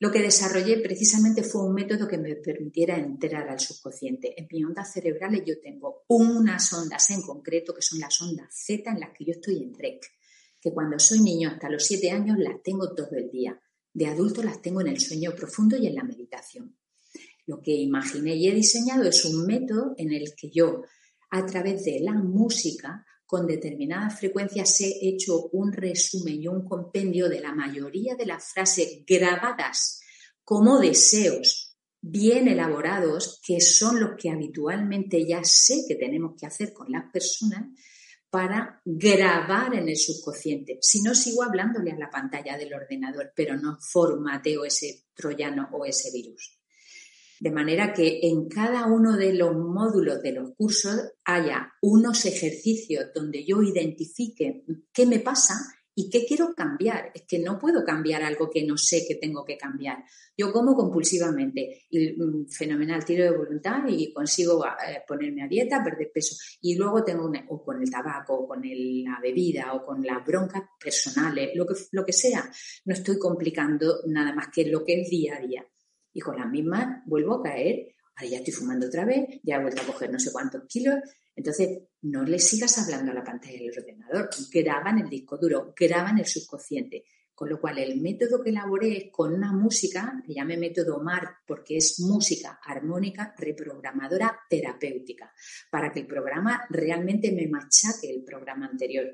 Lo 0.00 0.10
que 0.12 0.20
desarrollé 0.20 0.80
precisamente 0.80 1.42
fue 1.42 1.64
un 1.64 1.74
método 1.74 2.06
que 2.06 2.18
me 2.18 2.36
permitiera 2.36 2.96
entrar 2.96 3.48
al 3.48 3.58
subconsciente. 3.58 4.34
En 4.36 4.46
mi 4.50 4.64
ondas 4.64 4.92
cerebrales 4.92 5.42
yo 5.46 5.60
tengo 5.60 6.04
unas 6.08 6.72
ondas 6.72 7.10
en 7.10 7.22
concreto, 7.22 7.74
que 7.74 7.82
son 7.82 8.00
las 8.00 8.20
ondas 8.20 8.48
Z 8.54 8.90
en 8.90 9.00
las 9.00 9.10
que 9.16 9.24
yo 9.24 9.32
estoy 9.32 9.62
en 9.62 9.74
REC, 9.74 10.04
cuando 10.72 10.98
soy 10.98 11.20
niño 11.20 11.50
hasta 11.50 11.70
los 11.70 11.84
siete 11.84 12.10
años 12.10 12.38
las 12.38 12.62
tengo 12.62 12.94
todo 12.94 13.10
el 13.12 13.30
día. 13.30 13.60
De 13.92 14.06
adulto 14.06 14.42
las 14.42 14.62
tengo 14.62 14.80
en 14.80 14.88
el 14.88 15.00
sueño 15.00 15.34
profundo 15.34 15.76
y 15.76 15.86
en 15.86 15.94
la 15.94 16.04
meditación. 16.04 16.76
Lo 17.46 17.60
que 17.60 17.72
imaginé 17.72 18.36
y 18.36 18.48
he 18.48 18.54
diseñado 18.54 19.04
es 19.04 19.24
un 19.24 19.46
método 19.46 19.94
en 19.96 20.12
el 20.12 20.34
que 20.36 20.50
yo, 20.50 20.82
a 21.30 21.46
través 21.46 21.84
de 21.84 22.00
la 22.00 22.12
música, 22.12 23.04
con 23.24 23.46
determinadas 23.46 24.18
frecuencias 24.18 24.80
he 24.80 25.08
hecho 25.08 25.48
un 25.52 25.72
resumen 25.72 26.42
y 26.42 26.48
un 26.48 26.64
compendio 26.64 27.28
de 27.28 27.40
la 27.40 27.54
mayoría 27.54 28.14
de 28.14 28.24
las 28.24 28.52
frases 28.52 29.04
grabadas 29.06 30.00
como 30.44 30.78
deseos 30.78 31.76
bien 32.00 32.48
elaborados, 32.48 33.40
que 33.46 33.60
son 33.60 34.00
los 34.00 34.10
que 34.16 34.30
habitualmente 34.30 35.26
ya 35.26 35.44
sé 35.44 35.84
que 35.86 35.96
tenemos 35.96 36.36
que 36.38 36.46
hacer 36.46 36.72
con 36.72 36.90
las 36.90 37.10
personas 37.12 37.68
para 38.30 38.80
grabar 38.84 39.74
en 39.74 39.88
el 39.88 39.96
subconsciente. 39.96 40.78
Si 40.80 41.02
no, 41.02 41.14
sigo 41.14 41.42
hablándole 41.42 41.92
a 41.92 41.98
la 41.98 42.10
pantalla 42.10 42.56
del 42.56 42.74
ordenador, 42.74 43.32
pero 43.34 43.56
no 43.56 43.78
formateo 43.80 44.64
ese 44.64 45.06
troyano 45.14 45.68
o 45.72 45.84
ese 45.84 46.10
virus. 46.12 46.58
De 47.40 47.50
manera 47.50 47.92
que 47.92 48.20
en 48.22 48.48
cada 48.48 48.86
uno 48.86 49.16
de 49.16 49.32
los 49.32 49.54
módulos 49.54 50.20
de 50.22 50.32
los 50.32 50.54
cursos 50.56 51.12
haya 51.24 51.72
unos 51.80 52.24
ejercicios 52.26 53.06
donde 53.14 53.44
yo 53.44 53.62
identifique 53.62 54.64
qué 54.92 55.06
me 55.06 55.20
pasa 55.20 55.54
y 55.98 56.08
qué 56.08 56.24
quiero 56.24 56.54
cambiar. 56.54 57.10
Es 57.12 57.24
que 57.26 57.40
no 57.40 57.58
puedo 57.58 57.84
cambiar 57.84 58.22
algo 58.22 58.48
que 58.48 58.64
no 58.64 58.76
sé 58.78 59.04
que 59.04 59.16
tengo 59.16 59.44
que 59.44 59.58
cambiar. 59.58 60.04
Yo 60.36 60.52
como 60.52 60.76
compulsivamente 60.76 61.86
y 61.90 62.12
mm, 62.12 62.46
fenomenal 62.48 63.04
tiro 63.04 63.24
de 63.24 63.36
voluntad 63.36 63.82
y 63.88 64.12
consigo 64.12 64.64
eh, 64.64 65.02
ponerme 65.08 65.42
a 65.42 65.48
dieta, 65.48 65.82
perder 65.82 66.12
peso. 66.14 66.36
Y 66.60 66.76
luego 66.76 67.02
tengo 67.02 67.26
una, 67.26 67.44
o 67.48 67.64
con 67.64 67.82
el 67.82 67.90
tabaco, 67.90 68.34
o 68.34 68.46
con 68.46 68.62
la 68.62 69.18
bebida, 69.20 69.74
o 69.74 69.84
con 69.84 70.00
las 70.06 70.24
broncas 70.24 70.62
personales, 70.78 71.50
lo 71.56 71.66
que, 71.66 71.74
lo 71.90 72.04
que 72.04 72.12
sea. 72.12 72.48
No 72.84 72.94
estoy 72.94 73.18
complicando 73.18 74.02
nada 74.06 74.32
más 74.32 74.50
que 74.54 74.66
lo 74.66 74.84
que 74.84 75.00
es 75.00 75.10
día 75.10 75.34
a 75.34 75.44
día 75.44 75.66
y 76.12 76.20
con 76.20 76.36
la 76.36 76.46
misma 76.46 77.02
vuelvo 77.06 77.40
a 77.40 77.42
caer. 77.42 77.88
Ahora 78.14 78.30
ya 78.30 78.38
estoy 78.38 78.54
fumando 78.54 78.86
otra 78.86 79.04
vez, 79.04 79.40
ya 79.42 79.56
he 79.56 79.62
vuelto 79.62 79.82
a 79.82 79.86
coger 79.86 80.12
no 80.12 80.20
sé 80.20 80.30
cuántos 80.30 80.62
kilos. 80.68 80.94
Entonces, 81.38 81.82
no 82.02 82.24
le 82.24 82.40
sigas 82.40 82.78
hablando 82.78 83.12
a 83.12 83.14
la 83.14 83.22
pantalla 83.22 83.58
del 83.58 83.70
ordenador, 83.70 84.28
graban 84.52 84.98
el 84.98 85.08
disco 85.08 85.38
duro, 85.38 85.72
graban 85.78 86.18
el 86.18 86.26
subconsciente. 86.26 87.04
Con 87.32 87.48
lo 87.48 87.60
cual, 87.60 87.78
el 87.78 88.00
método 88.00 88.42
que 88.42 88.50
elaboré 88.50 88.96
es 88.96 89.12
con 89.12 89.32
una 89.32 89.52
música, 89.52 90.20
que 90.26 90.34
llame 90.34 90.56
método 90.56 91.00
MAR, 91.00 91.36
porque 91.46 91.76
es 91.76 92.00
música 92.00 92.58
armónica 92.64 93.32
reprogramadora 93.38 94.36
terapéutica, 94.50 95.32
para 95.70 95.92
que 95.92 96.00
el 96.00 96.08
programa 96.08 96.66
realmente 96.70 97.30
me 97.30 97.46
machaque 97.46 98.10
el 98.10 98.24
programa 98.24 98.66
anterior. 98.66 99.06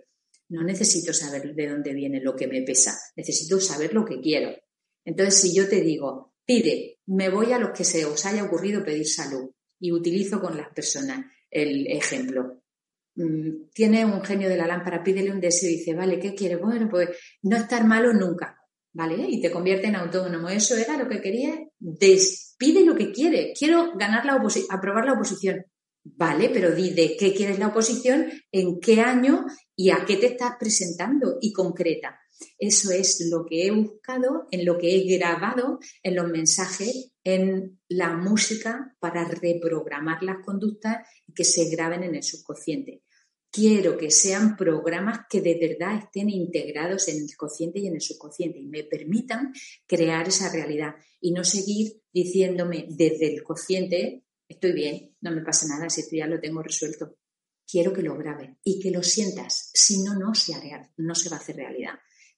No 0.49 0.65
necesito 0.65 1.13
saber 1.13 1.55
de 1.55 1.69
dónde 1.69 1.93
viene 1.93 2.23
lo 2.23 2.35
que 2.35 2.47
me 2.47 2.63
pesa, 2.63 2.99
necesito 3.17 3.61
saber 3.61 3.93
lo 3.93 4.07
que 4.07 4.21
quiero. 4.21 4.57
Entonces, 5.05 5.43
si 5.43 5.55
yo 5.55 5.69
te 5.69 5.83
digo, 5.83 6.35
Pide, 6.47 7.01
me 7.07 7.31
voy 7.31 7.53
a 7.53 7.59
los 7.59 7.71
que 7.71 7.85
se 7.85 8.05
os 8.05 8.27
haya 8.27 8.45
ocurrido 8.45 8.85
pedir 8.85 9.09
salud 9.09 9.51
y 9.81 9.93
utilizo 9.93 10.43
con 10.43 10.59
las 10.59 10.69
personas 10.75 11.25
el 11.55 11.87
ejemplo. 11.87 12.61
Mm, 13.17 13.71
tiene 13.73 14.05
un 14.05 14.23
genio 14.23 14.49
de 14.49 14.57
la 14.57 14.67
lámpara, 14.67 15.03
pídele 15.03 15.31
un 15.31 15.41
deseo 15.41 15.71
y 15.71 15.77
dice, 15.77 15.95
vale, 15.95 16.19
¿qué 16.19 16.35
quiere? 16.35 16.57
Bueno, 16.57 16.89
pues 16.91 17.11
no 17.43 17.57
estar 17.57 17.87
malo 17.87 18.13
nunca, 18.13 18.59
¿vale? 18.93 19.25
Y 19.29 19.41
te 19.41 19.51
convierte 19.51 19.87
en 19.87 19.97
autónomo. 19.97 20.49
Eso 20.49 20.77
era 20.77 20.97
lo 20.97 21.09
que 21.09 21.21
quería. 21.21 21.55
Pide 22.59 22.85
lo 22.85 22.95
que 22.95 23.13
quiere. 23.13 23.53
Quiero 23.59 23.93
ganar 23.97 24.27
la 24.27 24.37
oposición, 24.37 24.77
aprobar 24.77 25.07
la 25.07 25.15
oposición. 25.15 25.65
Vale, 26.05 26.51
pero 26.51 26.73
di 26.73 26.91
de 26.91 27.17
qué 27.17 27.33
quieres 27.33 27.59
la 27.59 27.69
oposición, 27.69 28.31
en 28.53 28.79
qué 28.79 29.01
año 29.01 29.47
y 29.75 29.91
a 29.91 30.05
qué 30.05 30.17
te 30.17 30.27
estás 30.27 30.53
presentando 30.59 31.39
y 31.41 31.53
concreta. 31.53 32.19
Eso 32.59 32.93
es 32.93 33.27
lo 33.31 33.45
que 33.47 33.67
he 33.67 33.71
buscado, 33.71 34.47
en 34.51 34.65
lo 34.65 34.79
que 34.79 34.95
he 34.95 35.17
grabado 35.17 35.79
en 36.03 36.15
los 36.15 36.29
mensajes, 36.29 37.13
en 37.25 37.81
la 37.89 38.17
música 38.17 38.95
para 39.01 39.25
reprogramar 39.27 40.23
las 40.23 40.45
conductas 40.45 41.09
y 41.27 41.33
que 41.33 41.45
se 41.45 41.69
graben 41.71 42.03
en 42.03 42.15
el 42.15 42.23
subconsciente. 42.23 43.03
Quiero 43.51 43.97
que 43.97 44.11
sean 44.11 44.57
programas 44.57 45.21
que 45.31 45.41
de 45.41 45.57
verdad 45.57 45.97
estén 45.97 46.29
integrados 46.29 47.07
en 47.09 47.23
el 47.23 47.37
consciente 47.37 47.79
y 47.79 47.87
en 47.87 47.95
el 47.95 48.01
subconsciente 48.01 48.59
y 48.59 48.67
me 48.67 48.83
permitan 48.83 49.53
crear 49.87 50.27
esa 50.27 50.53
realidad 50.53 50.97
y 51.21 51.31
no 51.33 51.45
seguir 51.45 52.03
diciéndome 52.13 52.87
desde 52.91 53.33
el 53.33 53.45
consciente, 53.45 54.25
estoy 54.49 54.73
bien, 54.73 55.17
no 55.21 55.31
me 55.31 55.43
pasa 55.43 55.69
nada, 55.69 55.89
si 55.89 56.01
esto 56.01 56.17
ya 56.17 56.27
lo 56.27 56.41
tengo 56.41 56.63
resuelto. 56.63 57.17
Quiero 57.67 57.93
que 57.93 58.03
lo 58.03 58.19
grabe 58.19 58.59
y 58.65 58.81
que 58.81 58.91
lo 58.91 59.03
sientas, 59.03 59.71
si 59.73 60.03
no, 60.03 60.15
no 60.15 60.33
no 60.97 61.15
se 61.15 61.31
va 61.31 61.37
a 61.37 61.39
hacer 61.39 61.57
realidad 61.57 61.95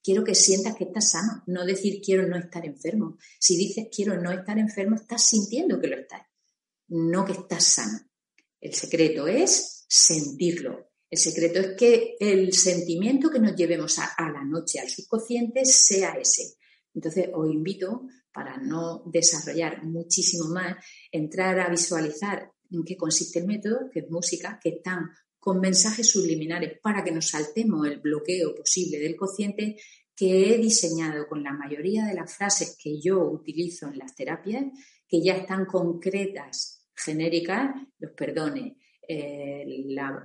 quiero 0.06 0.22
que 0.22 0.36
sientas 0.36 0.76
que 0.76 0.84
estás 0.84 1.10
sano, 1.10 1.42
no 1.48 1.66
decir 1.66 2.00
quiero 2.00 2.28
no 2.28 2.36
estar 2.36 2.64
enfermo. 2.64 3.18
Si 3.40 3.56
dices 3.56 3.88
quiero 3.90 4.22
no 4.22 4.30
estar 4.30 4.56
enfermo, 4.56 4.94
estás 4.94 5.26
sintiendo 5.26 5.80
que 5.80 5.88
lo 5.88 5.96
estás, 5.98 6.22
no 6.86 7.24
que 7.24 7.32
estás 7.32 7.64
sano. 7.64 7.98
El 8.60 8.72
secreto 8.72 9.26
es 9.26 9.84
sentirlo. 9.88 10.92
El 11.10 11.18
secreto 11.18 11.58
es 11.58 11.76
que 11.76 12.14
el 12.20 12.52
sentimiento 12.52 13.30
que 13.30 13.40
nos 13.40 13.56
llevemos 13.56 13.98
a, 13.98 14.30
la 14.30 14.44
noche, 14.44 14.78
al 14.78 14.88
subconsciente, 14.88 15.64
sea 15.64 16.12
ese. 16.12 16.54
Entonces, 16.94 17.28
os 17.34 17.52
invito, 17.52 18.06
para 18.32 18.58
no 18.58 19.02
desarrollar 19.06 19.84
muchísimo 19.84 20.46
más, 20.50 20.76
entrar 21.10 21.58
a 21.58 21.68
visualizar 21.68 22.52
en 22.70 22.84
qué 22.84 22.96
consiste 22.96 23.40
el 23.40 23.46
método, 23.46 23.90
que 23.92 24.00
es 24.00 24.10
música, 24.10 24.60
que 24.62 24.68
están 24.70 25.10
con 25.46 25.60
mensajes 25.60 26.10
subliminares 26.10 26.80
para 26.80 27.04
que 27.04 27.12
nos 27.12 27.28
saltemos 27.28 27.86
el 27.86 28.00
bloqueo 28.00 28.52
posible 28.52 28.98
del 28.98 29.14
cociente 29.14 29.76
que 30.16 30.52
he 30.52 30.58
diseñado 30.58 31.28
con 31.28 31.44
la 31.44 31.52
mayoría 31.52 32.04
de 32.04 32.14
las 32.14 32.34
frases 32.34 32.76
que 32.82 33.00
yo 33.00 33.22
utilizo 33.22 33.86
en 33.86 33.98
las 33.98 34.16
terapias, 34.16 34.64
que 35.06 35.22
ya 35.22 35.36
están 35.36 35.64
concretas, 35.64 36.88
genéricas, 36.92 37.76
los 38.00 38.10
perdones, 38.10 38.72
eh, 39.06 39.84
la 39.86 40.20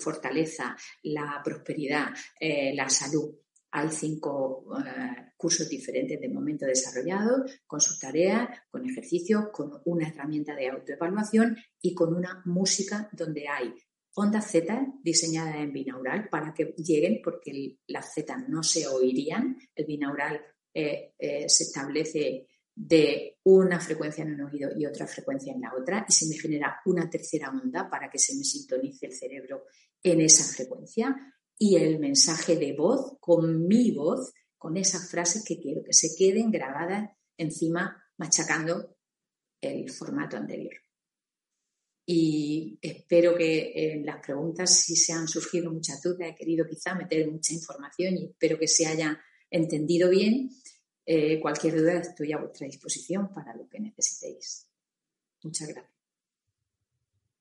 fortaleza, 0.00 0.76
la 1.04 1.40
prosperidad, 1.44 2.08
eh, 2.40 2.74
la 2.74 2.88
salud. 2.88 3.36
Hay 3.70 3.88
cinco 3.90 4.64
eh, 4.84 5.32
cursos 5.36 5.68
diferentes 5.68 6.20
de 6.20 6.28
momento 6.28 6.66
desarrollados, 6.66 7.62
con 7.68 7.80
sus 7.80 8.00
tareas, 8.00 8.48
con 8.68 8.84
ejercicios, 8.84 9.44
con 9.52 9.80
una 9.84 10.08
herramienta 10.08 10.56
de 10.56 10.70
autoevaluación 10.70 11.56
y 11.80 11.94
con 11.94 12.12
una 12.16 12.42
música 12.46 13.08
donde 13.12 13.46
hay 13.46 13.72
ondas 14.16 14.50
Z 14.50 14.94
diseñadas 15.02 15.56
en 15.56 15.72
binaural 15.72 16.28
para 16.28 16.54
que 16.54 16.74
lleguen, 16.78 17.20
porque 17.22 17.78
las 17.86 18.14
Z 18.14 18.46
no 18.48 18.62
se 18.62 18.86
oirían. 18.86 19.56
El 19.74 19.84
binaural 19.84 20.40
eh, 20.72 21.12
eh, 21.18 21.48
se 21.48 21.64
establece 21.64 22.48
de 22.74 23.38
una 23.44 23.78
frecuencia 23.78 24.24
en 24.24 24.34
un 24.34 24.42
oído 24.42 24.70
y 24.76 24.86
otra 24.86 25.06
frecuencia 25.06 25.52
en 25.52 25.60
la 25.60 25.72
otra 25.74 26.04
y 26.08 26.12
se 26.12 26.28
me 26.28 26.36
genera 26.36 26.80
una 26.86 27.08
tercera 27.08 27.50
onda 27.50 27.88
para 27.88 28.10
que 28.10 28.18
se 28.18 28.34
me 28.36 28.44
sintonice 28.44 29.06
el 29.06 29.12
cerebro 29.12 29.64
en 30.02 30.20
esa 30.20 30.44
frecuencia 30.44 31.14
y 31.58 31.76
el 31.76 31.98
mensaje 31.98 32.56
de 32.56 32.74
voz 32.74 33.16
con 33.18 33.66
mi 33.66 33.92
voz, 33.92 34.32
con 34.58 34.76
esas 34.76 35.10
frases 35.10 35.42
que 35.44 35.58
quiero 35.58 35.82
que 35.82 35.94
se 35.94 36.14
queden 36.16 36.50
grabadas 36.50 37.10
encima 37.38 38.02
machacando 38.18 38.96
el 39.60 39.90
formato 39.90 40.36
anterior 40.36 40.85
y 42.08 42.78
espero 42.80 43.34
que 43.34 43.72
en 43.74 44.06
las 44.06 44.24
preguntas, 44.24 44.78
si 44.78 44.94
se 44.94 45.12
han 45.12 45.26
surgido 45.26 45.72
muchas 45.72 46.00
dudas, 46.00 46.28
he 46.30 46.36
querido 46.36 46.64
quizá 46.64 46.94
meter 46.94 47.28
mucha 47.28 47.52
información 47.52 48.16
y 48.16 48.26
espero 48.26 48.58
que 48.58 48.68
se 48.68 48.86
haya 48.86 49.20
entendido 49.50 50.08
bien. 50.08 50.50
Eh, 51.04 51.40
cualquier 51.40 51.76
duda 51.76 51.98
estoy 51.98 52.32
a 52.32 52.38
vuestra 52.38 52.66
disposición 52.66 53.34
para 53.34 53.56
lo 53.56 53.68
que 53.68 53.80
necesitéis. 53.80 54.68
Muchas 55.42 55.68
gracias. 55.68 55.96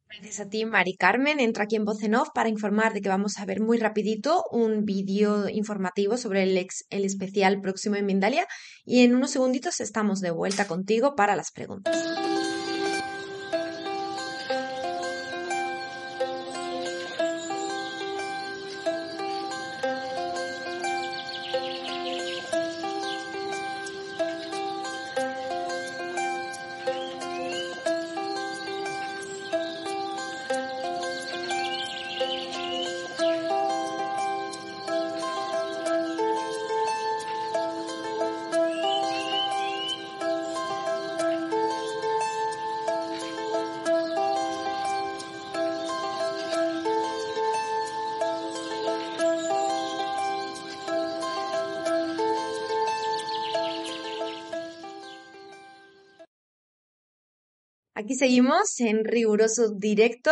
Gracias 0.08 0.39
a 0.39 0.49
ti, 0.49 0.65
Mari 0.65 0.95
Carmen. 0.95 1.39
Entra 1.39 1.65
aquí 1.65 1.75
en 1.75 1.86
Voz 1.86 2.01
en 2.01 2.15
Off 2.15 2.30
para 2.34 2.49
informar 2.49 2.93
de 2.93 3.01
que 3.01 3.10
vamos 3.10 3.38
a 3.38 3.45
ver 3.45 3.60
muy 3.60 3.78
rapidito 3.78 4.45
un 4.49 4.86
vídeo 4.86 5.47
informativo 5.49 6.17
sobre 6.17 6.43
el, 6.43 6.67
el 6.89 7.06
especial 7.06 7.62
próximo 7.62 7.97
en 7.97 8.06
Mindalia 8.06 8.47
y 8.84 9.04
en 9.04 9.13
unos 9.13 9.32
segunditos 9.32 9.80
estamos 9.80 10.21
de 10.21 10.32
vuelta 10.32 10.67
contigo 10.67 11.15
para 11.15 11.36
las 11.36 11.51
preguntas. 11.51 12.35
Seguimos 58.15 58.80
en 58.80 59.06
riguroso 59.06 59.71
directo 59.75 60.32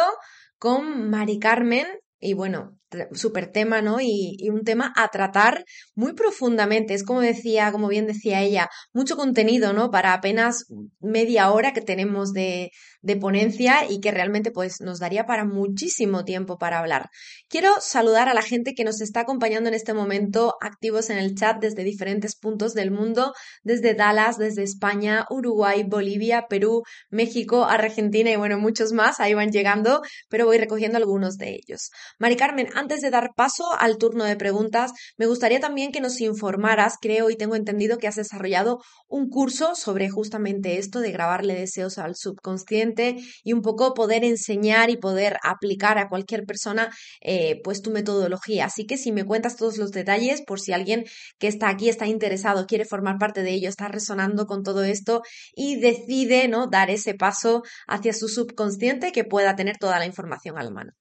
con 0.58 1.10
Mari 1.10 1.40
Carmen. 1.40 1.86
Y 2.20 2.34
bueno, 2.34 2.80
súper 3.14 3.52
tema, 3.52 3.82
¿no? 3.82 3.98
Y, 4.02 4.38
un 4.50 4.64
tema 4.64 4.94
a 4.96 5.08
tratar 5.08 5.66
muy 5.96 6.14
profundamente. 6.14 6.94
Es 6.94 7.04
como 7.04 7.22
decía, 7.22 7.72
como 7.72 7.88
bien 7.88 8.08
decía 8.08 8.42
ella, 8.42 8.70
mucho 8.94 9.16
contenido, 9.16 9.74
¿no? 9.74 9.90
Para 9.92 10.14
apenas 10.14 10.66
media 11.00 11.52
hora 11.52 11.74
que 11.74 11.82
tenemos 11.82 12.34
de, 12.34 12.72
de 13.04 13.18
ponencia 13.18 13.90
y 13.90 14.00
que 14.00 14.12
realmente 14.12 14.52
pues 14.52 14.80
nos 14.80 15.00
daría 15.00 15.26
para 15.26 15.46
muchísimo 15.46 16.24
tiempo 16.24 16.58
para 16.58 16.80
hablar. 16.80 17.10
Quiero 17.50 17.70
saludar 17.80 18.30
a 18.30 18.34
la 18.34 18.42
gente 18.42 18.74
que 18.74 18.86
nos 18.86 19.02
está 19.02 19.22
acompañando 19.22 19.70
en 19.70 19.76
este 19.76 19.94
momento 19.94 20.56
activos 20.62 21.10
en 21.10 21.18
el 21.18 21.36
chat 21.36 21.60
desde 21.60 21.84
diferentes 21.84 22.36
puntos 22.36 22.74
del 22.74 22.92
mundo, 22.92 23.34
desde 23.62 23.94
Dallas, 23.94 24.38
desde 24.38 24.64
España, 24.64 25.26
Uruguay, 25.30 25.84
Bolivia, 25.84 26.46
Perú, 26.50 26.84
México, 27.10 27.66
Argentina 27.66 28.32
y 28.32 28.38
bueno, 28.38 28.58
muchos 28.58 28.94
más. 28.94 29.20
Ahí 29.20 29.34
van 29.34 29.52
llegando, 29.52 30.02
pero 30.30 30.46
voy 30.46 30.58
recogiendo 30.58 30.98
algunos 30.98 31.38
de 31.38 31.56
ellos. 31.56 31.92
Mari 32.20 32.38
Carmen, 32.38 32.70
antes 32.84 33.02
de 33.02 33.10
dar 33.10 33.32
paso 33.36 33.66
al 33.80 33.98
turno 33.98 34.26
de 34.26 34.36
preguntas, 34.36 34.92
me 35.18 35.26
gustaría 35.26 35.60
también 35.60 35.92
que 35.92 36.02
nos 36.02 36.22
informaras, 36.22 36.96
creo 37.02 37.30
y 37.30 37.36
tengo 37.36 37.56
entendido 37.56 37.98
que 37.98 38.08
has 38.08 38.16
desarrollado 38.16 38.80
un 39.08 39.30
curso 39.30 39.74
sobre 39.76 40.10
justamente 40.10 40.78
esto 40.78 41.00
de 41.00 41.12
grabarle 41.12 41.56
deseos 41.56 41.98
al 41.98 42.16
subconsciente 42.16 43.16
y 43.44 43.54
un 43.54 43.62
poco 43.62 43.94
poder 43.94 44.24
enseñar 44.24 44.90
y 44.90 44.98
poder 44.98 45.38
aplicar 45.44 45.98
a 45.98 46.10
cualquier 46.10 46.46
persona 46.46 46.94
eh, 47.22 47.62
pues 47.64 47.82
tu 47.82 47.92
metodología. 47.92 48.66
Así 48.66 48.86
que 48.86 48.98
si 48.98 49.12
me 49.12 49.26
cuentas 49.26 49.56
todos 49.56 49.78
los 49.78 49.92
detalles, 49.92 50.42
por 50.42 50.60
si 50.60 50.74
alguien 50.74 51.06
que 51.40 51.48
está 51.48 51.70
aquí 51.70 51.90
está 51.90 52.08
interesado, 52.08 52.68
quiere 52.68 52.86
formar 52.86 53.18
parte 53.18 53.44
de 53.44 53.52
ello, 53.52 53.70
está 53.70 53.88
resonando 53.88 54.46
con 54.46 54.64
todo 54.64 54.84
esto 54.84 55.22
y 55.56 55.80
decide 55.80 56.48
no 56.50 56.68
dar 56.68 56.90
ese 56.90 57.14
paso 57.14 57.64
hacia 57.88 58.14
su 58.14 58.28
subconsciente 58.28 59.12
que 59.12 59.24
pueda 59.24 59.56
tener 59.56 59.78
toda 59.78 60.00
la 60.00 60.06
información 60.06 60.58
a 60.58 60.64
la 60.64 60.72
mano. 60.72 60.92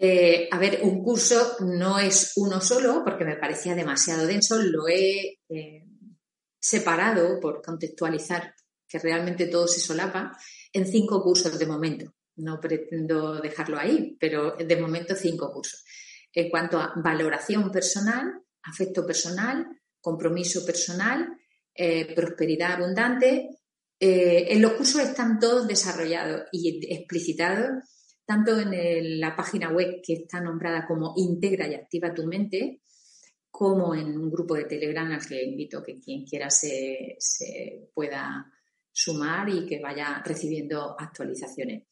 Eh, 0.00 0.48
a 0.50 0.58
ver, 0.58 0.80
un 0.82 1.02
curso 1.02 1.56
no 1.60 1.98
es 1.98 2.32
uno 2.36 2.60
solo 2.60 3.02
porque 3.04 3.24
me 3.24 3.36
parecía 3.36 3.74
demasiado 3.74 4.26
denso, 4.26 4.56
lo 4.62 4.86
he 4.86 5.40
eh, 5.48 5.84
separado 6.60 7.40
por 7.40 7.60
contextualizar 7.62 8.54
que 8.86 9.00
realmente 9.00 9.46
todo 9.46 9.66
se 9.66 9.80
solapa 9.80 10.38
en 10.72 10.86
cinco 10.86 11.20
cursos 11.22 11.58
de 11.58 11.66
momento. 11.66 12.14
No 12.36 12.60
pretendo 12.60 13.40
dejarlo 13.40 13.76
ahí, 13.76 14.16
pero 14.20 14.54
de 14.56 14.76
momento 14.76 15.16
cinco 15.16 15.52
cursos. 15.52 15.84
En 16.32 16.48
cuanto 16.48 16.78
a 16.78 16.92
valoración 17.02 17.72
personal, 17.72 18.40
afecto 18.62 19.04
personal, 19.04 19.66
compromiso 20.00 20.64
personal, 20.64 21.26
eh, 21.74 22.14
prosperidad 22.14 22.74
abundante, 22.74 23.48
en 24.00 24.62
los 24.62 24.74
cursos 24.74 25.00
están 25.00 25.40
todos 25.40 25.66
desarrollados 25.66 26.42
y 26.52 26.94
explicitados 26.94 27.82
tanto 28.28 28.58
en 28.60 29.18
la 29.18 29.34
página 29.34 29.70
web 29.70 30.02
que 30.04 30.12
está 30.12 30.38
nombrada 30.38 30.86
como 30.86 31.14
Integra 31.16 31.66
y 31.66 31.74
Activa 31.74 32.12
tu 32.12 32.26
Mente, 32.26 32.82
como 33.50 33.94
en 33.94 34.18
un 34.18 34.30
grupo 34.30 34.54
de 34.54 34.66
Telegram 34.66 35.10
al 35.10 35.26
que 35.26 35.42
invito 35.42 35.82
que 35.82 35.98
quien 35.98 36.26
quiera 36.26 36.50
se, 36.50 37.16
se 37.18 37.88
pueda 37.94 38.52
sumar 38.92 39.48
y 39.48 39.64
que 39.64 39.80
vaya 39.80 40.22
recibiendo 40.22 40.94
actualizaciones 41.00 41.84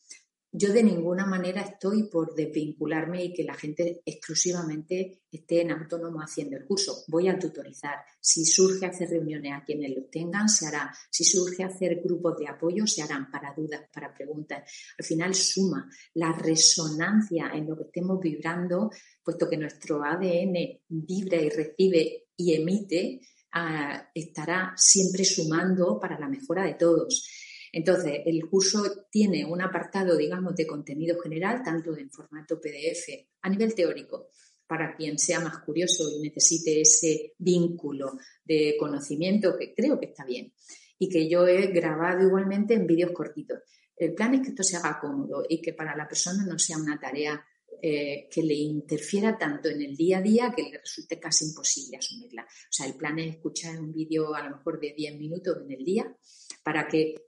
yo 0.52 0.72
de 0.72 0.82
ninguna 0.82 1.26
manera 1.26 1.60
estoy 1.62 2.04
por 2.04 2.34
desvincularme 2.34 3.24
y 3.24 3.32
que 3.32 3.44
la 3.44 3.54
gente 3.54 4.02
exclusivamente 4.06 5.22
esté 5.30 5.60
en 5.60 5.72
autónomo 5.72 6.20
haciendo 6.20 6.56
el 6.56 6.64
curso. 6.64 7.04
Voy 7.08 7.28
a 7.28 7.38
tutorizar. 7.38 7.98
Si 8.20 8.44
surge 8.44 8.86
hacer 8.86 9.10
reuniones 9.10 9.52
a 9.52 9.64
quienes 9.64 9.94
lo 9.94 10.04
tengan, 10.04 10.48
se 10.48 10.66
hará. 10.66 10.94
Si 11.10 11.24
surge 11.24 11.62
hacer 11.62 12.00
grupos 12.02 12.38
de 12.38 12.48
apoyo, 12.48 12.86
se 12.86 13.02
harán 13.02 13.30
para 13.30 13.52
dudas, 13.54 13.82
para 13.92 14.14
preguntas. 14.14 14.70
Al 14.98 15.04
final 15.04 15.34
suma 15.34 15.90
la 16.14 16.32
resonancia 16.32 17.50
en 17.52 17.68
lo 17.68 17.76
que 17.76 17.84
estemos 17.84 18.18
vibrando, 18.20 18.90
puesto 19.22 19.48
que 19.50 19.58
nuestro 19.58 20.02
ADN 20.02 20.80
vibra 20.88 21.40
y 21.40 21.50
recibe 21.50 22.28
y 22.36 22.54
emite, 22.54 23.20
ah, 23.52 24.10
estará 24.14 24.72
siempre 24.76 25.24
sumando 25.24 25.98
para 26.00 26.18
la 26.18 26.28
mejora 26.28 26.64
de 26.64 26.74
todos. 26.74 27.45
Entonces, 27.72 28.20
el 28.26 28.46
curso 28.48 29.06
tiene 29.10 29.44
un 29.44 29.60
apartado, 29.60 30.16
digamos, 30.16 30.54
de 30.54 30.66
contenido 30.66 31.18
general, 31.20 31.62
tanto 31.64 31.96
en 31.96 32.10
formato 32.10 32.60
PDF 32.60 33.28
a 33.42 33.48
nivel 33.48 33.74
teórico, 33.74 34.30
para 34.66 34.96
quien 34.96 35.18
sea 35.18 35.40
más 35.40 35.58
curioso 35.58 36.04
y 36.10 36.20
necesite 36.22 36.80
ese 36.80 37.34
vínculo 37.38 38.18
de 38.44 38.76
conocimiento, 38.78 39.56
que 39.56 39.74
creo 39.74 39.98
que 39.98 40.06
está 40.06 40.24
bien, 40.24 40.52
y 40.98 41.08
que 41.08 41.28
yo 41.28 41.46
he 41.46 41.68
grabado 41.68 42.26
igualmente 42.26 42.74
en 42.74 42.86
vídeos 42.86 43.12
cortitos. 43.12 43.60
El 43.96 44.14
plan 44.14 44.34
es 44.34 44.42
que 44.42 44.48
esto 44.48 44.62
se 44.62 44.76
haga 44.76 44.98
cómodo 45.00 45.44
y 45.48 45.60
que 45.62 45.72
para 45.72 45.96
la 45.96 46.08
persona 46.08 46.44
no 46.44 46.58
sea 46.58 46.76
una 46.76 46.98
tarea 46.98 47.42
eh, 47.82 48.28
que 48.30 48.42
le 48.42 48.54
interfiera 48.54 49.36
tanto 49.36 49.68
en 49.68 49.82
el 49.82 49.96
día 49.96 50.18
a 50.18 50.22
día 50.22 50.52
que 50.54 50.62
le 50.62 50.78
resulte 50.78 51.20
casi 51.20 51.46
imposible 51.46 51.98
asumirla. 51.98 52.42
O 52.42 52.72
sea, 52.72 52.86
el 52.86 52.94
plan 52.94 53.18
es 53.18 53.36
escuchar 53.36 53.78
un 53.78 53.92
vídeo 53.92 54.34
a 54.34 54.42
lo 54.42 54.56
mejor 54.56 54.80
de 54.80 54.94
10 54.96 55.18
minutos 55.18 55.58
en 55.62 55.72
el 55.72 55.84
día 55.84 56.16
para 56.62 56.88
que 56.88 57.25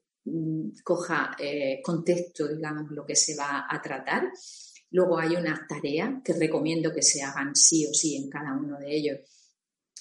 coja 0.83 1.37
eh, 1.39 1.81
contexto, 1.83 2.49
digamos, 2.49 2.91
lo 2.91 3.05
que 3.05 3.17
se 3.17 3.37
va 3.37 3.67
a 3.69 3.81
tratar. 3.81 4.31
Luego 4.91 5.19
hay 5.19 5.37
unas 5.37 5.67
tareas 5.67 6.23
que 6.25 6.33
recomiendo 6.33 6.93
que 6.93 7.03
se 7.03 7.23
hagan 7.23 7.55
sí 7.55 7.87
o 7.87 7.93
sí 7.93 8.17
en 8.17 8.31
cada 8.31 8.53
uno 8.55 8.79
de 8.79 8.95
ellos 8.95 9.19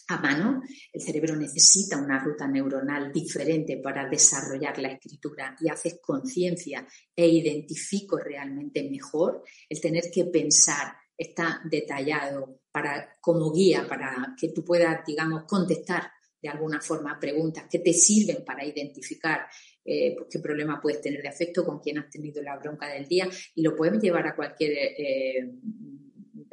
a 0.07 0.17
mano. 0.17 0.61
El 0.91 1.01
cerebro 1.01 1.35
necesita 1.35 1.97
una 1.97 2.19
ruta 2.19 2.47
neuronal 2.47 3.11
diferente 3.11 3.77
para 3.77 4.07
desarrollar 4.09 4.79
la 4.79 4.93
escritura 4.93 5.55
y 5.59 5.69
haces 5.69 5.99
conciencia 6.01 6.87
e 7.15 7.27
identifico 7.27 8.17
realmente 8.17 8.89
mejor. 8.89 9.43
El 9.67 9.81
tener 9.81 10.09
que 10.11 10.25
pensar 10.25 10.95
está 11.17 11.61
detallado 11.69 12.61
para, 12.71 13.17
como 13.19 13.51
guía 13.51 13.87
para 13.87 14.35
que 14.39 14.49
tú 14.49 14.63
puedas, 14.63 15.05
digamos, 15.05 15.43
contestar 15.43 16.11
de 16.41 16.49
alguna 16.49 16.79
forma 16.79 17.19
preguntas 17.19 17.65
que 17.69 17.79
te 17.79 17.93
sirven 17.93 18.45
para 18.45 18.63
identificar 18.63 19.47
eh, 19.89 20.15
pues, 20.17 20.27
qué 20.29 20.39
problema 20.39 20.81
puedes 20.81 20.99
tener 20.99 21.21
de 21.21 21.29
afecto, 21.29 21.63
con 21.63 21.79
quién 21.79 21.97
has 21.97 22.09
tenido 22.09 22.41
la 22.43 22.57
bronca 22.57 22.89
del 22.89 23.07
día 23.07 23.29
y 23.55 23.61
lo 23.61 23.73
puedes 23.73 24.01
llevar 24.01 24.27
a 24.27 24.35
cualquier, 24.35 24.71
eh, 24.73 25.49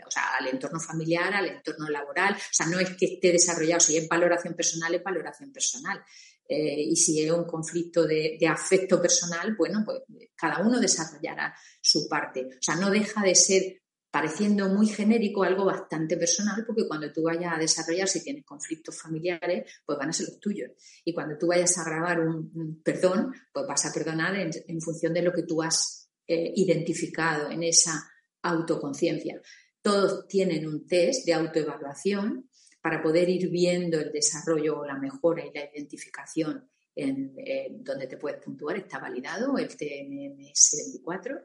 o 0.06 0.10
sea, 0.10 0.36
al 0.38 0.46
entorno 0.46 0.78
familiar, 0.78 1.34
al 1.34 1.48
entorno 1.48 1.88
laboral. 1.88 2.34
O 2.34 2.52
sea, 2.52 2.66
no 2.66 2.78
es 2.78 2.90
que 2.90 3.06
esté 3.06 3.32
desarrollado, 3.32 3.80
si 3.80 3.96
es 3.96 4.06
valoración 4.06 4.54
personal, 4.54 4.94
es 4.94 5.02
valoración 5.02 5.52
personal. 5.52 6.00
Eh, 6.48 6.82
y 6.82 6.94
si 6.94 7.24
es 7.24 7.30
un 7.32 7.44
conflicto 7.44 8.06
de, 8.06 8.36
de, 8.38 8.46
afecto 8.46 9.02
personal, 9.02 9.56
bueno, 9.56 9.82
pues 9.84 10.02
cada 10.36 10.60
uno 10.60 10.78
desarrollará 10.78 11.52
su 11.80 12.06
parte. 12.08 12.44
O 12.46 12.62
sea, 12.62 12.76
no 12.76 12.90
deja 12.90 13.20
de 13.22 13.34
ser 13.34 13.82
pareciendo 14.14 14.68
muy 14.68 14.86
genérico, 14.86 15.42
algo 15.42 15.64
bastante 15.64 16.16
personal, 16.16 16.62
porque 16.64 16.86
cuando 16.86 17.12
tú 17.12 17.24
vayas 17.24 17.52
a 17.52 17.58
desarrollar, 17.58 18.06
si 18.06 18.22
tienes 18.22 18.44
conflictos 18.44 18.96
familiares, 18.96 19.68
pues 19.84 19.98
van 19.98 20.10
a 20.10 20.12
ser 20.12 20.28
los 20.28 20.38
tuyos. 20.38 20.70
Y 21.04 21.12
cuando 21.12 21.36
tú 21.36 21.48
vayas 21.48 21.76
a 21.78 21.84
grabar 21.84 22.20
un, 22.20 22.80
perdón, 22.84 23.34
pues 23.52 23.66
vas 23.66 23.84
a 23.86 23.92
perdonar 23.92 24.36
en, 24.36 24.80
función 24.80 25.12
de 25.12 25.22
lo 25.22 25.32
que 25.32 25.42
tú 25.42 25.60
has 25.64 26.08
eh, 26.28 26.52
identificado 26.54 27.50
en 27.50 27.64
esa 27.64 28.08
autoconciencia. 28.42 29.42
Todos 29.82 30.28
tienen 30.28 30.64
un 30.68 30.86
test 30.86 31.26
de 31.26 31.34
autoevaluación 31.34 32.48
para 32.80 33.02
poder 33.02 33.28
ir 33.28 33.50
viendo 33.50 33.98
el 33.98 34.12
desarrollo, 34.12 34.84
la 34.84 34.96
mejora 34.96 35.44
y 35.44 35.52
la 35.52 35.68
identificación 35.74 36.70
en, 36.94 37.34
donde 37.82 38.06
te 38.06 38.16
puedes 38.16 38.40
puntuar, 38.42 38.76
está 38.76 38.98
validado 38.98 39.56
el 39.58 39.68
TMMS24. 39.68 41.42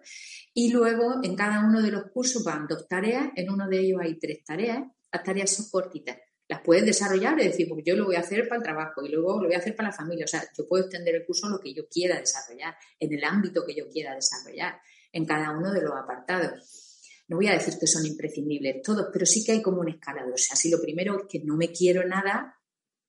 Y 0.54 0.72
luego 0.72 1.20
en 1.24 1.36
cada 1.36 1.66
uno 1.66 1.82
de 1.82 1.92
los 1.92 2.12
cursos 2.12 2.44
van 2.44 2.68
dos 2.68 2.88
tareas, 2.88 3.30
en 3.36 3.50
uno 3.50 3.68
de 3.68 3.80
ellos 3.80 4.00
hay 4.02 4.20
tres 4.20 4.44
tareas, 4.44 4.84
las 5.12 5.24
tareas 5.24 5.52
son 5.52 5.70
cortitas. 5.70 6.18
Las 6.48 6.62
puedes 6.62 6.86
desarrollar, 6.86 7.40
es 7.40 7.52
decir, 7.52 7.68
porque 7.68 7.84
yo 7.86 7.96
lo 7.96 8.06
voy 8.06 8.16
a 8.16 8.22
hacer 8.22 8.48
para 8.48 8.58
el 8.58 8.64
trabajo 8.64 9.04
y 9.04 9.10
luego 9.10 9.40
lo 9.40 9.48
voy 9.48 9.56
a 9.56 9.60
hacer 9.60 9.76
para 9.76 9.90
la 9.90 9.96
familia. 9.96 10.26
O 10.26 10.28
sea, 10.28 10.44
yo 10.58 10.68
puedo 10.68 10.84
extender 10.84 11.16
el 11.16 11.26
curso 11.26 11.46
a 11.46 11.52
lo 11.52 11.60
que 11.60 11.74
yo 11.74 11.88
quiera 11.88 12.20
desarrollar, 12.20 12.76
en 13.00 13.14
el 13.14 13.24
ámbito 13.24 13.64
que 13.66 13.76
yo 13.76 13.88
quiera 13.88 14.16
desarrollar, 14.16 14.80
en 15.12 15.26
cada 15.26 15.52
uno 15.52 15.72
de 15.72 15.82
los 15.82 15.92
apartados 15.96 16.90
no 17.30 17.38
voy 17.38 17.48
a 17.48 17.54
decir 17.54 17.76
que 17.80 17.86
son 17.86 18.06
imprescindibles 18.06 18.82
todos, 18.82 19.08
pero 19.14 19.26
sí 19.26 19.46
que 19.46 19.52
hay 19.52 19.62
como 19.62 19.82
un 19.82 19.90
escalador. 19.90 20.34
O 20.34 20.38
sea, 20.38 20.56
si 20.56 20.70
lo 20.70 20.82
primero 20.82 21.16
es 21.16 21.24
que 21.30 21.40
no 21.46 21.56
me 21.56 21.72
quiero 21.72 22.06
nada, 22.08 22.59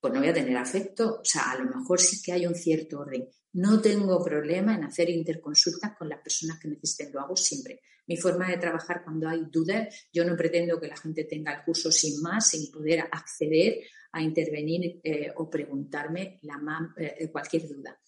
pues 0.01 0.15
no 0.15 0.21
voy 0.21 0.29
a 0.29 0.35
tener 0.35 0.57
afecto. 0.57 1.21
O 1.21 1.25
sea, 1.25 1.51
a 1.51 1.59
lo 1.59 1.65
mejor 1.65 2.01
sí 2.01 2.23
que 2.23 2.33
hay 2.33 2.47
un 2.47 2.55
cierto 2.55 3.01
orden. 3.01 3.29
No 3.53 3.81
tengo 3.81 4.23
problema 4.23 4.75
en 4.75 4.85
hacer 4.85 5.11
interconsultas 5.11 5.93
con 5.99 6.09
las 6.09 6.21
personas 6.21 6.59
que 6.61 6.69
necesiten, 6.69 7.13
lo 7.13 7.21
hago 7.21 7.37
siempre. 7.37 7.81
Mi 8.07 8.17
forma 8.17 8.49
de 8.49 8.59
trabajar 8.59 9.03
cuando 9.05 9.29
hay 9.29 9.43
dudas, 9.51 10.09
yo 10.13 10.25
no 10.25 10.37
pretendo 10.37 10.81
que 10.81 10.89
la 10.89 10.97
gente 10.97 11.25
tenga 11.25 11.53
el 11.53 11.65
curso 11.65 11.91
sin 11.91 12.23
más, 12.23 12.51
sin 12.51 12.71
poder 12.71 13.01
acceder 13.01 13.81
a 14.13 14.23
intervenir 14.23 15.01
eh, 15.03 15.33
o 15.37 15.49
preguntarme 15.49 16.39
la 16.43 16.59
eh, 16.97 17.29
cualquier 17.31 17.69
duda. 17.69 18.01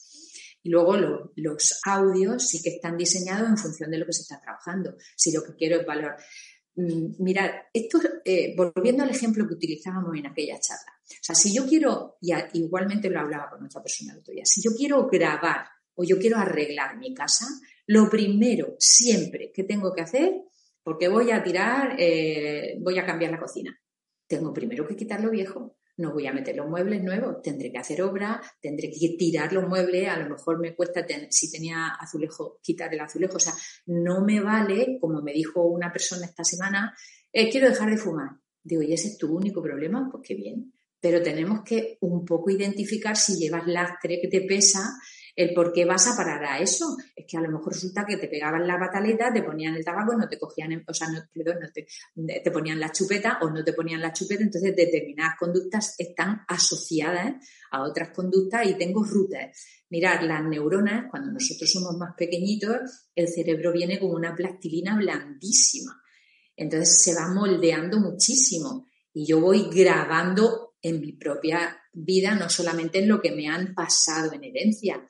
Y 0.65 0.71
luego 0.71 0.97
los 1.35 1.81
audios 1.85 2.49
sí 2.49 2.63
que 2.63 2.71
están 2.71 2.97
diseñados 2.97 3.49
en 3.49 3.59
función 3.59 3.91
de 3.91 3.99
lo 3.99 4.07
que 4.07 4.13
se 4.13 4.23
está 4.23 4.41
trabajando. 4.41 4.97
Si 5.17 5.33
lo 5.33 5.43
que 5.43 5.55
quiero 5.57 5.81
es 5.81 5.87
valor, 5.87 6.15
mm, 6.75 7.23
mirad, 7.23 7.51
esto, 7.73 8.01
eh, 8.25 8.55
volviendo 8.57 9.03
al 9.03 9.11
ejemplo 9.11 9.47
que 9.47 9.55
utilizábamos 9.55 10.17
en 10.17 10.27
aquella 10.27 10.59
charla. 10.59 10.93
O 11.03 11.25
sea, 11.25 11.35
si 11.35 11.55
yo 11.55 11.67
quiero, 11.67 12.17
y 12.21 12.33
igualmente 12.55 13.11
lo 13.11 13.21
hablaba 13.21 13.51
con 13.51 13.65
otra 13.65 13.83
persona 13.83 14.13
el 14.13 14.21
otro 14.21 14.33
día, 14.33 14.45
si 14.45 14.63
yo 14.63 14.71
quiero 14.77 15.07
grabar 15.09 15.67
o 15.95 16.05
yo 16.05 16.19
quiero 16.19 16.39
arreglar 16.39 16.97
mi 16.99 17.15
casa, 17.15 17.47
lo 17.87 18.09
primero 18.09 18.77
siempre 18.79 19.53
que 19.53 19.65
tengo 19.65 19.93
que 19.93 20.03
hacer, 20.03 20.33
porque 20.83 21.09
voy 21.09 21.31
a 21.31 21.43
tirar, 21.43 21.97
eh, 21.99 22.77
voy 22.81 22.99
a 22.99 23.07
cambiar 23.07 23.31
la 23.31 23.41
cocina, 23.41 23.79
tengo 24.27 24.53
primero 24.53 24.87
que 24.87 24.97
quitar 24.97 25.21
lo 25.23 25.31
viejo 25.31 25.77
no 25.97 26.13
voy 26.13 26.27
a 26.27 26.33
meter 26.33 26.57
los 26.57 26.69
muebles 26.69 27.03
nuevos, 27.03 27.43
tendré 27.43 27.71
que 27.71 27.79
hacer 27.79 28.03
obra, 28.03 28.41
tendré 28.61 28.91
que 28.91 29.17
tirar 29.19 29.53
los 29.53 29.69
muebles, 29.69 30.09
a 30.09 30.19
lo 30.19 30.31
mejor 30.31 30.59
me 30.59 30.75
cuesta, 30.75 31.05
si 31.31 31.51
tenía 31.51 31.89
azulejo, 31.89 32.59
quitar 32.63 32.93
el 32.93 33.01
azulejo, 33.01 33.37
o 33.37 33.41
sea, 33.41 33.55
no 33.87 34.25
me 34.25 34.41
vale, 34.41 34.99
como 35.01 35.21
me 35.23 35.33
dijo 35.33 35.63
una 35.65 35.93
persona 35.93 36.27
esta 36.27 36.45
semana, 36.45 36.97
eh, 37.33 37.51
quiero 37.51 37.69
dejar 37.69 37.91
de 37.91 37.97
fumar. 37.97 38.31
Digo, 38.63 38.83
¿y 38.83 38.93
ese 38.93 39.09
es 39.09 39.19
tu 39.19 39.35
único 39.35 39.63
problema? 39.63 40.09
Pues 40.11 40.23
qué 40.27 40.35
bien. 40.35 40.73
Pero 41.01 41.21
tenemos 41.21 41.63
que 41.65 41.99
un 42.01 42.25
poco 42.25 42.51
identificar 42.51 43.17
si 43.17 43.37
llevas 43.37 43.67
lastre 43.67 44.21
que 44.21 44.29
te 44.29 44.43
pesa 44.43 44.93
el 45.35 45.55
por 45.55 45.73
qué 45.73 45.85
vas 45.85 46.07
a 46.09 46.17
parar 46.17 46.45
a 46.45 46.59
eso. 46.59 46.97
Es 47.17 47.27
que 47.27 47.37
a 47.37 47.41
lo 47.41 47.51
mejor 47.51 47.73
resulta 47.73 48.05
que 48.05 48.17
te 48.17 48.29
pegaban 48.29 48.67
la 48.67 48.79
pataleta, 48.79 49.33
te 49.33 49.43
ponían 49.43 49.75
el 49.75 49.85
tabaco, 49.85 50.15
no 50.17 50.29
te 50.29 50.39
cogían, 50.39 50.85
o 50.87 50.95
sea, 50.95 51.09
perdón, 51.33 51.61
no 51.61 51.71
te, 51.73 51.87
te, 52.41 52.51
ponían 52.51 52.79
la 52.79 52.93
chupeta 52.93 53.39
o 53.43 53.51
no 53.51 53.65
te 53.65 53.73
ponían 53.73 54.01
la 54.01 54.13
chupeta, 54.13 54.43
entonces 54.43 54.75
determinadas 54.77 55.37
conductas 55.39 55.95
están 55.99 56.43
asociadas 56.49 57.35
a 57.71 57.83
otras 57.83 58.11
conductas 58.11 58.67
y 58.67 58.75
tengo 58.75 59.03
rutas. 59.05 59.57
Mirad, 59.91 60.23
las 60.23 60.45
neuronas, 60.45 61.11
cuando 61.11 61.33
nosotros 61.33 61.71
somos 61.71 61.97
más 61.97 62.15
pequeñitos, 62.17 63.09
el 63.15 63.29
cerebro 63.29 63.73
viene 63.73 63.99
como 63.99 64.15
una 64.15 64.35
plastilina 64.35 64.97
blandísima. 64.97 66.03
Entonces 66.57 67.03
se 67.03 67.15
va 67.15 67.29
moldeando 67.29 67.99
muchísimo 67.99 68.87
y 69.13 69.27
yo 69.27 69.41
voy 69.41 69.69
grabando 69.71 70.75
en 70.81 71.01
mi 71.01 71.13
propia 71.13 71.79
vida, 71.93 72.35
no 72.35 72.49
solamente 72.49 72.99
en 72.99 73.09
lo 73.09 73.21
que 73.21 73.33
me 73.33 73.49
han 73.49 73.75
pasado 73.75 74.33
en 74.33 74.45
herencia, 74.45 75.07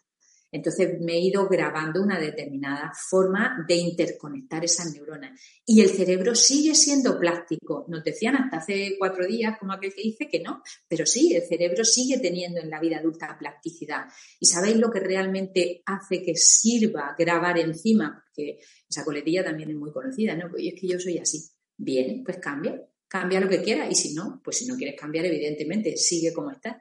entonces 0.52 1.00
me 1.00 1.14
he 1.14 1.20
ido 1.20 1.48
grabando 1.48 2.02
una 2.02 2.20
determinada 2.20 2.92
forma 3.08 3.64
de 3.66 3.74
interconectar 3.74 4.62
esas 4.62 4.92
neuronas. 4.92 5.40
Y 5.64 5.80
el 5.80 5.88
cerebro 5.88 6.34
sigue 6.34 6.74
siendo 6.74 7.18
plástico. 7.18 7.86
Nos 7.88 8.04
decían 8.04 8.36
hasta 8.36 8.58
hace 8.58 8.96
cuatro 8.98 9.26
días, 9.26 9.56
como 9.58 9.72
aquel 9.72 9.94
que 9.94 10.02
dice, 10.02 10.28
que 10.28 10.40
no, 10.40 10.62
pero 10.86 11.06
sí, 11.06 11.34
el 11.34 11.42
cerebro 11.42 11.86
sigue 11.86 12.18
teniendo 12.18 12.60
en 12.60 12.68
la 12.68 12.80
vida 12.80 12.98
adulta 12.98 13.34
plasticidad. 13.38 14.04
¿Y 14.38 14.46
sabéis 14.46 14.76
lo 14.76 14.90
que 14.90 15.00
realmente 15.00 15.82
hace 15.86 16.22
que 16.22 16.36
sirva 16.36 17.16
grabar 17.18 17.58
encima? 17.58 18.22
Porque 18.26 18.58
esa 18.86 19.04
coletilla 19.04 19.42
también 19.42 19.70
es 19.70 19.76
muy 19.76 19.90
conocida, 19.90 20.36
¿no? 20.36 20.50
Pues 20.50 20.64
es 20.66 20.78
que 20.78 20.86
yo 20.86 21.00
soy 21.00 21.16
así. 21.16 21.38
Bien, 21.78 22.22
pues 22.22 22.36
cambia, 22.36 22.78
cambia 23.08 23.40
lo 23.40 23.48
que 23.48 23.62
quieras. 23.62 23.90
Y 23.90 23.94
si 23.94 24.12
no, 24.12 24.42
pues 24.44 24.58
si 24.58 24.66
no 24.66 24.76
quieres 24.76 25.00
cambiar, 25.00 25.24
evidentemente, 25.24 25.96
sigue 25.96 26.30
como 26.34 26.50
estás. 26.50 26.76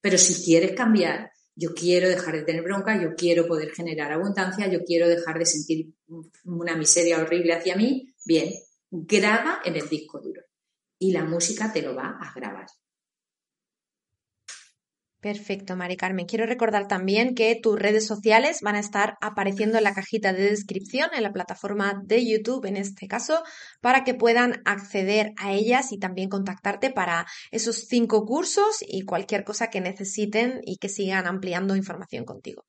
Pero 0.00 0.18
si 0.18 0.44
quieres 0.44 0.72
cambiar, 0.72 1.30
yo 1.54 1.74
quiero 1.74 2.08
dejar 2.08 2.34
de 2.34 2.42
tener 2.42 2.62
bronca, 2.62 3.00
yo 3.00 3.14
quiero 3.14 3.46
poder 3.46 3.70
generar 3.72 4.12
abundancia, 4.12 4.68
yo 4.68 4.84
quiero 4.84 5.08
dejar 5.08 5.38
de 5.38 5.46
sentir 5.46 5.94
una 6.44 6.76
miseria 6.76 7.18
horrible 7.18 7.54
hacia 7.54 7.76
mí. 7.76 8.14
Bien, 8.24 8.52
graba 8.90 9.60
en 9.64 9.76
el 9.76 9.88
disco 9.88 10.20
duro 10.20 10.42
y 10.98 11.12
la 11.12 11.24
música 11.24 11.72
te 11.72 11.82
lo 11.82 11.94
va 11.94 12.18
a 12.20 12.32
grabar. 12.34 12.66
Perfecto, 15.22 15.76
Mari 15.76 15.96
Carmen. 15.96 16.26
Quiero 16.26 16.46
recordar 16.46 16.88
también 16.88 17.36
que 17.36 17.54
tus 17.54 17.78
redes 17.78 18.04
sociales 18.04 18.58
van 18.60 18.74
a 18.74 18.80
estar 18.80 19.18
apareciendo 19.20 19.78
en 19.78 19.84
la 19.84 19.94
cajita 19.94 20.32
de 20.32 20.50
descripción 20.50 21.10
en 21.14 21.22
la 21.22 21.32
plataforma 21.32 22.02
de 22.02 22.26
YouTube, 22.26 22.64
en 22.64 22.76
este 22.76 23.06
caso, 23.06 23.44
para 23.80 24.02
que 24.02 24.14
puedan 24.14 24.62
acceder 24.64 25.32
a 25.36 25.52
ellas 25.52 25.92
y 25.92 25.98
también 26.00 26.28
contactarte 26.28 26.90
para 26.90 27.24
esos 27.52 27.86
cinco 27.86 28.26
cursos 28.26 28.78
y 28.80 29.02
cualquier 29.02 29.44
cosa 29.44 29.68
que 29.68 29.80
necesiten 29.80 30.60
y 30.64 30.78
que 30.78 30.88
sigan 30.88 31.28
ampliando 31.28 31.76
información 31.76 32.24
contigo. 32.24 32.64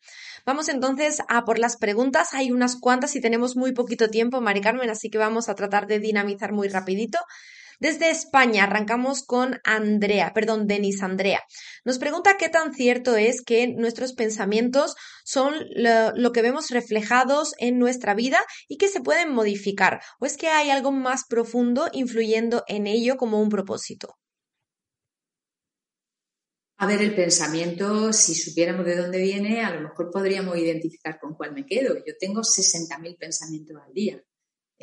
Vamos 0.46 0.70
entonces 0.70 1.24
a 1.30 1.46
por 1.46 1.58
las 1.58 1.78
preguntas. 1.78 2.36
Hay 2.36 2.52
unas 2.52 2.76
cuantas 2.76 3.16
y 3.16 3.22
tenemos 3.22 3.56
muy 3.56 3.72
poquito 3.72 4.10
tiempo, 4.10 4.42
Mari 4.42 4.62
Carmen, 4.62 4.92
así 4.92 5.10
que 5.10 5.18
vamos 5.18 5.50
a 5.50 5.56
tratar 5.56 5.88
de 5.88 5.98
dinamizar 5.98 6.52
muy 6.54 6.68
rapidito. 6.68 7.18
Desde 7.84 8.10
España 8.10 8.64
arrancamos 8.64 9.26
con 9.26 9.60
Andrea, 9.66 10.32
perdón, 10.34 10.68
Denis 10.68 11.04
Andrea. 11.04 11.42
Nos 11.84 12.00
pregunta 12.00 12.38
qué 12.40 12.48
tan 12.48 12.74
cierto 12.74 13.18
es 13.18 13.42
que 13.42 13.68
nuestros 13.68 14.14
pensamientos 14.14 14.96
son 15.26 15.54
lo, 15.76 16.32
que 16.32 16.42
vemos 16.42 16.70
reflejados 16.70 17.52
en 17.58 17.80
nuestra 17.80 18.16
vida 18.16 18.40
y 18.70 18.78
que 18.78 18.88
se 18.88 19.02
pueden 19.02 19.34
modificar, 19.34 20.00
o 20.22 20.26
es 20.26 20.38
que 20.38 20.48
hay 20.48 20.70
algo 20.70 20.94
más 20.94 21.26
profundo 21.28 21.90
influyendo 21.92 22.64
en 22.68 22.88
ello 22.88 23.18
como 23.18 23.42
un 23.42 23.50
propósito. 23.50 24.16
A 26.78 26.88
ver, 26.88 27.02
el 27.02 27.14
pensamiento, 27.14 28.14
si 28.14 28.34
supiéramos 28.34 28.86
de 28.86 28.96
dónde 28.96 29.18
viene, 29.18 29.62
a 29.62 29.76
lo 29.76 29.82
mejor 29.82 30.10
podríamos 30.10 30.56
identificar 30.56 31.20
con 31.20 31.34
cuál 31.34 31.52
me 31.52 31.66
quedo. 31.66 31.96
Yo 31.96 32.14
tengo 32.18 32.44
60.000 32.44 33.18
pensamientos 33.18 33.76
al 33.86 33.94
día. 33.94 34.24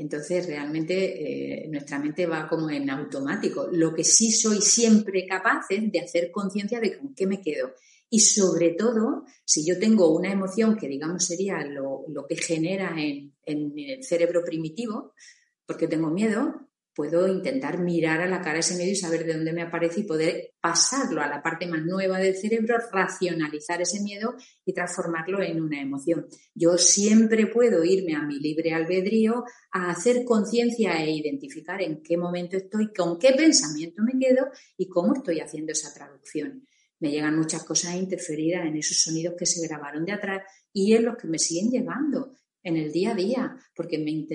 Entonces, 0.01 0.47
realmente 0.47 1.65
eh, 1.65 1.69
nuestra 1.69 1.99
mente 1.99 2.25
va 2.25 2.49
como 2.49 2.71
en 2.71 2.89
automático. 2.89 3.69
Lo 3.71 3.93
que 3.93 4.03
sí 4.03 4.33
soy 4.33 4.63
siempre 4.63 5.27
capaz 5.27 5.67
es 5.69 5.93
de 5.93 6.01
hacer 6.01 6.31
conciencia 6.31 6.81
de 6.81 6.97
con 6.99 7.15
qué 7.15 7.27
me 7.27 7.43
quedo. 7.43 7.75
Y 8.09 8.21
sobre 8.21 8.71
todo, 8.71 9.25
si 9.45 9.67
yo 9.67 9.79
tengo 9.79 10.11
una 10.17 10.33
emoción 10.33 10.77
que, 10.79 10.89
digamos, 10.89 11.27
sería 11.27 11.65
lo, 11.67 12.07
que 12.27 12.37
genera 12.37 12.95
en, 12.97 13.35
en 13.45 13.73
el 13.79 14.03
cerebro 14.03 14.43
primitivo, 14.43 15.13
porque 15.67 15.87
tengo 15.87 16.09
miedo, 16.09 16.70
puedo 17.01 17.27
intentar 17.27 17.79
mirar 17.79 18.21
a 18.21 18.27
la 18.27 18.43
cara 18.43 18.59
ese 18.59 18.77
miedo 18.77 18.91
y 18.91 18.95
saber 18.95 19.25
de 19.25 19.33
dónde 19.33 19.55
me 19.55 19.63
aparece 19.63 20.01
y 20.01 20.03
poder 20.03 20.53
pasarlo 20.61 21.23
a 21.23 21.27
la 21.27 21.43
parte 21.43 21.67
más 21.67 21.83
nueva 21.83 22.19
del 22.19 22.37
cerebro, 22.37 22.77
racionalizar 22.93 23.81
ese 23.81 24.03
miedo 24.03 24.35
y 24.67 24.75
transformarlo 24.75 25.41
en 25.41 25.63
una 25.63 25.81
emoción. 25.81 26.27
Yo 26.55 26.77
siempre 26.77 27.47
puedo 27.47 27.83
irme 27.85 28.15
a 28.17 28.21
mi 28.21 28.39
libre 28.39 28.75
albedrío 28.75 29.45
a 29.73 29.91
hacer 29.93 30.27
conciencia 30.27 31.03
e 31.03 31.11
identificar 31.11 31.81
en 31.81 32.03
qué 32.03 32.19
momento 32.19 32.59
estoy, 32.59 32.93
con 32.93 33.19
qué 33.19 33.33
pensamiento 33.33 34.03
me 34.03 34.19
quedo 34.21 34.51
y 34.77 34.87
cómo 34.87 35.15
estoy 35.15 35.41
haciendo 35.41 35.73
esa 35.73 35.95
traducción. 35.95 36.67
Me 36.99 37.11
llegan 37.11 37.35
muchas 37.35 37.65
cosas 37.65 37.95
interferidas 37.95 38.67
en 38.67 38.77
esos 38.77 39.01
sonidos 39.01 39.37
que 39.39 39.47
se 39.47 39.67
grabaron 39.67 40.05
de 40.05 40.13
atrás 40.13 40.43
y 40.71 40.93
en 40.93 41.07
los 41.07 41.17
que 41.17 41.29
me 41.29 41.39
siguen 41.39 41.71
llegando 41.71 42.35
en 42.63 42.77
el 42.77 42.93
día 42.93 43.13
a 43.13 43.15
día, 43.15 43.57
porque 43.75 43.99
me, 43.99 44.27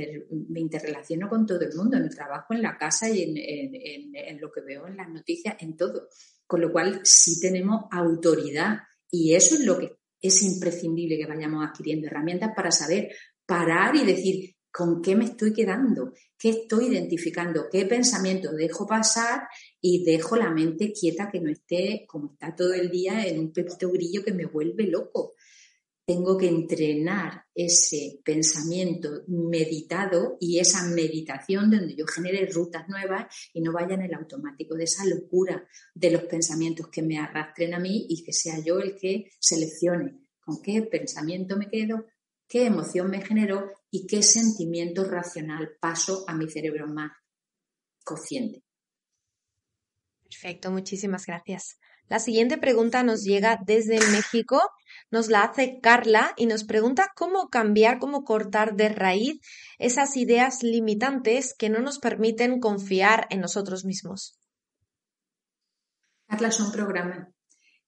me, 0.50 0.60
interrelaciono 0.60 1.30
con 1.30 1.46
todo 1.46 1.62
el 1.62 1.76
mundo, 1.76 1.98
en 1.98 2.04
el 2.04 2.16
trabajo, 2.16 2.54
en 2.54 2.62
la 2.62 2.78
casa 2.78 3.10
y 3.10 3.22
en, 3.24 4.42
lo 4.42 4.52
que 4.52 4.62
veo 4.62 4.88
en 4.88 4.98
las 4.98 5.10
noticias, 5.10 5.56
en 5.60 5.76
todo. 5.78 6.10
Con 6.48 6.62
lo 6.62 6.72
cual 6.72 7.02
sí 7.04 7.40
tenemos 7.40 7.86
autoridad 7.92 8.80
y 9.12 9.34
eso 9.34 9.56
es 9.56 9.62
lo 9.62 9.78
que 9.78 9.92
es 10.22 10.42
imprescindible 10.44 11.18
que 11.18 11.28
vayamos 11.28 11.66
adquiriendo 11.66 12.08
herramientas 12.08 12.52
para 12.56 12.72
saber 12.72 13.12
parar 13.46 13.96
y 13.96 14.06
decir 14.06 14.56
con 14.72 15.02
qué 15.02 15.16
me 15.16 15.26
estoy 15.26 15.54
quedando, 15.54 16.12
qué 16.38 16.50
estoy 16.50 16.88
identificando, 16.88 17.68
qué 17.72 17.86
pensamiento 17.86 18.52
dejo 18.52 18.86
pasar 18.86 19.48
y 19.80 20.04
dejo 20.04 20.36
la 20.36 20.50
mente 20.52 20.92
quieta 20.92 21.30
que 21.32 21.40
no 21.40 21.50
esté 21.50 22.06
como 22.08 22.34
está 22.34 22.54
todo 22.54 22.74
el 22.74 22.90
día 22.90 23.26
en 23.26 23.40
un 23.40 23.54
pepito 23.54 23.90
grillo 23.90 24.24
que 24.24 24.34
me 24.34 24.46
vuelve 24.46 24.88
loco 24.88 25.36
tengo 26.06 26.38
que 26.38 26.48
entrenar 26.48 27.46
ese 27.56 28.20
pensamiento 28.24 29.24
meditado 29.28 30.38
y 30.40 30.60
esa 30.60 30.84
meditación 30.88 31.72
donde 31.72 31.96
yo 31.96 32.06
genere 32.06 32.46
rutas 32.46 32.88
nuevas 32.88 33.26
y 33.54 33.62
no 33.62 33.74
vaya 33.74 33.96
en 33.96 34.04
el 34.04 34.14
automático 34.14 34.76
de 34.76 34.84
esa 34.84 35.04
locura 35.06 35.68
de 35.96 36.12
los 36.12 36.24
pensamientos 36.24 36.90
que 36.90 37.02
me 37.02 37.18
arrastren 37.18 37.74
a 37.74 37.80
mí 37.80 38.06
y 38.08 38.24
que 38.24 38.34
sea 38.34 38.60
yo 38.60 38.80
el 38.80 38.96
que 38.96 39.32
seleccione 39.40 40.20
con 40.40 40.62
qué 40.62 40.84
pensamiento 40.84 41.58
me 41.58 41.70
quedo, 41.70 42.06
qué 42.48 42.68
emoción 42.68 43.10
me 43.10 43.22
generó 43.22 43.72
y 43.90 44.06
qué 44.06 44.22
sentimiento 44.22 45.04
racional 45.04 45.76
paso 45.82 46.24
a 46.28 46.36
mi 46.36 46.48
cerebro 46.48 46.88
más 46.88 47.12
consciente. 48.04 48.64
Perfecto, 50.24 50.70
muchísimas 50.70 51.26
gracias. 51.26 51.80
La 52.08 52.20
siguiente 52.20 52.58
pregunta 52.58 53.02
nos 53.02 53.24
llega 53.24 53.60
desde 53.66 54.00
México, 54.12 54.62
nos 55.10 55.30
la 55.30 55.44
hace 55.44 55.80
Carla 55.82 56.34
y 56.38 56.46
nos 56.46 56.64
pregunta 56.64 57.12
cómo 57.16 57.50
cambiar, 57.50 57.98
cómo 57.98 58.24
cortar 58.24 58.76
de 58.76 58.90
raíz 58.90 59.40
esas 59.80 60.16
ideas 60.16 60.62
limitantes 60.62 61.56
que 61.58 61.70
no 61.70 61.80
nos 61.80 61.98
permiten 61.98 62.60
confiar 62.60 63.26
en 63.32 63.42
nosotros 63.42 63.86
mismos. 63.86 64.38
Carla, 66.28 66.52
son 66.52 66.72
programas. 66.72 67.28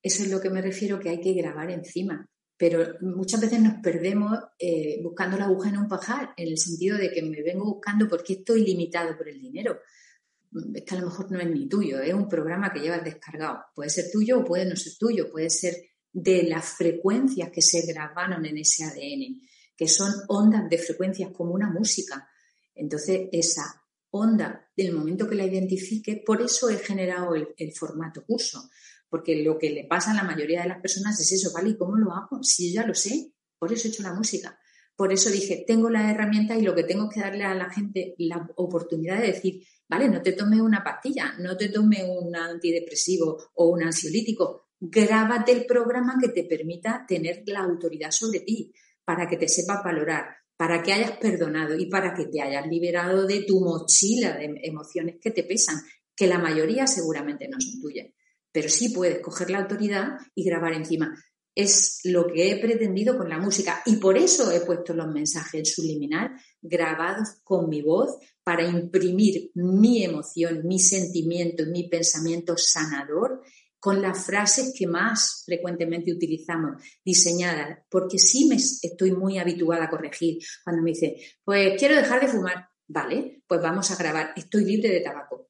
Eso 0.01 0.24
es 0.24 0.32
lo 0.32 0.41
que 0.41 0.49
me 0.49 0.61
refiero 0.61 0.99
que 0.99 1.09
hay 1.09 1.22
que 1.22 1.34
grabar 1.34 1.70
encima. 1.70 2.28
Pero 2.57 2.95
muchas 3.01 3.39
veces 3.39 3.61
nos 3.61 3.76
perdemos 3.84 4.34
eh, 4.57 4.99
buscando 5.03 5.38
la 5.38 5.45
aguja 5.45 5.70
en 5.70 5.78
un 5.78 5.88
pajar, 5.88 6.34
en 6.38 6.47
el 6.47 6.57
sentido 6.57 6.97
de 6.97 7.11
que 7.11 7.22
me 7.22 7.43
vengo 7.43 7.65
buscando 7.65 8.07
porque 8.07 8.34
estoy 8.34 8.63
limitado 8.63 9.15
por 9.15 9.30
el 9.30 9.39
dinero 9.39 9.80
es 10.74 10.84
que 10.84 10.95
a 10.95 10.99
lo 10.99 11.08
mejor 11.08 11.32
no 11.32 11.39
es 11.39 11.49
ni 11.49 11.68
tuyo, 11.68 11.99
es 11.99 12.14
un 12.14 12.28
programa 12.28 12.72
que 12.72 12.80
llevas 12.80 13.03
descargado. 13.03 13.60
Puede 13.76 13.89
ser 13.89 14.05
tuyo 14.12 14.39
o 14.39 14.45
puede 14.45 14.66
no 14.66 14.76
ser 14.76 14.93
tuyo, 14.97 15.32
puede 15.32 15.49
ser 15.49 15.76
de 16.12 16.43
las 16.43 16.66
frecuencias 16.66 17.49
que 17.51 17.62
se 17.62 17.86
grabaron 17.86 18.45
en 18.45 18.58
ese 18.58 18.84
ADN, 18.84 19.41
que 19.76 19.88
son 19.88 20.12
ondas 20.28 20.70
de 20.70 20.78
frecuencias 20.78 21.32
como 21.32 21.53
una 21.53 21.70
música. 21.70 22.28
Entonces, 22.74 23.30
esa 23.32 23.84
onda 24.12 24.70
del 24.76 24.93
momento 24.93 25.28
que 25.28 25.36
la 25.36 25.45
identifique, 25.45 26.24
por 26.26 26.41
eso 26.41 26.70
he 26.70 26.78
generado 26.78 27.36
el, 27.36 27.49
el 27.58 27.74
formato 27.74 28.26
curso, 28.26 28.70
porque 29.10 29.43
lo 29.43 29.58
que 29.58 29.70
le 29.70 29.86
pasa 29.86 30.12
a 30.12 30.16
la 30.16 30.24
mayoría 30.24 30.64
de 30.64 30.70
las 30.70 30.82
personas 30.82 31.20
es 31.20 31.32
eso, 31.32 31.51
¿vale? 31.53 31.70
¿Y 31.70 31.78
cómo 31.78 31.95
lo 31.97 32.14
hago? 32.14 32.43
Si 32.43 32.74
yo 32.74 32.82
ya 32.82 32.88
lo 32.88 32.93
sé, 32.93 33.34
por 33.58 33.72
eso 33.72 33.88
he 33.88 33.91
hecho 33.91 34.03
la 34.03 34.14
música. 34.14 34.60
Por 34.98 35.14
eso 35.14 35.30
dije, 35.30 35.64
tengo 35.68 35.91
la 35.91 36.10
herramienta 36.10 36.58
y 36.58 36.64
lo 36.64 36.74
que 36.74 36.84
tengo 36.84 37.08
que 37.08 37.20
darle 37.20 37.43
a 37.43 37.54
la 37.54 37.70
gente 37.70 38.16
la 38.18 38.50
oportunidad 38.56 39.22
de 39.22 39.28
decir, 39.28 39.64
vale, 39.88 40.10
no 40.10 40.24
te 40.24 40.32
tome 40.32 40.60
una 40.60 40.84
pastilla, 40.84 41.36
no 41.38 41.56
te 41.56 41.70
tome 41.70 42.04
un 42.04 42.36
antidepresivo 42.36 43.38
o 43.54 43.70
un 43.70 43.84
ansiolítico, 43.84 44.70
grábate 44.80 45.52
el 45.52 45.68
programa 45.68 46.16
que 46.20 46.30
te 46.30 46.45
permita 46.45 47.06
tener 47.08 47.43
la 47.45 47.60
autoridad 47.60 48.10
sobre 48.10 48.39
ti, 48.39 48.74
para 49.06 49.28
que 49.30 49.38
te 49.38 49.48
sepas 49.48 49.84
valorar, 49.84 50.36
para 50.58 50.82
que 50.82 50.93
hayas 50.93 51.12
perdonado 51.18 51.78
y 51.78 51.86
para 51.86 52.16
que 52.16 52.26
te 52.26 52.41
hayas 52.41 52.68
liberado 52.68 53.28
de 53.28 53.43
tu 53.43 53.62
mochila 53.62 54.36
de 54.36 54.60
emociones 54.64 55.18
que 55.22 55.30
te 55.30 55.43
pesan, 55.43 55.78
que 56.16 56.26
la 56.26 56.39
mayoría 56.39 56.88
seguramente 56.88 57.48
no 57.48 57.58
son 57.62 57.80
tuyas. 57.80 58.08
Pero 58.52 58.68
sí 58.68 58.89
puedes 58.89 59.20
coger 59.20 59.52
la 59.52 59.60
autoridad 59.60 60.18
y 60.34 60.43
grabar 60.43 60.74
encima 60.74 61.16
es 61.58 62.01
lo 62.03 62.28
que 62.28 62.51
he 62.51 62.60
pretendido 62.60 63.18
con 63.18 63.30
la 63.30 63.39
música. 63.39 63.82
Y 63.88 63.95
por 63.95 64.16
eso 64.16 64.51
he 64.51 64.62
puesto 64.62 64.93
los 64.93 65.08
mensajes 65.08 65.74
subliminal 65.74 66.32
grabados 66.62 67.39
con 67.43 67.68
mi 67.68 67.82
voz 67.82 68.16
para 68.43 68.64
imprimir 68.64 69.49
mi 69.55 70.03
emoción, 70.03 70.68
mi 70.68 70.78
sentimiento, 70.78 71.66
mi 71.66 71.89
pensamiento 71.89 72.55
sanador 72.58 73.41
con 73.80 74.03
las 74.03 74.24
frases 74.24 74.72
que 74.78 74.86
más 74.86 75.43
frecuentemente 75.45 76.14
utilizamos, 76.14 76.82
diseñadas, 77.03 77.80
porque 77.89 78.20
sí 78.20 78.47
me 78.47 78.55
estoy 78.55 79.12
muy 79.12 79.39
habituada 79.39 79.86
a 79.86 79.89
corregir. 79.89 80.38
Cuando 80.64 80.84
me 80.84 80.91
dice, 80.91 81.16
pues 81.43 81.74
quiero 81.80 81.95
dejar 81.95 82.22
de 82.22 82.28
fumar, 82.28 82.68
vale, 82.88 83.41
pues 83.47 83.62
vamos 83.62 83.89
a 83.89 83.95
grabar, 83.95 84.34
estoy 84.36 84.64
libre 84.64 84.89
de 84.89 85.01
tabaco. 85.01 85.47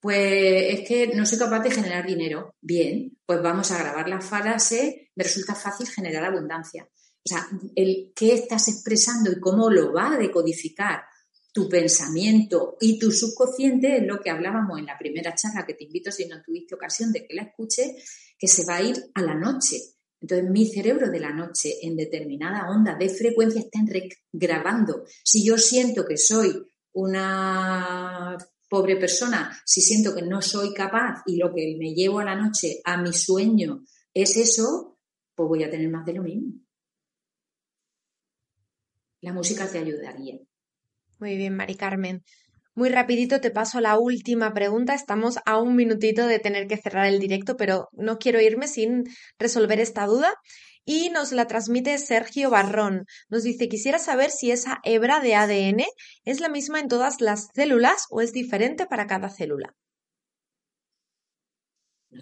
Pues 0.00 0.78
es 0.78 0.88
que 0.88 1.08
no 1.08 1.26
soy 1.26 1.38
capaz 1.38 1.60
de 1.60 1.70
generar 1.70 2.06
dinero. 2.06 2.54
Bien, 2.60 3.16
pues 3.26 3.42
vamos 3.42 3.70
a 3.70 3.78
grabar 3.78 4.08
la 4.08 4.20
frase, 4.20 5.10
me 5.16 5.24
resulta 5.24 5.54
fácil 5.54 5.88
generar 5.88 6.24
abundancia. 6.24 6.88
O 7.24 7.28
sea, 7.28 7.46
el 7.74 8.12
qué 8.14 8.34
estás 8.34 8.68
expresando 8.68 9.30
y 9.30 9.40
cómo 9.40 9.70
lo 9.70 9.92
va 9.92 10.14
a 10.14 10.18
decodificar 10.18 11.02
tu 11.52 11.68
pensamiento 11.68 12.76
y 12.80 12.98
tu 12.98 13.10
subconsciente 13.10 13.96
es 13.96 14.06
lo 14.06 14.20
que 14.20 14.30
hablábamos 14.30 14.78
en 14.78 14.86
la 14.86 14.96
primera 14.96 15.34
charla 15.34 15.66
que 15.66 15.74
te 15.74 15.84
invito 15.84 16.12
si 16.12 16.26
no 16.26 16.40
tuviste 16.42 16.74
ocasión 16.74 17.12
de 17.12 17.26
que 17.26 17.34
la 17.34 17.42
escuche, 17.42 17.96
que 18.38 18.46
se 18.46 18.64
va 18.64 18.76
a 18.76 18.82
ir 18.82 19.10
a 19.14 19.22
la 19.22 19.34
noche. 19.34 19.76
Entonces 20.20 20.48
mi 20.50 20.66
cerebro 20.66 21.10
de 21.10 21.20
la 21.20 21.32
noche 21.32 21.74
en 21.82 21.96
determinada 21.96 22.68
onda 22.70 22.94
de 22.94 23.08
frecuencia 23.08 23.60
está 23.60 23.80
grabando. 24.32 25.04
Si 25.24 25.44
yo 25.44 25.58
siento 25.58 26.04
que 26.06 26.16
soy 26.16 26.64
una 26.92 28.36
pobre 28.68 28.96
persona, 28.96 29.58
si 29.64 29.80
siento 29.80 30.14
que 30.14 30.22
no 30.22 30.42
soy 30.42 30.74
capaz 30.74 31.22
y 31.26 31.36
lo 31.36 31.54
que 31.54 31.76
me 31.78 31.94
llevo 31.94 32.20
a 32.20 32.24
la 32.24 32.36
noche 32.36 32.80
a 32.84 33.00
mi 33.00 33.12
sueño 33.12 33.82
es 34.14 34.36
eso, 34.36 34.98
pues 35.34 35.48
voy 35.48 35.64
a 35.64 35.70
tener 35.70 35.88
más 35.88 36.04
de 36.04 36.14
lo 36.14 36.22
mismo. 36.22 36.54
La 39.20 39.32
música 39.32 39.68
te 39.68 39.78
ayudaría. 39.78 40.38
Muy 41.18 41.36
bien, 41.36 41.56
Mari 41.56 41.74
Carmen. 41.74 42.22
Muy 42.74 42.90
rapidito 42.90 43.40
te 43.40 43.50
paso 43.50 43.80
la 43.80 43.98
última 43.98 44.54
pregunta. 44.54 44.94
Estamos 44.94 45.38
a 45.44 45.58
un 45.58 45.74
minutito 45.74 46.28
de 46.28 46.38
tener 46.38 46.68
que 46.68 46.76
cerrar 46.76 47.06
el 47.06 47.18
directo, 47.18 47.56
pero 47.56 47.88
no 47.92 48.18
quiero 48.18 48.40
irme 48.40 48.68
sin 48.68 49.04
resolver 49.36 49.80
esta 49.80 50.06
duda 50.06 50.32
y 50.88 51.10
nos 51.10 51.32
la 51.32 51.46
transmite 51.46 51.98
Sergio 51.98 52.48
Barrón. 52.48 53.04
Nos 53.28 53.42
dice, 53.42 53.68
quisiera 53.68 53.98
saber 53.98 54.30
si 54.30 54.50
esa 54.50 54.80
hebra 54.84 55.20
de 55.20 55.34
ADN 55.34 55.84
es 56.24 56.40
la 56.40 56.48
misma 56.48 56.80
en 56.80 56.88
todas 56.88 57.20
las 57.20 57.50
células 57.54 58.06
o 58.08 58.22
es 58.22 58.32
diferente 58.32 58.86
para 58.86 59.06
cada 59.06 59.28
célula. 59.28 59.76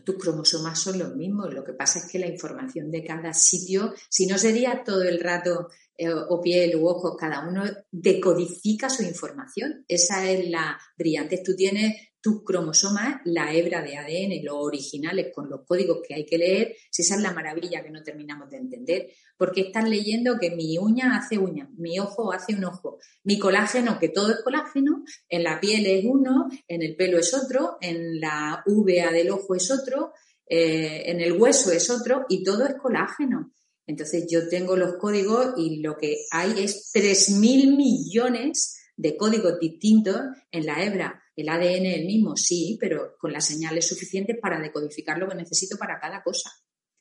tus 0.04 0.16
cromosomas 0.16 0.80
son 0.80 0.98
los 0.98 1.14
mismos, 1.14 1.54
lo 1.54 1.62
que 1.62 1.72
pasa 1.72 2.00
es 2.00 2.10
que 2.10 2.18
la 2.18 2.26
información 2.26 2.90
de 2.90 3.04
cada 3.04 3.32
sitio, 3.32 3.94
si 4.10 4.26
no 4.26 4.36
sería 4.36 4.82
todo 4.84 5.04
el 5.04 5.20
rato 5.20 5.68
eh, 5.96 6.08
o 6.12 6.40
piel 6.40 6.74
u 6.74 6.88
ojos, 6.88 7.16
cada 7.16 7.48
uno 7.48 7.62
decodifica 7.92 8.90
su 8.90 9.04
información. 9.04 9.84
Esa 9.86 10.28
es 10.28 10.50
la 10.50 10.76
brillante. 10.98 11.40
Tú 11.44 11.54
tienes 11.54 11.94
tus 12.26 12.42
cromosomas, 12.42 13.20
la 13.24 13.54
hebra 13.54 13.82
de 13.82 13.96
ADN, 13.96 14.44
los 14.44 14.56
originales 14.58 15.28
con 15.32 15.48
los 15.48 15.60
códigos 15.64 15.98
que 16.04 16.12
hay 16.12 16.26
que 16.26 16.38
leer, 16.38 16.74
si 16.90 17.02
esa 17.02 17.14
es 17.14 17.20
la 17.20 17.32
maravilla 17.32 17.84
que 17.84 17.90
no 17.92 18.02
terminamos 18.02 18.50
de 18.50 18.56
entender. 18.56 19.10
Porque 19.36 19.60
estás 19.60 19.88
leyendo 19.88 20.36
que 20.40 20.50
mi 20.50 20.76
uña 20.76 21.16
hace 21.16 21.38
uña, 21.38 21.70
mi 21.76 22.00
ojo 22.00 22.32
hace 22.32 22.56
un 22.56 22.64
ojo, 22.64 22.98
mi 23.22 23.38
colágeno, 23.38 24.00
que 24.00 24.08
todo 24.08 24.32
es 24.32 24.40
colágeno, 24.42 25.04
en 25.28 25.44
la 25.44 25.60
piel 25.60 25.86
es 25.86 26.04
uno, 26.04 26.48
en 26.66 26.82
el 26.82 26.96
pelo 26.96 27.16
es 27.20 27.32
otro, 27.32 27.76
en 27.80 28.18
la 28.18 28.64
UVA 28.66 29.12
del 29.12 29.30
ojo 29.30 29.54
es 29.54 29.70
otro, 29.70 30.12
eh, 30.48 31.04
en 31.06 31.20
el 31.20 31.40
hueso 31.40 31.70
es 31.70 31.88
otro, 31.90 32.26
y 32.28 32.42
todo 32.42 32.66
es 32.66 32.74
colágeno. 32.74 33.52
Entonces 33.86 34.26
yo 34.28 34.48
tengo 34.48 34.76
los 34.76 34.96
códigos 34.96 35.54
y 35.58 35.80
lo 35.80 35.96
que 35.96 36.24
hay 36.32 36.64
es 36.64 36.90
3.000 36.92 37.76
millones 37.76 38.76
de 38.96 39.16
códigos 39.16 39.60
distintos 39.60 40.22
en 40.50 40.66
la 40.66 40.82
hebra. 40.82 41.22
El 41.36 41.48
ADN 41.48 41.86
el 41.86 42.06
mismo, 42.06 42.36
sí, 42.36 42.78
pero 42.80 43.14
con 43.18 43.32
las 43.32 43.44
señales 43.44 43.86
suficientes 43.86 44.38
para 44.40 44.58
decodificar 44.58 45.18
lo 45.18 45.28
que 45.28 45.36
necesito 45.36 45.76
para 45.76 46.00
cada 46.00 46.22
cosa. 46.22 46.50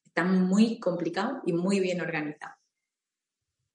Está 0.05 0.25
muy 0.25 0.77
complicado 0.79 1.41
y 1.45 1.53
muy 1.53 1.79
bien 1.79 2.01
organizado. 2.01 2.53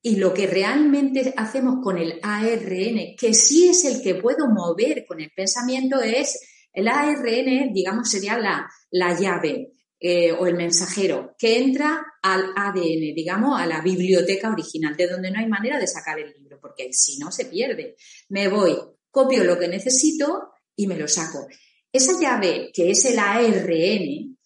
Y 0.02 0.16
lo 0.16 0.32
que 0.32 0.46
realmente 0.46 1.34
hacemos 1.36 1.76
con 1.82 1.98
el 1.98 2.20
ARN, 2.22 3.16
que 3.18 3.34
sí 3.34 3.68
es 3.68 3.84
el 3.84 4.02
que 4.02 4.14
puedo 4.14 4.48
mover 4.48 5.04
con 5.06 5.20
el 5.20 5.30
pensamiento, 5.30 6.00
es 6.00 6.38
el 6.72 6.88
ARN, 6.88 7.72
digamos, 7.72 8.10
sería 8.10 8.38
la, 8.38 8.70
la 8.90 9.18
llave 9.18 9.72
eh, 9.98 10.32
o 10.32 10.46
el 10.46 10.54
mensajero 10.54 11.34
que 11.38 11.58
entra 11.58 12.02
al 12.22 12.52
ADN, 12.56 13.14
digamos, 13.14 13.60
a 13.60 13.66
la 13.66 13.82
biblioteca 13.82 14.50
original, 14.50 14.96
de 14.96 15.06
donde 15.06 15.30
no 15.30 15.38
hay 15.38 15.46
manera 15.46 15.78
de 15.78 15.86
sacar 15.86 16.18
el 16.18 16.32
libro, 16.32 16.58
porque 16.58 16.90
si 16.92 17.18
no 17.18 17.30
se 17.30 17.44
pierde. 17.44 17.96
Me 18.30 18.48
voy, 18.48 18.78
copio 19.10 19.44
lo 19.44 19.58
que 19.58 19.68
necesito 19.68 20.52
y 20.76 20.86
me 20.86 20.96
lo 20.96 21.08
saco. 21.08 21.46
Esa 21.92 22.18
llave 22.20 22.70
que 22.72 22.90
es 22.90 23.04
el 23.04 23.18
ARN, 23.18 24.38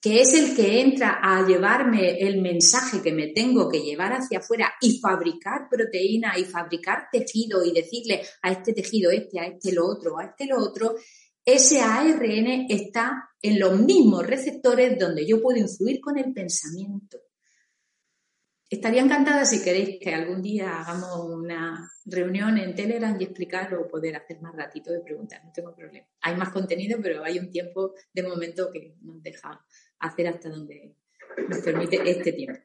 que 0.00 0.20
es 0.20 0.34
el 0.34 0.56
que 0.56 0.80
entra 0.80 1.20
a 1.22 1.46
llevarme 1.46 2.18
el 2.18 2.40
mensaje 2.40 3.00
que 3.02 3.12
me 3.12 3.28
tengo 3.28 3.68
que 3.68 3.80
llevar 3.80 4.12
hacia 4.12 4.38
afuera 4.38 4.72
y 4.80 4.98
fabricar 4.98 5.68
proteína 5.70 6.38
y 6.38 6.44
fabricar 6.44 7.04
tejido 7.10 7.64
y 7.64 7.72
decirle 7.72 8.22
a 8.42 8.50
este 8.50 8.72
tejido 8.72 9.10
este, 9.10 9.38
a 9.38 9.46
este 9.46 9.72
lo 9.72 9.86
otro, 9.86 10.18
a 10.18 10.24
este 10.24 10.46
lo 10.46 10.58
otro, 10.58 10.96
ese 11.44 11.80
ARN 11.80 12.66
está 12.68 13.30
en 13.40 13.58
los 13.58 13.78
mismos 13.78 14.26
receptores 14.26 14.98
donde 14.98 15.26
yo 15.26 15.42
puedo 15.42 15.58
influir 15.58 16.00
con 16.00 16.18
el 16.18 16.32
pensamiento. 16.32 17.18
Estaría 18.72 19.02
encantada 19.02 19.44
si 19.44 19.62
queréis 19.62 19.98
que 20.00 20.14
algún 20.14 20.40
día 20.40 20.80
hagamos 20.80 21.28
una 21.28 21.90
reunión 22.06 22.56
en 22.56 22.74
Telegram 22.74 23.14
y 23.20 23.24
explicar 23.24 23.74
o 23.74 23.86
poder 23.86 24.16
hacer 24.16 24.40
más 24.40 24.56
ratito 24.56 24.90
de 24.90 25.00
preguntas. 25.00 25.44
No 25.44 25.52
tengo 25.52 25.74
problema. 25.76 26.06
Hay 26.22 26.36
más 26.36 26.48
contenido, 26.48 26.98
pero 27.02 27.22
hay 27.22 27.38
un 27.38 27.50
tiempo 27.50 27.92
de 28.14 28.22
momento 28.22 28.70
que 28.72 28.94
nos 29.02 29.22
deja 29.22 29.62
hacer 29.98 30.26
hasta 30.26 30.48
donde 30.48 30.96
nos 31.48 31.58
permite 31.58 32.00
este 32.10 32.32
tiempo. 32.32 32.60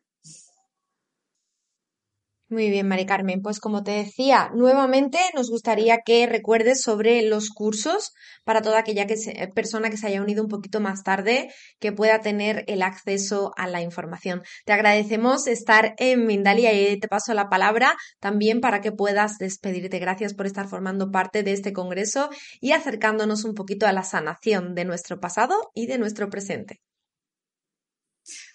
Muy 2.49 2.69
bien, 2.69 2.87
Mari 2.87 3.05
Carmen. 3.05 3.41
Pues 3.41 3.59
como 3.59 3.83
te 3.83 3.91
decía, 3.91 4.49
nuevamente 4.55 5.17
nos 5.35 5.49
gustaría 5.49 5.97
que 6.05 6.25
recuerdes 6.27 6.81
sobre 6.81 7.21
los 7.21 7.49
cursos 7.49 8.13
para 8.45 8.61
toda 8.61 8.79
aquella 8.79 9.05
persona 9.53 9.89
que 9.89 9.97
se 9.97 10.07
haya 10.07 10.21
unido 10.21 10.43
un 10.43 10.49
poquito 10.49 10.79
más 10.79 11.03
tarde, 11.03 11.49
que 11.79 11.91
pueda 11.91 12.21
tener 12.21 12.63
el 12.67 12.83
acceso 12.83 13.51
a 13.57 13.67
la 13.67 13.81
información. 13.81 14.43
Te 14.63 14.71
agradecemos 14.71 15.45
estar 15.47 15.93
en 15.97 16.25
Mindalia 16.25 16.71
y 16.71 16.97
te 16.97 17.09
paso 17.09 17.33
la 17.33 17.49
palabra 17.49 17.97
también 18.21 18.61
para 18.61 18.79
que 18.79 18.93
puedas 18.93 19.37
despedirte. 19.39 19.99
Gracias 19.99 20.33
por 20.33 20.45
estar 20.45 20.69
formando 20.69 21.11
parte 21.11 21.43
de 21.43 21.51
este 21.51 21.73
congreso 21.73 22.29
y 22.61 22.71
acercándonos 22.71 23.43
un 23.43 23.55
poquito 23.55 23.87
a 23.87 23.91
la 23.91 24.03
sanación 24.03 24.73
de 24.73 24.85
nuestro 24.85 25.19
pasado 25.19 25.71
y 25.73 25.87
de 25.87 25.97
nuestro 25.97 26.29
presente. 26.29 26.79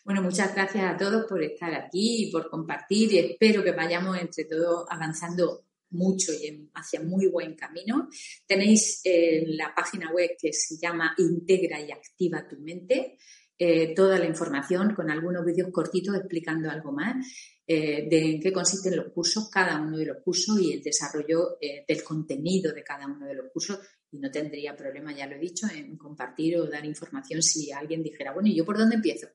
Bueno, 0.04 0.20
muchas 0.20 0.52
gracias 0.52 0.82
a 0.84 0.96
todos 0.96 1.26
por 1.28 1.40
estar 1.44 1.72
aquí 1.74 2.24
y 2.24 2.32
por 2.32 2.50
compartir 2.50 3.12
y 3.12 3.18
espero 3.18 3.62
que 3.62 3.70
vayamos 3.70 4.18
entre 4.18 4.46
todos 4.46 4.84
avanzando 4.90 5.66
mucho 5.90 6.32
y 6.32 6.68
hacia 6.74 7.00
muy 7.00 7.28
buen 7.28 7.54
camino. 7.54 8.08
Tenéis 8.44 9.00
eh, 9.04 9.44
la 9.46 9.72
página 9.72 10.10
web 10.10 10.30
que 10.36 10.52
se 10.52 10.76
llama 10.76 11.14
Integra 11.18 11.80
y 11.80 11.92
Activa 11.92 12.48
tu 12.48 12.58
mente. 12.58 13.16
Eh, 13.56 13.94
toda 13.94 14.18
la 14.18 14.26
información 14.26 14.92
con 14.92 15.08
algunos 15.08 15.44
vídeos 15.44 15.70
cortitos 15.70 16.16
explicando 16.16 16.68
algo 16.68 16.90
más 16.90 17.24
eh, 17.64 18.08
de 18.10 18.32
en 18.32 18.40
qué 18.40 18.52
consisten 18.52 18.96
los 18.96 19.12
cursos, 19.12 19.48
cada 19.50 19.80
uno 19.80 19.98
de 19.98 20.06
los 20.06 20.16
cursos 20.24 20.60
y 20.60 20.72
el 20.72 20.82
desarrollo 20.82 21.58
del 21.60 22.02
contenido 22.02 22.72
de 22.72 22.82
cada 22.82 23.06
uno 23.06 23.24
de 23.24 23.34
los 23.34 23.52
cursos. 23.52 23.78
Y 24.10 24.18
no 24.18 24.32
tendría 24.32 24.76
problema, 24.76 25.16
ya 25.16 25.28
lo 25.28 25.36
he 25.36 25.38
dicho, 25.38 25.68
en 25.72 25.96
compartir 25.96 26.56
o 26.56 26.66
dar 26.66 26.84
información 26.84 27.40
si 27.40 27.70
alguien 27.70 28.02
dijera, 28.02 28.32
bueno, 28.32 28.48
¿y 28.48 28.56
yo 28.56 28.64
por 28.64 28.76
dónde 28.76 28.96
empiezo? 28.96 29.28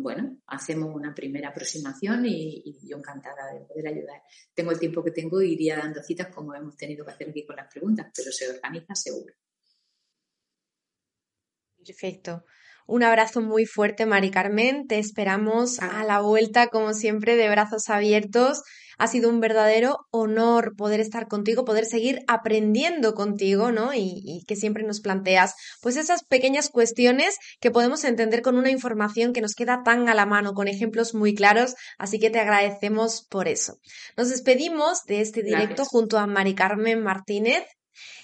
Bueno, 0.00 0.38
hacemos 0.46 0.94
una 0.94 1.14
primera 1.14 1.48
aproximación 1.48 2.24
y, 2.26 2.78
yo 2.82 2.98
encantada 2.98 3.52
de 3.52 3.60
poder 3.60 3.88
ayudar. 3.88 4.22
Tengo 4.54 4.72
el 4.72 4.78
tiempo 4.78 5.02
que 5.02 5.10
tengo 5.10 5.40
y 5.42 5.52
iría 5.52 5.76
dando 5.76 6.02
citas 6.02 6.28
como 6.34 6.54
hemos 6.54 6.76
tenido 6.76 7.04
que 7.04 7.12
hacer 7.12 7.30
aquí 7.30 7.46
con 7.46 7.56
las 7.56 7.72
preguntas, 7.72 8.12
pero 8.14 8.30
se 8.30 8.48
organiza 8.50 8.94
seguro. 8.94 9.34
Perfecto. 11.76 12.44
Un 12.86 13.02
abrazo 13.02 13.40
muy 13.40 13.66
fuerte, 13.66 14.06
Mari 14.06 14.30
Carmen. 14.30 14.86
Te 14.86 15.00
esperamos 15.00 15.80
a 15.80 16.04
la 16.04 16.20
vuelta, 16.20 16.68
como 16.68 16.94
siempre, 16.94 17.34
de 17.34 17.48
brazos 17.48 17.88
abiertos. 17.88 18.62
Ha 18.96 19.08
sido 19.08 19.28
un 19.28 19.40
verdadero 19.40 19.98
honor 20.12 20.74
poder 20.76 21.00
estar 21.00 21.26
contigo, 21.26 21.64
poder 21.64 21.84
seguir 21.84 22.20
aprendiendo 22.28 23.14
contigo, 23.14 23.72
¿no? 23.72 23.92
Y, 23.92 24.22
y, 24.24 24.44
que 24.46 24.54
siempre 24.54 24.84
nos 24.84 25.00
planteas, 25.00 25.54
pues 25.82 25.96
esas 25.96 26.24
pequeñas 26.24 26.70
cuestiones 26.70 27.36
que 27.60 27.72
podemos 27.72 28.04
entender 28.04 28.40
con 28.40 28.56
una 28.56 28.70
información 28.70 29.32
que 29.32 29.42
nos 29.42 29.54
queda 29.54 29.82
tan 29.84 30.08
a 30.08 30.14
la 30.14 30.24
mano, 30.24 30.54
con 30.54 30.68
ejemplos 30.68 31.12
muy 31.12 31.34
claros. 31.34 31.74
Así 31.98 32.20
que 32.20 32.30
te 32.30 32.38
agradecemos 32.38 33.26
por 33.28 33.48
eso. 33.48 33.78
Nos 34.16 34.30
despedimos 34.30 35.02
de 35.06 35.22
este 35.22 35.42
directo 35.42 35.84
junto 35.84 36.18
a 36.18 36.26
Mari 36.26 36.54
Carmen 36.54 37.02
Martínez. 37.02 37.64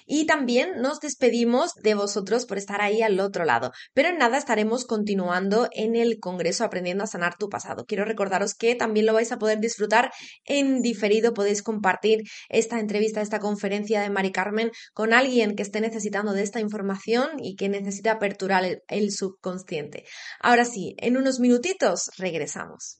Y 0.07 0.27
también 0.27 0.81
nos 0.81 1.01
despedimos 1.01 1.73
de 1.83 1.95
vosotros 1.95 2.47
por 2.47 2.59
estar 2.59 2.81
ahí 2.81 3.03
al 3.03 3.21
otro 3.21 3.45
lado. 3.45 3.73
Pero 3.95 4.09
en 4.09 4.19
nada 4.19 4.39
estaremos 4.39 4.85
continuando 4.85 5.69
en 5.73 5.97
el 5.97 6.19
Congreso 6.21 6.65
Aprendiendo 6.65 7.05
a 7.05 7.07
Sanar 7.07 7.37
tu 7.39 7.49
Pasado. 7.49 7.85
Quiero 7.87 8.05
recordaros 8.05 8.55
que 8.55 8.75
también 8.75 9.07
lo 9.07 9.13
vais 9.13 9.33
a 9.33 9.39
poder 9.39 9.61
disfrutar 9.61 10.13
en 10.45 10.83
diferido. 10.83 11.35
Podéis 11.35 11.63
compartir 11.63 12.23
esta 12.49 12.81
entrevista, 12.81 13.21
esta 13.21 13.39
conferencia 13.39 14.01
de 14.01 14.11
Mari 14.11 14.33
Carmen 14.33 14.71
con 14.93 15.13
alguien 15.13 15.55
que 15.57 15.63
esté 15.63 15.81
necesitando 15.81 16.33
de 16.33 16.43
esta 16.43 16.61
información 16.61 17.31
y 17.39 17.57
que 17.57 17.69
necesite 17.69 18.11
aperturar 18.11 18.65
el, 18.89 19.13
subconsciente. 19.13 20.05
Ahora 20.41 20.65
sí, 20.65 20.95
en 20.99 21.17
unos 21.17 21.39
minutitos 21.41 22.11
regresamos. 22.17 22.97